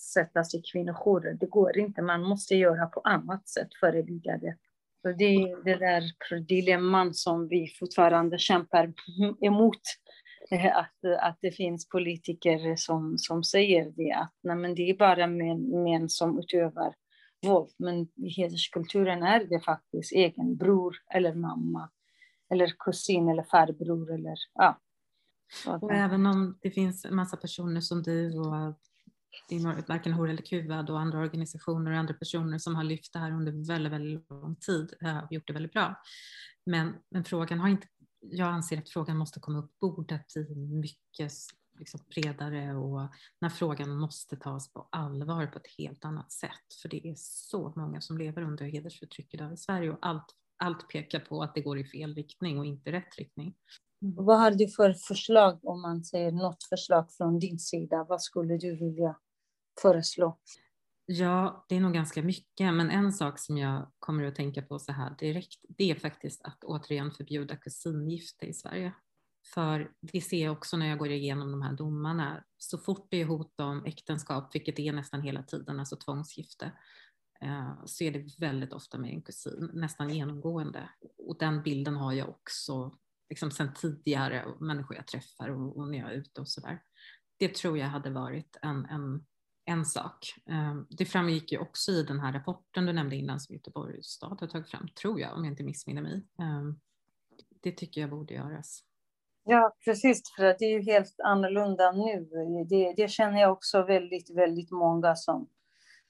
sättas 0.00 0.54
i 0.54 0.62
kvinnojourer. 0.72 1.34
Det 1.34 1.46
går 1.46 1.78
inte, 1.78 2.02
man 2.02 2.22
måste 2.22 2.54
göra 2.54 2.86
på 2.86 3.00
annat 3.00 3.48
sätt, 3.48 3.68
förebygga 3.80 4.38
det. 4.38 4.56
Så 5.02 5.12
det 5.12 5.24
är 5.24 5.64
det 5.64 5.76
där 5.76 6.40
dilemman 6.40 7.14
som 7.14 7.48
vi 7.48 7.68
fortfarande 7.78 8.38
kämpar 8.38 8.92
emot. 9.40 9.80
Eh, 10.50 10.76
att, 10.76 11.20
att 11.20 11.38
det 11.40 11.50
finns 11.50 11.88
politiker 11.88 12.76
som, 12.76 13.18
som 13.18 13.44
säger 13.44 13.92
det, 13.96 14.12
att 14.12 14.34
nej, 14.42 14.56
men 14.56 14.74
det 14.74 14.90
är 14.90 14.96
bara 14.96 15.26
män, 15.26 15.82
män 15.82 16.08
som 16.08 16.38
utövar 16.38 16.94
våld. 17.46 17.70
Men 17.78 18.00
i 18.00 18.28
hederskulturen 18.36 19.22
är 19.22 19.44
det 19.44 19.60
faktiskt 19.60 20.12
egen 20.12 20.56
bror 20.56 20.96
eller 21.14 21.34
mamma 21.34 21.90
eller 22.50 22.74
kusin 22.78 23.28
eller 23.28 23.42
farbror 23.42 24.14
eller 24.14 24.36
ja. 24.54 24.80
Och 25.66 25.92
även 25.92 26.26
om 26.26 26.58
det 26.60 26.70
finns 26.70 27.04
en 27.04 27.16
massa 27.16 27.36
personer 27.36 27.80
som 27.80 28.02
du 28.02 28.38
och 28.38 28.78
det 29.48 29.56
är 29.56 29.88
varken 29.88 30.12
Hor 30.12 30.30
eller 30.30 30.42
Kuvad 30.42 30.90
och 30.90 31.00
andra 31.00 31.18
organisationer 31.18 31.90
och 31.90 31.98
andra 31.98 32.14
personer 32.14 32.58
som 32.58 32.74
har 32.74 32.84
lyft 32.84 33.12
det 33.12 33.18
här 33.18 33.32
under 33.32 33.68
väldigt, 33.68 33.92
väldigt 33.92 34.30
lång 34.30 34.56
tid 34.56 34.94
eh, 35.00 35.18
och 35.18 35.32
gjort 35.32 35.46
det 35.46 35.52
väldigt 35.52 35.72
bra. 35.72 36.02
Men, 36.66 36.94
men 37.10 37.24
frågan 37.24 37.60
har 37.60 37.68
inte, 37.68 37.86
jag 38.20 38.48
anser 38.48 38.78
att 38.78 38.88
frågan 38.88 39.16
måste 39.16 39.40
komma 39.40 39.58
upp 39.58 39.78
bordet 39.78 40.36
i 40.36 40.54
mycket 40.54 41.32
liksom 41.78 42.00
bredare 42.08 42.74
och 42.74 43.08
när 43.40 43.48
frågan 43.48 43.96
måste 43.96 44.36
tas 44.36 44.72
på 44.72 44.88
allvar 44.92 45.46
på 45.46 45.58
ett 45.58 45.74
helt 45.78 46.04
annat 46.04 46.32
sätt. 46.32 46.74
För 46.82 46.88
det 46.88 47.08
är 47.08 47.14
så 47.16 47.72
många 47.76 48.00
som 48.00 48.18
lever 48.18 48.42
under 48.42 48.64
hedersförtryck 48.64 49.34
idag 49.34 49.52
i 49.52 49.56
Sverige 49.56 49.90
och 49.90 49.98
allt, 50.00 50.34
allt 50.56 50.88
pekar 50.88 51.20
på 51.20 51.42
att 51.42 51.54
det 51.54 51.60
går 51.60 51.78
i 51.78 51.84
fel 51.84 52.14
riktning 52.14 52.58
och 52.58 52.66
inte 52.66 52.92
rätt 52.92 53.18
riktning. 53.18 53.54
Vad 54.02 54.38
har 54.38 54.50
du 54.50 54.68
för 54.68 54.92
förslag 54.92 55.60
om 55.62 55.82
man 55.82 56.04
säger 56.04 56.32
något 56.32 56.64
förslag 56.64 57.12
från 57.12 57.38
din 57.38 57.58
sida? 57.58 58.06
Vad 58.08 58.22
skulle 58.22 58.56
du 58.56 58.76
vilja 58.76 59.16
föreslå? 59.82 60.38
Ja, 61.06 61.66
det 61.68 61.76
är 61.76 61.80
nog 61.80 61.94
ganska 61.94 62.22
mycket, 62.22 62.74
men 62.74 62.90
en 62.90 63.12
sak 63.12 63.38
som 63.38 63.58
jag 63.58 63.90
kommer 63.98 64.24
att 64.24 64.34
tänka 64.34 64.62
på 64.62 64.78
så 64.78 64.92
här 64.92 65.16
direkt, 65.18 65.64
det 65.68 65.90
är 65.90 65.94
faktiskt 65.94 66.42
att 66.42 66.64
återigen 66.64 67.10
förbjuda 67.10 67.56
kusingifte 67.56 68.46
i 68.46 68.54
Sverige. 68.54 68.92
För 69.54 69.92
det 70.00 70.20
ser 70.20 70.44
jag 70.44 70.52
också 70.52 70.76
när 70.76 70.88
jag 70.88 70.98
går 70.98 71.10
igenom 71.10 71.50
de 71.50 71.62
här 71.62 71.72
domarna. 71.72 72.44
Så 72.58 72.78
fort 72.78 73.06
det 73.10 73.20
är 73.20 73.24
hot 73.24 73.60
om 73.60 73.84
äktenskap, 73.84 74.54
vilket 74.54 74.76
det 74.76 74.88
är 74.88 74.92
nästan 74.92 75.22
hela 75.22 75.42
tiden, 75.42 75.80
alltså 75.80 75.96
tvångsgifte, 75.96 76.72
eh, 77.40 77.84
så 77.84 78.04
är 78.04 78.10
det 78.10 78.38
väldigt 78.38 78.72
ofta 78.72 78.98
med 78.98 79.10
en 79.10 79.22
kusin, 79.22 79.70
nästan 79.72 80.10
genomgående. 80.10 80.90
Och 81.18 81.38
den 81.38 81.62
bilden 81.62 81.96
har 81.96 82.12
jag 82.12 82.28
också 82.28 82.92
liksom 83.30 83.50
sen 83.50 83.74
tidigare, 83.74 84.44
människor 84.60 84.96
jag 84.96 85.06
träffar 85.06 85.48
och, 85.48 85.76
och 85.76 85.88
när 85.88 85.98
jag 85.98 86.12
är 86.12 86.14
ute 86.14 86.40
och 86.40 86.48
sådär. 86.48 86.82
Det 87.38 87.54
tror 87.54 87.78
jag 87.78 87.86
hade 87.86 88.10
varit 88.10 88.56
en, 88.62 88.84
en, 88.84 89.26
en 89.64 89.84
sak. 89.84 90.34
Ehm, 90.46 90.86
det 90.90 91.04
framgick 91.04 91.52
ju 91.52 91.58
också 91.58 91.92
i 91.92 92.02
den 92.02 92.20
här 92.20 92.32
rapporten 92.32 92.86
du 92.86 92.92
nämnde 92.92 93.16
innan 93.16 93.40
som 93.40 93.54
Göteborgs 93.54 94.06
stad 94.06 94.40
har 94.40 94.46
tagit 94.46 94.70
fram, 94.70 94.88
tror 94.88 95.20
jag, 95.20 95.36
om 95.36 95.44
jag 95.44 95.52
inte 95.52 95.62
missminner 95.62 96.02
mig. 96.02 96.26
Ehm, 96.40 96.80
det 97.62 97.72
tycker 97.72 98.00
jag 98.00 98.10
borde 98.10 98.34
göras. 98.34 98.84
Ja, 99.44 99.76
precis, 99.84 100.22
för 100.36 100.44
att 100.44 100.58
det 100.58 100.64
är 100.64 100.78
ju 100.78 100.82
helt 100.82 101.20
annorlunda 101.24 101.92
nu. 101.92 102.28
Det, 102.68 102.94
det 102.96 103.08
känner 103.08 103.40
jag 103.40 103.52
också 103.52 103.82
väldigt, 103.82 104.36
väldigt 104.36 104.70
många 104.70 105.16
som, 105.16 105.48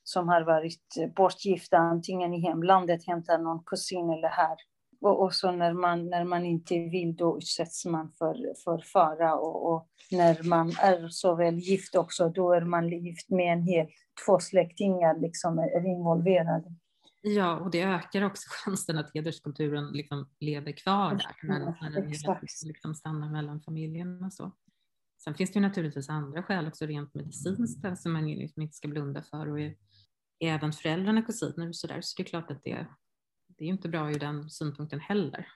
som 0.02 0.28
har 0.28 0.42
varit 0.42 1.14
bortgifta, 1.16 1.76
antingen 1.76 2.34
i 2.34 2.40
hemlandet, 2.40 3.06
hämtar 3.06 3.38
någon 3.38 3.64
kusin 3.64 4.10
eller 4.10 4.28
här. 4.28 4.56
Och, 5.00 5.22
och 5.22 5.34
så 5.34 5.52
när 5.52 5.72
man, 5.72 6.10
när 6.10 6.24
man 6.24 6.44
inte 6.44 6.74
vill, 6.74 7.16
då 7.16 7.38
utsätts 7.38 7.84
man 7.84 8.12
för, 8.12 8.54
för 8.64 8.78
fara. 8.78 9.34
Och, 9.34 9.72
och 9.72 9.88
när 10.10 10.48
man 10.48 10.68
är 10.68 11.08
så 11.08 11.34
väl 11.34 11.58
gift 11.58 11.94
också, 11.94 12.28
då 12.28 12.52
är 12.52 12.60
man 12.60 12.88
gift 12.88 13.30
med 13.30 13.52
en 13.52 13.62
hel, 13.62 13.86
två 14.26 14.40
släktingar 14.40 15.20
liksom 15.20 15.58
är 15.58 15.86
involverade. 15.86 16.74
Ja, 17.22 17.60
och 17.60 17.70
det 17.70 17.82
ökar 17.82 18.22
också 18.22 18.48
chansen 18.50 18.98
att 18.98 19.10
hederskulturen 19.14 19.92
liksom 19.92 20.28
lever 20.40 20.72
kvar 20.72 21.10
där, 21.10 21.48
när, 21.48 21.58
när 21.58 21.90
den 21.90 22.10
liksom 22.64 22.94
stannar 22.94 23.30
mellan 23.30 23.60
familjen 23.60 24.24
och 24.24 24.32
så. 24.32 24.52
Sen 25.24 25.34
finns 25.34 25.52
det 25.52 25.58
ju 25.58 25.60
naturligtvis 25.60 26.08
andra 26.08 26.42
skäl 26.42 26.68
också 26.68 26.86
rent 26.86 27.14
medicinskt 27.14 27.98
som 27.98 28.12
man 28.12 28.28
liksom 28.28 28.62
inte 28.62 28.74
ska 28.74 28.88
blunda 28.88 29.22
för 29.22 29.50
och 29.50 29.60
är, 29.60 29.76
även 30.40 30.72
föräldrarna 30.72 31.22
kusiner 31.22 31.68
och 31.68 31.76
så 31.76 31.86
där, 31.86 32.00
så 32.00 32.14
det 32.16 32.22
är 32.22 32.24
klart 32.24 32.50
att 32.50 32.64
det, 32.64 32.86
det 33.60 33.66
är 33.66 33.68
inte 33.68 33.88
bra 33.88 34.10
ur 34.10 34.18
den 34.18 34.50
synpunkten 34.50 35.00
heller. 35.00 35.46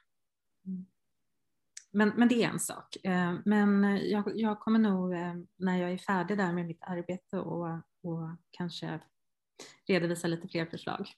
Men, 1.90 2.08
men 2.08 2.28
det 2.28 2.44
är 2.44 2.48
en 2.48 2.60
sak. 2.60 2.96
Eh, 3.04 3.34
men 3.44 3.98
jag, 4.10 4.32
jag 4.34 4.60
kommer 4.60 4.78
nog, 4.78 5.12
eh, 5.12 5.34
när 5.56 5.80
jag 5.80 5.92
är 5.92 5.98
färdig 5.98 6.38
där 6.38 6.52
med 6.52 6.66
mitt 6.66 6.82
arbete 6.82 7.38
och, 7.38 7.68
och 8.02 8.28
kanske 8.50 9.00
redovisa 9.86 10.28
lite 10.28 10.48
fler 10.48 10.66
förslag. 10.66 11.08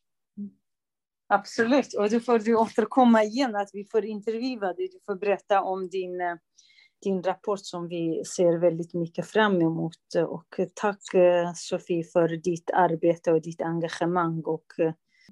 Absolut, 1.28 1.94
och 1.94 2.10
då 2.10 2.20
får 2.20 2.38
du 2.38 2.56
återkomma 2.56 3.22
igen, 3.22 3.56
att 3.56 3.70
vi 3.72 3.84
får 3.84 4.04
intervjua 4.04 4.72
dig. 4.72 4.88
Du 4.92 5.00
får 5.06 5.14
berätta 5.16 5.62
om 5.62 5.88
din, 5.88 6.20
eh, 6.20 6.36
din 7.02 7.22
rapport 7.22 7.60
som 7.66 7.88
vi 7.88 8.22
ser 8.36 8.58
väldigt 8.58 8.94
mycket 8.94 9.26
fram 9.26 9.62
emot. 9.62 10.14
Och 10.28 10.60
tack 10.74 11.00
Sofie 11.54 12.04
för 12.04 12.28
ditt 12.28 12.70
arbete 12.70 13.32
och 13.32 13.42
ditt 13.42 13.62
engagemang 13.62 14.42
och 14.44 14.66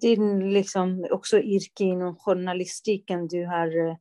din 0.01 0.53
liksom 0.53 1.07
också 1.11 1.39
yrke 1.39 1.85
inom 1.85 2.17
journalistiken. 2.17 3.29
Du 3.29 3.47
har 3.47 3.89
eh, 3.89 3.97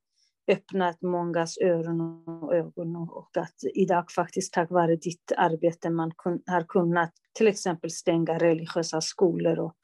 öppnat 0.48 1.02
mångas 1.02 1.58
öron 1.58 2.02
och 2.28 2.56
ögon 2.56 2.96
och 2.96 3.38
att 3.38 3.56
idag 3.74 4.12
faktiskt 4.12 4.54
tack 4.54 4.72
vare 4.72 4.96
ditt 4.96 5.32
arbete 5.38 5.90
man 5.90 6.12
har 6.46 6.64
kunnat 6.64 7.12
till 7.34 7.48
exempel 7.48 7.92
stänga 7.92 8.40
religiösa 8.40 9.02
skolor 9.02 9.60
och 9.60 9.76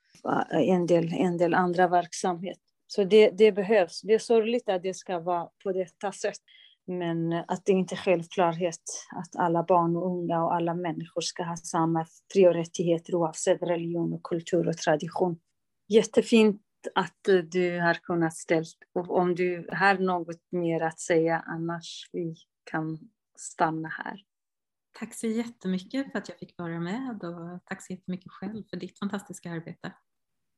eh, 0.54 0.70
en 0.70 0.86
del, 0.86 1.14
en 1.14 1.38
del 1.38 1.54
andra 1.54 1.88
verksamhet. 1.88 2.60
Så 2.88 3.04
det, 3.04 3.30
det 3.30 3.52
behövs. 3.52 4.02
Det 4.02 4.14
är 4.14 4.20
sorgligt 4.20 4.70
att 4.70 4.84
det 4.84 4.94
ska 4.94 5.20
vara 5.20 5.50
på 5.64 5.72
detta 5.72 6.12
sätt. 6.12 6.40
Men 6.88 7.34
att 7.34 7.66
det 7.66 7.72
inte 7.72 7.96
är 7.96 7.98
självklarhet 7.98 8.82
att 9.16 9.36
alla 9.36 9.64
barn 9.64 9.96
och 9.96 10.06
unga 10.06 10.44
och 10.44 10.56
alla 10.56 10.74
människor 10.74 11.22
ska 11.22 11.44
ha 11.44 11.56
samma 11.56 12.06
fri 12.34 12.48
och 12.48 12.54
rättigheter 12.54 13.16
oavsett 13.16 13.62
religion, 13.62 14.14
och 14.14 14.24
kultur 14.24 14.68
och 14.68 14.78
tradition. 14.78 15.40
Jättefint 15.90 16.62
att 16.96 17.28
eh, 17.28 17.36
du 17.36 17.80
har 17.80 17.94
kunnat 17.94 18.34
ställa 18.34 18.66
upp. 18.96 19.10
Om 19.10 19.36
du 19.36 19.68
har 19.72 19.98
något 19.98 20.52
mer 20.52 20.82
att 20.82 21.00
säga 21.00 21.44
annars 21.48 22.10
vi 22.12 22.36
kan 22.64 23.00
stanna 23.38 23.90
här. 23.90 24.24
Tack 25.00 25.14
så 25.14 25.28
jättemycket 25.28 26.12
för 26.12 26.20
att 26.20 26.30
jag 26.30 26.40
fick 26.40 26.58
vara 26.58 26.80
med 26.80 27.24
och 27.24 27.66
tack 27.66 27.82
så 27.82 27.94
jättemycket 27.94 28.32
själv 28.32 28.64
för 28.70 28.78
ditt 28.78 29.00
fantastiska 29.00 29.52
arbete. 29.52 29.94